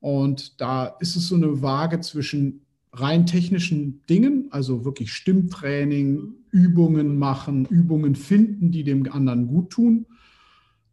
Und 0.00 0.60
da 0.60 0.94
ist 1.00 1.16
es 1.16 1.28
so 1.28 1.36
eine 1.36 1.62
Waage 1.62 2.00
zwischen 2.00 2.66
rein 2.92 3.26
technischen 3.26 4.02
Dingen, 4.06 4.48
also 4.50 4.84
wirklich 4.84 5.12
Stimmtraining, 5.12 6.34
Übungen 6.50 7.18
machen, 7.18 7.64
Übungen 7.66 8.14
finden, 8.14 8.70
die 8.70 8.84
dem 8.84 9.10
anderen 9.10 9.46
gut 9.46 9.70
tun, 9.70 10.06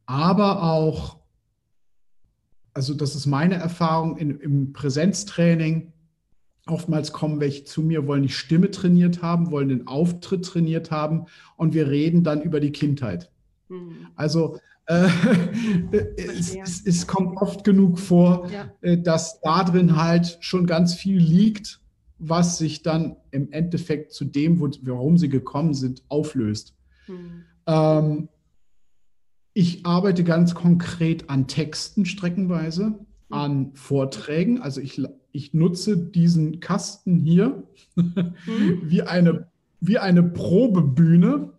aber 0.05 0.63
auch, 0.63 1.17
also 2.73 2.93
das 2.93 3.15
ist 3.15 3.25
meine 3.25 3.55
Erfahrung 3.55 4.17
in, 4.17 4.39
im 4.39 4.71
Präsenztraining, 4.71 5.91
oftmals 6.65 7.11
kommen 7.11 7.39
welche 7.41 7.65
zu 7.65 7.81
mir, 7.81 8.07
wollen 8.07 8.23
die 8.23 8.29
Stimme 8.29 8.71
trainiert 8.71 9.21
haben, 9.21 9.51
wollen 9.51 9.69
den 9.69 9.87
Auftritt 9.87 10.45
trainiert 10.45 10.91
haben 10.91 11.25
und 11.57 11.73
wir 11.73 11.89
reden 11.89 12.23
dann 12.23 12.41
über 12.41 12.61
die 12.61 12.71
Kindheit. 12.71 13.31
Mhm. 13.67 14.07
Also 14.15 14.57
äh, 14.85 15.09
es, 16.17 16.55
es, 16.55 16.85
es, 16.85 17.07
kommt 17.07 17.37
oft 17.37 17.63
genug 17.63 17.99
vor, 17.99 18.49
ja. 18.49 18.71
Äh, 18.81 18.97
dass 18.97 19.41
da 19.41 19.63
drin 19.63 19.95
halt 19.95 20.37
schon 20.39 20.65
ganz 20.65 20.93
viel 20.93 21.17
liegt, 21.17 21.81
was 22.19 22.57
sich 22.57 22.83
dann 22.83 23.15
im 23.31 23.51
Endeffekt 23.51 24.11
zu 24.11 24.25
dem, 24.25 24.59
wo, 24.59 24.69
warum 24.83 25.17
sie 25.17 25.29
gekommen 25.29 25.73
sind, 25.73 26.03
auflöst. 26.09 26.75
Mhm. 27.07 27.45
Ähm, 27.65 28.29
ich 29.53 29.85
arbeite 29.85 30.23
ganz 30.23 30.53
konkret 30.53 31.29
an 31.29 31.47
Texten 31.47 32.05
streckenweise, 32.05 32.89
mhm. 32.89 32.97
an 33.29 33.71
Vorträgen. 33.73 34.61
Also 34.61 34.81
ich, 34.81 35.01
ich 35.31 35.53
nutze 35.53 35.97
diesen 35.97 36.59
Kasten 36.59 37.17
hier 37.17 37.63
mhm. 37.95 38.33
wie, 38.83 39.01
eine, 39.01 39.47
wie 39.79 39.97
eine 39.97 40.23
Probebühne 40.23 41.53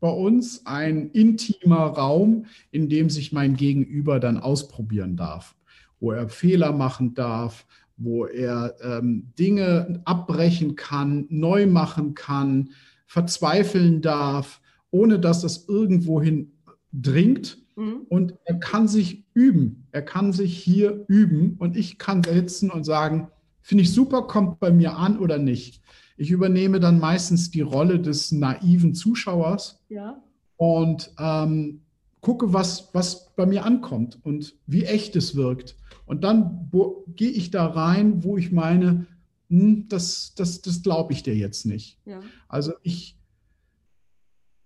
bei 0.00 0.10
uns, 0.10 0.66
ein 0.66 1.10
intimer 1.12 1.86
Raum, 1.86 2.44
in 2.70 2.90
dem 2.90 3.08
sich 3.08 3.32
mein 3.32 3.56
Gegenüber 3.56 4.20
dann 4.20 4.36
ausprobieren 4.36 5.16
darf, 5.16 5.56
wo 5.98 6.12
er 6.12 6.28
Fehler 6.28 6.72
machen 6.72 7.14
darf, 7.14 7.66
wo 7.96 8.26
er 8.26 8.74
ähm, 8.82 9.32
Dinge 9.38 10.00
abbrechen 10.04 10.76
kann, 10.76 11.26
neu 11.28 11.66
machen 11.66 12.14
kann, 12.14 12.70
verzweifeln 13.06 14.02
darf, 14.02 14.60
ohne 14.90 15.18
dass 15.18 15.42
das 15.42 15.68
irgendwohin 15.68 16.52
dringt. 16.92 17.58
Mhm. 17.76 18.06
Und 18.08 18.34
er 18.44 18.58
kann 18.58 18.88
sich 18.88 19.24
üben. 19.34 19.86
Er 19.92 20.02
kann 20.02 20.32
sich 20.32 20.56
hier 20.56 21.04
üben. 21.08 21.56
Und 21.58 21.76
ich 21.76 21.98
kann 21.98 22.22
sitzen 22.22 22.70
und 22.70 22.84
sagen, 22.84 23.28
finde 23.60 23.82
ich 23.82 23.92
super, 23.92 24.22
kommt 24.22 24.60
bei 24.60 24.70
mir 24.70 24.96
an 24.96 25.18
oder 25.18 25.38
nicht. 25.38 25.82
Ich 26.16 26.30
übernehme 26.30 26.78
dann 26.78 27.00
meistens 27.00 27.50
die 27.50 27.62
Rolle 27.62 27.98
des 27.98 28.30
naiven 28.30 28.94
Zuschauers 28.94 29.80
ja. 29.88 30.22
und 30.56 31.12
ähm, 31.18 31.80
gucke, 32.20 32.52
was, 32.52 32.90
was 32.92 33.34
bei 33.34 33.46
mir 33.46 33.64
ankommt 33.64 34.18
und 34.22 34.54
wie 34.66 34.84
echt 34.84 35.16
es 35.16 35.34
wirkt. 35.34 35.76
Und 36.06 36.24
dann 36.24 36.70
gehe 37.16 37.30
ich 37.30 37.50
da 37.50 37.66
rein, 37.66 38.24
wo 38.24 38.36
ich 38.36 38.52
meine, 38.52 39.06
hm, 39.48 39.88
das, 39.88 40.34
das, 40.34 40.62
das 40.62 40.82
glaube 40.82 41.12
ich 41.12 41.22
dir 41.22 41.34
jetzt 41.34 41.66
nicht. 41.66 41.98
Ja. 42.04 42.20
Also 42.48 42.72
ich, 42.82 43.18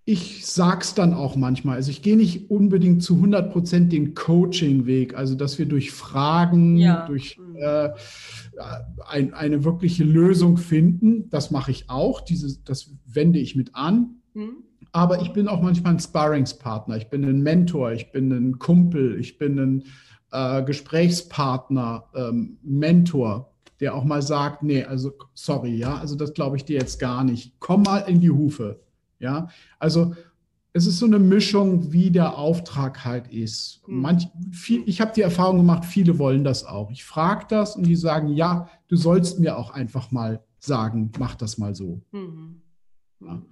ich 0.04 0.46
sage 0.46 0.80
es 0.80 0.94
dann 0.94 1.12
auch 1.12 1.36
manchmal. 1.36 1.76
Also 1.76 1.90
ich 1.90 2.02
gehe 2.02 2.16
nicht 2.16 2.50
unbedingt 2.50 3.02
zu 3.02 3.16
100 3.16 3.52
Prozent 3.52 3.92
den 3.92 4.14
Coaching-Weg, 4.14 5.14
also 5.14 5.34
dass 5.34 5.58
wir 5.58 5.66
durch 5.66 5.90
Fragen, 5.90 6.78
ja. 6.78 7.06
durch 7.06 7.38
mhm. 7.38 7.56
äh, 7.56 7.90
ein, 9.06 9.34
eine 9.34 9.64
wirkliche 9.64 10.04
Lösung 10.04 10.56
finden. 10.56 11.28
Das 11.30 11.50
mache 11.50 11.70
ich 11.70 11.90
auch, 11.90 12.20
Diese, 12.20 12.58
das 12.64 12.90
wende 13.06 13.38
ich 13.38 13.54
mit 13.54 13.74
an. 13.74 14.22
Mhm. 14.34 14.64
Aber 14.92 15.20
ich 15.20 15.34
bin 15.34 15.48
auch 15.48 15.60
manchmal 15.60 15.92
ein 15.92 16.00
Sparringspartner, 16.00 16.96
ich 16.96 17.08
bin 17.08 17.22
ein 17.24 17.42
Mentor, 17.42 17.92
ich 17.92 18.10
bin 18.10 18.32
ein 18.32 18.58
Kumpel, 18.58 19.20
ich 19.20 19.36
bin 19.36 19.58
ein 19.58 19.84
äh, 20.30 20.62
Gesprächspartner, 20.62 22.04
ähm, 22.14 22.58
Mentor, 22.62 23.50
der 23.80 23.94
auch 23.94 24.04
mal 24.04 24.22
sagt, 24.22 24.62
nee, 24.62 24.84
also 24.84 25.12
sorry, 25.34 25.76
ja, 25.76 25.96
also 25.96 26.16
das 26.16 26.34
glaube 26.34 26.56
ich 26.56 26.64
dir 26.64 26.78
jetzt 26.78 26.98
gar 26.98 27.24
nicht. 27.24 27.54
Komm 27.60 27.82
mal 27.82 27.98
in 28.00 28.20
die 28.20 28.30
Hufe, 28.30 28.80
ja. 29.18 29.48
Also 29.78 30.14
es 30.72 30.86
ist 30.86 30.98
so 30.98 31.06
eine 31.06 31.18
Mischung, 31.18 31.92
wie 31.92 32.10
der 32.10 32.36
Auftrag 32.36 33.04
halt 33.04 33.28
ist. 33.28 33.82
Hm. 33.86 34.00
Manch, 34.00 34.28
viel, 34.52 34.82
ich 34.86 35.00
habe 35.00 35.12
die 35.14 35.22
Erfahrung 35.22 35.58
gemacht, 35.58 35.84
viele 35.84 36.18
wollen 36.18 36.44
das 36.44 36.64
auch. 36.64 36.90
Ich 36.90 37.04
frage 37.04 37.46
das 37.48 37.76
und 37.76 37.84
die 37.84 37.96
sagen, 37.96 38.28
ja, 38.28 38.68
du 38.88 38.96
sollst 38.96 39.40
mir 39.40 39.56
auch 39.56 39.70
einfach 39.70 40.10
mal 40.10 40.42
sagen, 40.58 41.10
mach 41.18 41.34
das 41.34 41.58
mal 41.58 41.74
so. 41.74 42.00
Mhm. 42.12 42.62
Ja. 43.20 43.42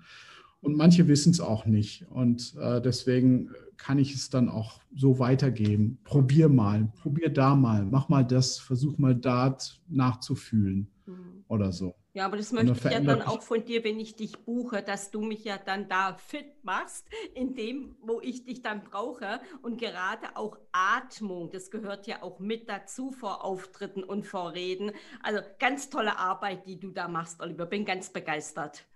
Und 0.61 0.77
manche 0.77 1.07
wissen 1.09 1.31
es 1.31 1.41
auch 1.41 1.67
nicht. 1.67 2.07
Und 2.11 2.55
äh, 2.61 2.81
deswegen 2.81 3.51
kann 3.77 3.99
ich 3.99 4.15
es 4.15 4.31
dann 4.31 4.49
auch 4.49 4.81
so 4.95 5.19
weitergeben. 5.19 5.99
Probier 6.05 6.49
mal, 6.49 6.93
probier 7.01 7.29
da 7.29 7.55
mal, 7.55 7.85
mach 7.85 8.09
mal 8.09 8.25
das, 8.25 8.59
versuch 8.59 8.99
mal 8.99 9.15
da 9.15 9.57
nachzufühlen 9.89 10.89
mhm. 11.07 11.45
oder 11.49 11.73
so. 11.73 11.95
Ja, 12.17 12.25
aber 12.25 12.39
das 12.39 12.51
möchte 12.51 12.73
ich 12.73 12.83
ja 12.83 13.01
dann 13.01 13.21
auch 13.21 13.43
von 13.43 13.63
dir, 13.63 13.85
wenn 13.85 14.01
ich 14.01 14.17
dich 14.17 14.39
buche, 14.39 14.83
dass 14.83 15.11
du 15.11 15.21
mich 15.21 15.45
ja 15.45 15.59
dann 15.59 15.87
da 15.87 16.15
fit 16.15 16.65
machst, 16.65 17.07
in 17.35 17.55
dem, 17.55 17.95
wo 18.01 18.23
ich 18.23 18.47
dich 18.47 18.63
dann 18.63 18.85
brauche. 18.85 19.39
Und 19.61 19.79
gerade 19.79 20.35
auch 20.35 20.57
Atmung, 20.73 21.51
das 21.51 21.71
gehört 21.71 22.07
ja 22.07 22.23
auch 22.23 22.39
mit 22.39 22.71
dazu 22.71 23.11
vor 23.11 23.45
Auftritten 23.45 24.03
und 24.03 24.25
vor 24.25 24.55
Reden. 24.55 24.93
Also 25.23 25.41
ganz 25.59 25.91
tolle 25.91 26.19
Arbeit, 26.19 26.67
die 26.67 26.81
du 26.81 26.91
da 26.91 27.07
machst, 27.07 27.39
Oliver. 27.43 27.67
Bin 27.67 27.85
ganz 27.85 28.09
begeistert. 28.09 28.87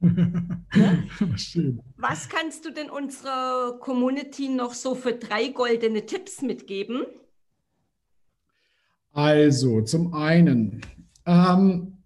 Was 1.96 2.28
kannst 2.28 2.64
du 2.64 2.72
denn 2.72 2.88
unserer 2.88 3.78
Community 3.80 4.48
noch 4.48 4.72
so 4.72 4.94
für 4.94 5.12
drei 5.12 5.48
goldene 5.48 6.06
Tipps 6.06 6.40
mitgeben? 6.40 7.04
Also, 9.12 9.82
zum 9.82 10.14
einen 10.14 10.80
ähm, 11.26 11.98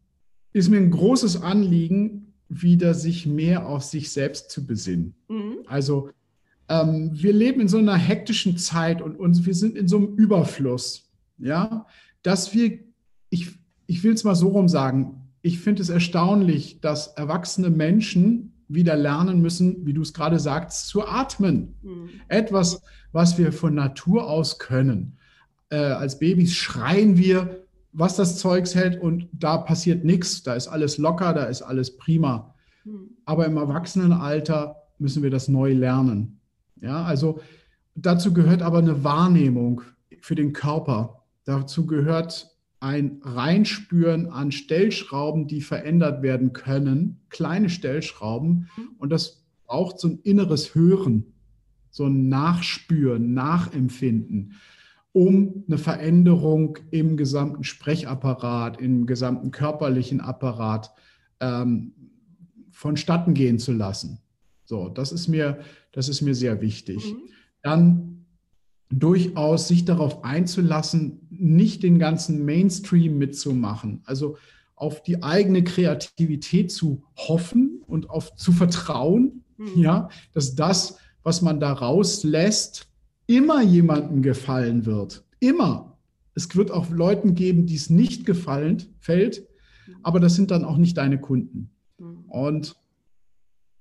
ist 0.52 0.70
mir 0.70 0.78
ein 0.78 0.90
großes 0.90 1.42
Anliegen, 1.42 2.34
wieder 2.48 2.94
sich 2.94 3.26
mehr 3.26 3.66
auf 3.66 3.84
sich 3.84 4.10
selbst 4.10 4.50
zu 4.50 4.66
besinnen. 4.66 5.14
Mhm. 5.28 5.58
Also, 5.66 6.10
ähm, 6.68 7.10
wir 7.12 7.32
leben 7.32 7.60
in 7.60 7.68
so 7.68 7.78
einer 7.78 7.96
hektischen 7.96 8.56
Zeit 8.56 9.02
und, 9.02 9.16
und 9.16 9.46
wir 9.46 9.54
sind 9.54 9.76
in 9.76 9.86
so 9.86 9.98
einem 9.98 10.16
Überfluss, 10.16 11.10
ja, 11.38 11.86
dass 12.22 12.54
wir, 12.54 12.78
ich, 13.28 13.50
ich 13.86 14.02
will 14.02 14.14
es 14.14 14.24
mal 14.24 14.34
so 14.34 14.48
rum 14.48 14.68
sagen, 14.68 15.23
ich 15.44 15.60
finde 15.60 15.82
es 15.82 15.90
erstaunlich, 15.90 16.80
dass 16.80 17.08
erwachsene 17.08 17.68
Menschen 17.68 18.54
wieder 18.66 18.96
lernen 18.96 19.42
müssen, 19.42 19.84
wie 19.84 19.92
du 19.92 20.00
es 20.00 20.14
gerade 20.14 20.38
sagst, 20.38 20.88
zu 20.88 21.06
atmen. 21.06 21.74
Mhm. 21.82 22.08
Etwas, 22.28 22.80
was 23.12 23.36
wir 23.36 23.52
von 23.52 23.74
Natur 23.74 24.26
aus 24.26 24.58
können. 24.58 25.18
Äh, 25.68 25.76
als 25.76 26.18
Babys 26.18 26.54
schreien 26.54 27.18
wir, 27.18 27.66
was 27.92 28.16
das 28.16 28.38
Zeugs 28.38 28.74
hält 28.74 28.98
und 28.98 29.28
da 29.32 29.58
passiert 29.58 30.02
nichts. 30.02 30.42
Da 30.42 30.54
ist 30.54 30.66
alles 30.66 30.96
locker, 30.96 31.34
da 31.34 31.44
ist 31.44 31.60
alles 31.60 31.98
prima. 31.98 32.54
Mhm. 32.84 33.10
Aber 33.26 33.44
im 33.44 33.58
Erwachsenenalter 33.58 34.76
müssen 34.98 35.22
wir 35.22 35.30
das 35.30 35.48
neu 35.48 35.74
lernen. 35.74 36.40
Ja, 36.80 37.04
also 37.04 37.40
dazu 37.94 38.32
gehört 38.32 38.62
aber 38.62 38.78
eine 38.78 39.04
Wahrnehmung 39.04 39.82
für 40.22 40.36
den 40.36 40.54
Körper. 40.54 41.22
Dazu 41.44 41.84
gehört 41.84 42.53
ein 42.84 43.22
Reinspüren 43.22 44.28
an 44.28 44.52
Stellschrauben, 44.52 45.46
die 45.46 45.62
verändert 45.62 46.22
werden 46.22 46.52
können, 46.52 47.22
kleine 47.30 47.70
Stellschrauben. 47.70 48.68
Mhm. 48.76 48.88
Und 48.98 49.08
das 49.08 49.42
braucht 49.64 49.98
so 49.98 50.08
ein 50.08 50.18
inneres 50.22 50.74
Hören, 50.74 51.32
so 51.88 52.04
ein 52.04 52.28
Nachspüren, 52.28 53.32
Nachempfinden, 53.32 54.52
um 55.12 55.64
eine 55.66 55.78
Veränderung 55.78 56.76
im 56.90 57.16
gesamten 57.16 57.64
Sprechapparat, 57.64 58.78
im 58.82 59.06
gesamten 59.06 59.50
körperlichen 59.50 60.20
Apparat 60.20 60.92
ähm, 61.40 61.94
vonstatten 62.70 63.32
gehen 63.32 63.58
zu 63.58 63.72
lassen. 63.72 64.18
So, 64.66 64.90
das 64.90 65.10
ist 65.10 65.28
mir, 65.28 65.60
das 65.92 66.10
ist 66.10 66.20
mir 66.20 66.34
sehr 66.34 66.60
wichtig. 66.60 67.14
Mhm. 67.14 67.30
Dann 67.62 68.13
durchaus 68.90 69.68
sich 69.68 69.84
darauf 69.84 70.24
einzulassen, 70.24 71.26
nicht 71.30 71.82
den 71.82 71.98
ganzen 71.98 72.44
Mainstream 72.44 73.18
mitzumachen. 73.18 74.02
Also 74.04 74.36
auf 74.76 75.02
die 75.02 75.22
eigene 75.22 75.64
Kreativität 75.64 76.72
zu 76.72 77.02
hoffen 77.16 77.82
und 77.86 78.10
auf 78.10 78.34
zu 78.36 78.52
vertrauen, 78.52 79.44
mhm. 79.56 79.68
ja, 79.76 80.08
dass 80.32 80.54
das, 80.54 80.98
was 81.22 81.42
man 81.42 81.60
da 81.60 81.72
rauslässt, 81.72 82.88
immer 83.26 83.62
jemandem 83.62 84.22
gefallen 84.22 84.84
wird. 84.84 85.24
Immer. 85.40 85.96
Es 86.34 86.54
wird 86.56 86.70
auch 86.70 86.90
Leuten 86.90 87.34
geben, 87.34 87.66
die 87.66 87.76
es 87.76 87.90
nicht 87.90 88.26
gefallen 88.26 88.82
fällt, 88.98 89.46
aber 90.02 90.20
das 90.20 90.34
sind 90.34 90.50
dann 90.50 90.64
auch 90.64 90.76
nicht 90.76 90.96
deine 90.96 91.20
Kunden. 91.20 91.70
Mhm. 91.98 92.24
Und 92.26 92.76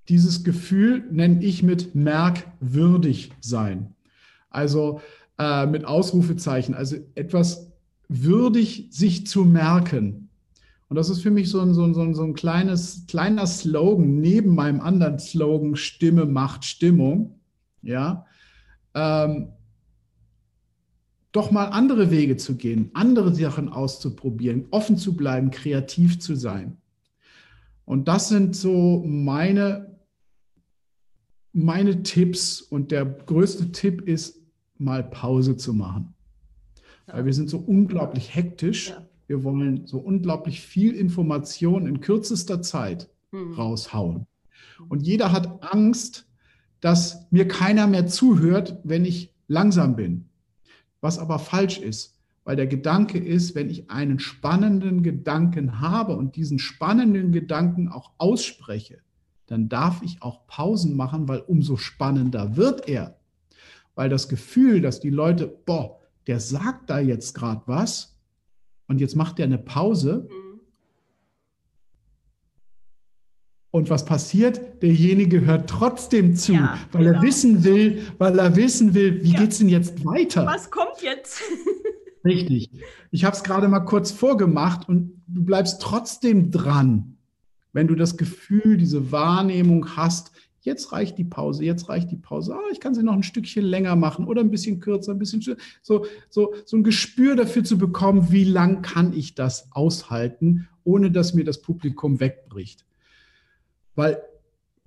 dieses 0.10 0.44
Gefühl 0.44 1.06
nenne 1.12 1.44
ich 1.44 1.64
mit 1.64 1.96
merkwürdig 1.96 3.32
sein. 3.40 3.96
Also 4.54 5.02
äh, 5.38 5.66
mit 5.66 5.86
Ausrufezeichen, 5.86 6.76
also 6.76 6.98
etwas 7.16 7.72
würdig 8.08 8.88
sich 8.92 9.28
zu 9.28 9.46
merken. 9.46 10.30
Und 10.90 10.98
das 10.98 11.10
ist 11.10 11.22
für 11.22 11.32
mich 11.32 11.50
so 11.50 11.60
ein, 11.60 11.74
so 11.74 11.84
ein, 11.84 12.14
so 12.14 12.24
ein 12.24 12.36
kleines, 12.36 13.06
kleiner 13.08 13.48
Slogan 13.48 14.20
neben 14.20 14.54
meinem 14.54 14.80
anderen 14.80 15.18
Slogan 15.18 15.76
Stimme 15.76 16.26
macht 16.26 16.66
Stimmung. 16.66 17.40
Ja. 17.82 18.28
Ähm, 18.94 19.54
doch 21.32 21.50
mal 21.50 21.66
andere 21.66 22.12
Wege 22.12 22.38
zu 22.38 22.58
gehen, 22.58 22.92
andere 22.94 23.34
Sachen 23.34 23.70
auszuprobieren, 23.70 24.68
offen 24.70 24.98
zu 24.98 25.18
bleiben, 25.18 25.50
kreativ 25.50 26.20
zu 26.20 26.36
sein. 26.36 26.78
Und 27.86 28.08
das 28.08 28.30
sind 28.30 28.56
so 28.56 29.04
meine, 29.04 29.98
meine 31.54 32.04
Tipps. 32.04 32.62
Und 32.62 32.92
der 32.92 33.04
größte 33.06 33.72
Tipp 33.72 34.02
ist, 34.08 34.43
mal 34.78 35.04
Pause 35.04 35.58
zu 35.58 35.74
machen. 35.74 36.14
Ja. 37.08 37.16
Weil 37.16 37.26
wir 37.26 37.34
sind 37.34 37.50
so 37.50 37.58
unglaublich 37.58 38.36
hektisch. 38.36 38.90
Ja. 38.90 39.06
Wir 39.28 39.44
wollen 39.44 39.86
so 39.88 40.00
unglaublich 40.00 40.62
viel 40.62 40.94
Information 40.94 41.88
in 41.88 42.02
kürzester 42.02 42.62
Zeit 42.62 43.10
hm. 43.32 43.54
raushauen. 43.54 44.28
Und 44.90 45.04
jeder 45.04 45.32
hat 45.32 45.74
Angst, 45.74 46.28
dass 46.82 47.26
mir 47.32 47.48
keiner 47.48 47.88
mehr 47.88 48.08
zuhört, 48.08 48.78
wenn 48.84 49.06
ich 49.06 49.34
langsam 49.48 49.96
bin. 49.96 50.26
Was 51.02 51.20
aber 51.20 51.40
falsch 51.40 51.78
ist, 51.78 52.20
weil 52.44 52.56
der 52.56 52.68
Gedanke 52.68 53.18
ist, 53.18 53.56
wenn 53.56 53.70
ich 53.70 53.90
einen 53.90 54.20
spannenden 54.20 55.02
Gedanken 55.04 55.80
habe 55.80 56.16
und 56.18 56.36
diesen 56.36 56.60
spannenden 56.60 57.32
Gedanken 57.32 57.88
auch 57.88 58.12
ausspreche, 58.18 59.00
dann 59.48 59.70
darf 59.70 60.02
ich 60.02 60.22
auch 60.22 60.46
Pausen 60.48 60.96
machen, 60.96 61.28
weil 61.28 61.40
umso 61.40 61.78
spannender 61.78 62.56
wird 62.58 62.88
er. 62.88 63.18
Weil 63.96 64.10
das 64.10 64.28
Gefühl, 64.28 64.82
dass 64.82 65.00
die 65.00 65.10
Leute, 65.10 65.48
boah, 65.48 66.00
der 66.28 66.40
sagt 66.40 66.90
da 66.90 67.00
jetzt 67.00 67.34
gerade 67.36 67.62
was 67.66 68.18
und 68.88 69.00
jetzt 69.00 69.16
macht 69.16 69.40
er 69.40 69.46
eine 69.46 69.58
Pause. 69.58 70.28
Mhm. 70.30 70.44
Und 73.72 73.90
was 73.90 74.06
passiert? 74.06 74.84
Derjenige 74.84 75.42
hört 75.42 75.68
trotzdem 75.70 76.36
zu, 76.36 76.54
ja, 76.54 76.78
weil 76.92 77.06
genau. 77.06 77.18
er 77.18 77.22
wissen 77.24 77.64
will, 77.64 78.04
weil 78.20 78.38
er 78.38 78.56
wissen 78.56 78.94
will, 78.94 79.24
wie 79.24 79.32
ja. 79.32 79.40
geht 79.40 79.52
es 79.52 79.58
denn 79.58 79.70
jetzt 79.70 80.06
weiter? 80.06 80.46
Was 80.46 80.70
kommt 80.70 81.02
jetzt? 81.02 81.42
Richtig. 82.24 82.70
Ich 83.12 83.26
habe 83.26 83.36
es 83.36 83.44
gerade 83.44 83.68
mal 83.68 83.82
kurz 83.82 84.12
vorgemacht 84.12 84.88
und 84.88 85.24
du 85.28 85.44
bleibst 85.44 85.82
trotzdem 85.82 86.52
dran, 86.52 87.18
wenn 87.74 87.88
du 87.88 87.96
das 87.96 88.16
Gefühl, 88.18 88.78
diese 88.78 89.12
Wahrnehmung 89.12 89.96
hast, 89.98 90.32
jetzt 90.64 90.92
reicht 90.92 91.18
die 91.18 91.24
Pause, 91.24 91.64
jetzt 91.64 91.90
reicht 91.90 92.10
die 92.10 92.18
Pause, 92.18 92.56
ah, 92.56 92.72
ich 92.72 92.80
kann 92.80 92.96
sie 92.96 93.04
noch 93.04 93.14
ein 93.14 93.24
Stückchen 93.24 93.66
länger 93.66 93.96
machen 93.96 94.26
oder 94.26 94.42
ein 94.42 94.52
bisschen 94.52 94.80
kürzer, 94.80 95.12
ein 95.12 95.20
bisschen 95.20 95.42
so, 95.82 96.06
so, 96.30 96.54
so 96.66 96.78
ein 96.78 96.84
Gespür 96.84 97.36
dafür 97.36 97.64
zu 97.64 97.78
bekommen, 97.78 98.32
wie 98.32 98.46
lang 98.46 98.82
kann 98.82 99.14
ich 99.14 99.36
das 99.36 99.68
aushalten, 99.72 100.68
ohne 100.84 101.12
dass 101.12 101.34
mir 101.34 101.44
das 101.44 101.62
Publikum 101.62 102.20
wegbricht. 102.20 102.86
Weil 103.96 104.22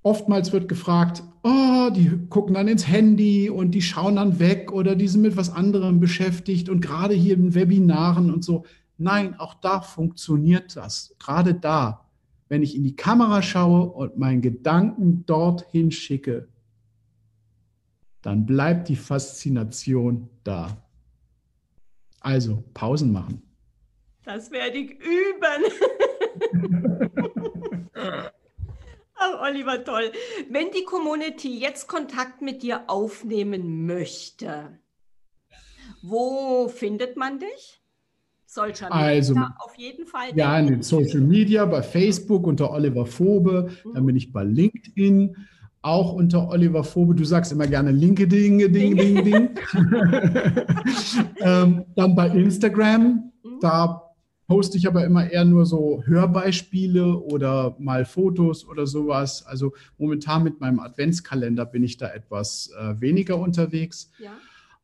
oftmals 0.02 0.52
wird 0.52 0.68
gefragt, 0.68 1.22
oh, 1.42 1.90
die 1.94 2.10
gucken 2.28 2.54
dann 2.54 2.68
ins 2.68 2.88
Handy 2.88 3.50
und 3.50 3.72
die 3.72 3.82
schauen 3.82 4.16
dann 4.16 4.38
weg 4.38 4.72
oder 4.72 4.96
die 4.96 5.08
sind 5.08 5.22
mit 5.22 5.36
was 5.36 5.50
anderem 5.50 6.00
beschäftigt 6.00 6.68
und 6.68 6.80
gerade 6.80 7.14
hier 7.14 7.34
in 7.34 7.54
Webinaren 7.54 8.32
und 8.32 8.44
so. 8.44 8.64
Nein, 8.98 9.38
auch 9.38 9.54
da 9.54 9.82
funktioniert 9.82 10.74
das. 10.74 11.14
Gerade 11.18 11.54
da, 11.54 12.05
wenn 12.48 12.62
ich 12.62 12.76
in 12.76 12.84
die 12.84 12.96
Kamera 12.96 13.42
schaue 13.42 13.90
und 13.90 14.16
meinen 14.18 14.40
Gedanken 14.40 15.24
dorthin 15.26 15.90
schicke, 15.90 16.48
dann 18.22 18.46
bleibt 18.46 18.88
die 18.88 18.96
Faszination 18.96 20.28
da. 20.44 20.76
Also 22.20 22.64
Pausen 22.74 23.12
machen. 23.12 23.42
Das 24.24 24.50
werde 24.50 24.78
ich 24.78 24.90
üben. 24.90 25.62
Ach, 29.14 29.42
Oliver, 29.42 29.82
toll. 29.84 30.12
Wenn 30.50 30.70
die 30.72 30.84
Community 30.84 31.58
jetzt 31.58 31.86
Kontakt 31.86 32.42
mit 32.42 32.62
dir 32.62 32.84
aufnehmen 32.88 33.86
möchte, 33.86 34.78
wo 36.02 36.68
findet 36.68 37.16
man 37.16 37.38
dich? 37.38 37.80
Solcher 38.56 38.90
also, 38.90 39.34
auf 39.58 39.76
jeden 39.76 40.06
Fall. 40.06 40.28
Ja, 40.34 40.58
in 40.58 40.68
den 40.68 40.82
Social 40.82 41.20
Media, 41.20 41.66
bei 41.66 41.82
Facebook 41.82 42.46
unter 42.46 42.70
Oliver 42.70 43.04
Fobe, 43.04 43.68
mhm. 43.84 43.92
dann 43.92 44.06
bin 44.06 44.16
ich 44.16 44.32
bei 44.32 44.44
LinkedIn, 44.44 45.36
auch 45.82 46.14
unter 46.14 46.48
Oliver 46.48 46.82
Fobe. 46.82 47.14
Du 47.14 47.24
sagst 47.24 47.52
immer 47.52 47.66
gerne 47.66 47.90
LinkedIn, 47.90 48.58
Ding, 48.58 48.72
Ding, 48.72 48.96
Ding, 48.96 49.24
Ding. 49.24 49.50
ähm, 51.40 51.84
dann 51.96 52.14
bei 52.14 52.28
Instagram, 52.28 53.30
mhm. 53.44 53.60
da 53.60 54.02
poste 54.46 54.78
ich 54.78 54.88
aber 54.88 55.04
immer 55.04 55.30
eher 55.30 55.44
nur 55.44 55.66
so 55.66 56.02
Hörbeispiele 56.06 57.14
oder 57.14 57.76
mal 57.78 58.06
Fotos 58.06 58.66
oder 58.66 58.86
sowas. 58.86 59.44
Also 59.46 59.74
momentan 59.98 60.44
mit 60.44 60.60
meinem 60.60 60.80
Adventskalender 60.80 61.66
bin 61.66 61.84
ich 61.84 61.98
da 61.98 62.08
etwas 62.08 62.70
äh, 62.80 62.98
weniger 63.02 63.38
unterwegs. 63.38 64.10
Ja. 64.18 64.30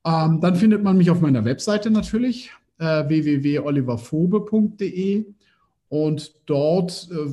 Ähm, 0.04 0.40
dann 0.42 0.56
findet 0.56 0.82
man 0.82 0.98
mich 0.98 1.10
auf 1.10 1.22
meiner 1.22 1.46
Webseite 1.46 1.90
natürlich, 1.90 2.50
äh, 2.78 3.08
www.oliverfobe.de 3.08 5.26
und 5.88 6.34
dort 6.46 7.08
äh, 7.10 7.32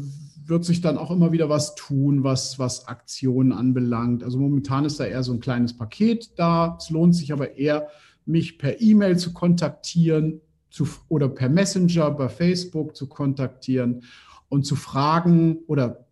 wird 0.50 0.66
sich 0.66 0.82
dann 0.82 0.98
auch 0.98 1.12
immer 1.12 1.32
wieder 1.32 1.48
was 1.48 1.76
tun, 1.76 2.24
was, 2.24 2.60
was 2.60 2.88
Aktionen 2.88 3.52
anbelangt. 3.52 4.24
Also 4.24 4.40
momentan 4.40 4.86
ist 4.86 5.00
da 5.00 5.06
eher 5.06 5.24
so 5.24 5.32
ein 5.32 5.40
kleines 5.40 5.78
Paket 5.78 6.32
da. 6.38 6.78
Es 6.80 6.90
lohnt 6.90 7.16
sich 7.16 7.32
aber 7.32 7.58
eher, 7.58 7.88
mich 8.26 8.58
per 8.58 8.82
E-Mail 8.82 9.18
zu 9.18 9.34
kontaktieren 9.34 10.42
zu, 10.70 10.88
oder 11.08 11.30
per 11.30 11.50
Messenger 11.50 12.12
bei 12.12 12.30
Facebook 12.30 12.96
zu 12.96 13.08
kontaktieren 13.08 14.04
und 14.50 14.66
zu 14.66 14.76
fragen 14.76 15.60
oder 15.68 16.06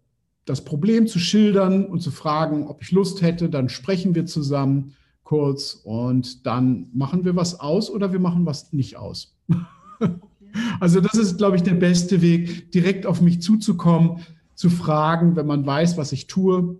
das 0.45 0.63
Problem 0.63 1.07
zu 1.07 1.19
schildern 1.19 1.86
und 1.86 2.01
zu 2.01 2.11
fragen, 2.11 2.67
ob 2.67 2.82
ich 2.82 2.91
Lust 2.91 3.21
hätte, 3.21 3.49
dann 3.49 3.69
sprechen 3.69 4.15
wir 4.15 4.25
zusammen 4.25 4.95
kurz 5.28 5.82
und 5.84 6.45
dann 6.45 6.88
machen 6.93 7.25
wir 7.25 7.36
was 7.36 7.59
aus 7.59 7.89
oder 7.89 8.13
wir 8.13 8.19
machen 8.19 8.45
was 8.45 8.71
nicht 8.71 8.95
aus. 8.95 9.36
also 10.80 11.01
das 11.01 11.15
ist, 11.15 11.38
glaube 11.38 11.57
ich, 11.57 11.63
der 11.63 11.73
beste 11.73 12.21
Weg, 12.21 12.71
direkt 12.71 13.05
auf 13.05 13.19
mich 13.19 13.41
zuzukommen, 13.41 14.21
zu 14.55 14.69
fragen, 14.69 15.36
wenn 15.36 15.45
man 15.45 15.65
weiß, 15.65 15.97
was 15.97 16.13
ich 16.13 16.28
tue 16.28 16.80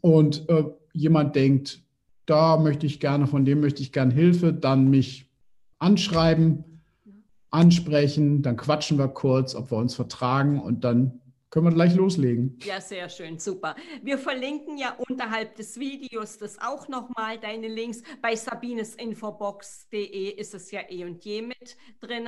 und 0.00 0.48
äh, 0.48 0.66
jemand 0.92 1.34
denkt, 1.34 1.82
da 2.26 2.58
möchte 2.58 2.86
ich 2.86 3.00
gerne, 3.00 3.26
von 3.26 3.44
dem 3.44 3.58
möchte 3.60 3.82
ich 3.82 3.90
gerne 3.90 4.14
Hilfe, 4.14 4.52
dann 4.52 4.88
mich 4.88 5.28
anschreiben 5.80 6.62
ansprechen, 7.50 8.42
dann 8.42 8.56
quatschen 8.56 8.98
wir 8.98 9.08
kurz, 9.08 9.56
ob 9.56 9.72
wir 9.72 9.78
uns 9.78 9.96
vertragen 9.96 10.60
und 10.60 10.84
dann 10.84 11.20
können 11.54 11.66
wir 11.66 11.72
gleich 11.72 11.94
loslegen. 11.94 12.58
Ja, 12.64 12.80
sehr 12.80 13.08
schön, 13.08 13.38
super. 13.38 13.76
Wir 14.02 14.18
verlinken 14.18 14.76
ja 14.76 14.96
unterhalb 15.08 15.54
des 15.54 15.78
Videos 15.78 16.36
das 16.36 16.58
auch 16.60 16.88
nochmal, 16.88 17.38
deine 17.38 17.68
Links. 17.68 18.02
Bei 18.20 18.34
sabinesinfobox.de 18.34 20.30
ist 20.30 20.52
es 20.52 20.72
ja 20.72 20.80
eh 20.88 21.04
und 21.04 21.24
je 21.24 21.42
mit 21.42 21.76
drin. 22.00 22.26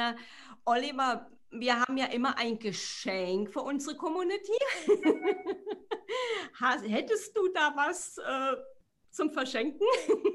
Oliver, 0.64 1.28
wir 1.50 1.80
haben 1.80 1.96
ja 1.96 2.06
immer 2.06 2.38
ein 2.38 2.60
Geschenk 2.60 3.50
für 3.50 3.62
unsere 3.62 3.96
Community. 3.96 4.52
Hättest 6.86 7.36
du 7.36 7.48
da 7.52 7.72
was 7.74 8.18
äh, 8.18 8.56
zum 9.10 9.32
Verschenken? 9.32 9.88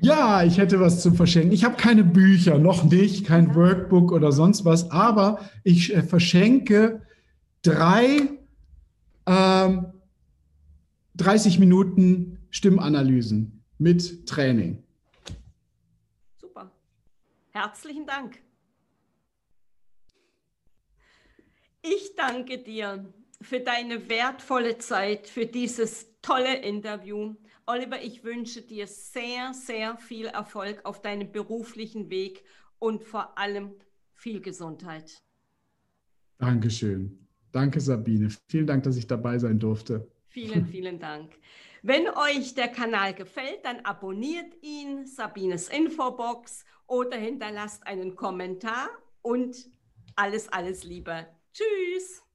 Ja, 0.00 0.44
ich 0.44 0.58
hätte 0.58 0.78
was 0.78 1.02
zu 1.02 1.12
verschenken. 1.12 1.52
Ich 1.52 1.64
habe 1.64 1.76
keine 1.76 2.04
Bücher, 2.04 2.58
noch 2.58 2.84
nicht, 2.84 3.26
kein 3.26 3.54
Workbook 3.54 4.12
oder 4.12 4.30
sonst 4.30 4.64
was, 4.64 4.90
aber 4.90 5.40
ich 5.64 5.94
äh, 5.94 6.02
verschenke 6.02 7.05
drei 7.66 8.28
ähm, 9.26 9.92
30 11.14 11.58
Minuten 11.58 12.38
Stimmanalysen 12.50 13.64
mit 13.78 14.26
Training. 14.26 14.82
Super. 16.38 16.70
Herzlichen 17.50 18.06
Dank. 18.06 18.38
Ich 21.82 22.14
danke 22.16 22.58
dir 22.58 23.12
für 23.40 23.60
deine 23.60 24.08
wertvolle 24.08 24.78
Zeit, 24.78 25.28
für 25.28 25.46
dieses 25.46 26.06
tolle 26.22 26.56
Interview. 26.62 27.34
Oliver, 27.66 28.02
ich 28.02 28.24
wünsche 28.24 28.62
dir 28.62 28.86
sehr, 28.86 29.52
sehr 29.54 29.96
viel 29.96 30.26
Erfolg 30.26 30.84
auf 30.84 31.02
deinem 31.02 31.32
beruflichen 31.32 32.10
Weg 32.10 32.44
und 32.78 33.02
vor 33.02 33.38
allem 33.38 33.74
viel 34.14 34.40
Gesundheit. 34.40 35.22
Dankeschön. 36.38 37.25
Danke, 37.56 37.80
Sabine. 37.80 38.28
Vielen 38.48 38.66
Dank, 38.66 38.82
dass 38.82 38.98
ich 38.98 39.06
dabei 39.06 39.38
sein 39.38 39.58
durfte. 39.58 40.06
Vielen, 40.28 40.66
vielen 40.70 40.98
Dank. 40.98 41.32
Wenn 41.80 42.06
euch 42.06 42.54
der 42.54 42.68
Kanal 42.68 43.14
gefällt, 43.14 43.64
dann 43.64 43.80
abonniert 43.80 44.52
ihn, 44.60 45.06
Sabines 45.06 45.70
Infobox 45.70 46.66
oder 46.86 47.16
hinterlasst 47.16 47.86
einen 47.86 48.14
Kommentar 48.14 48.90
und 49.22 49.56
alles, 50.16 50.50
alles 50.50 50.84
Liebe. 50.84 51.28
Tschüss. 51.54 52.25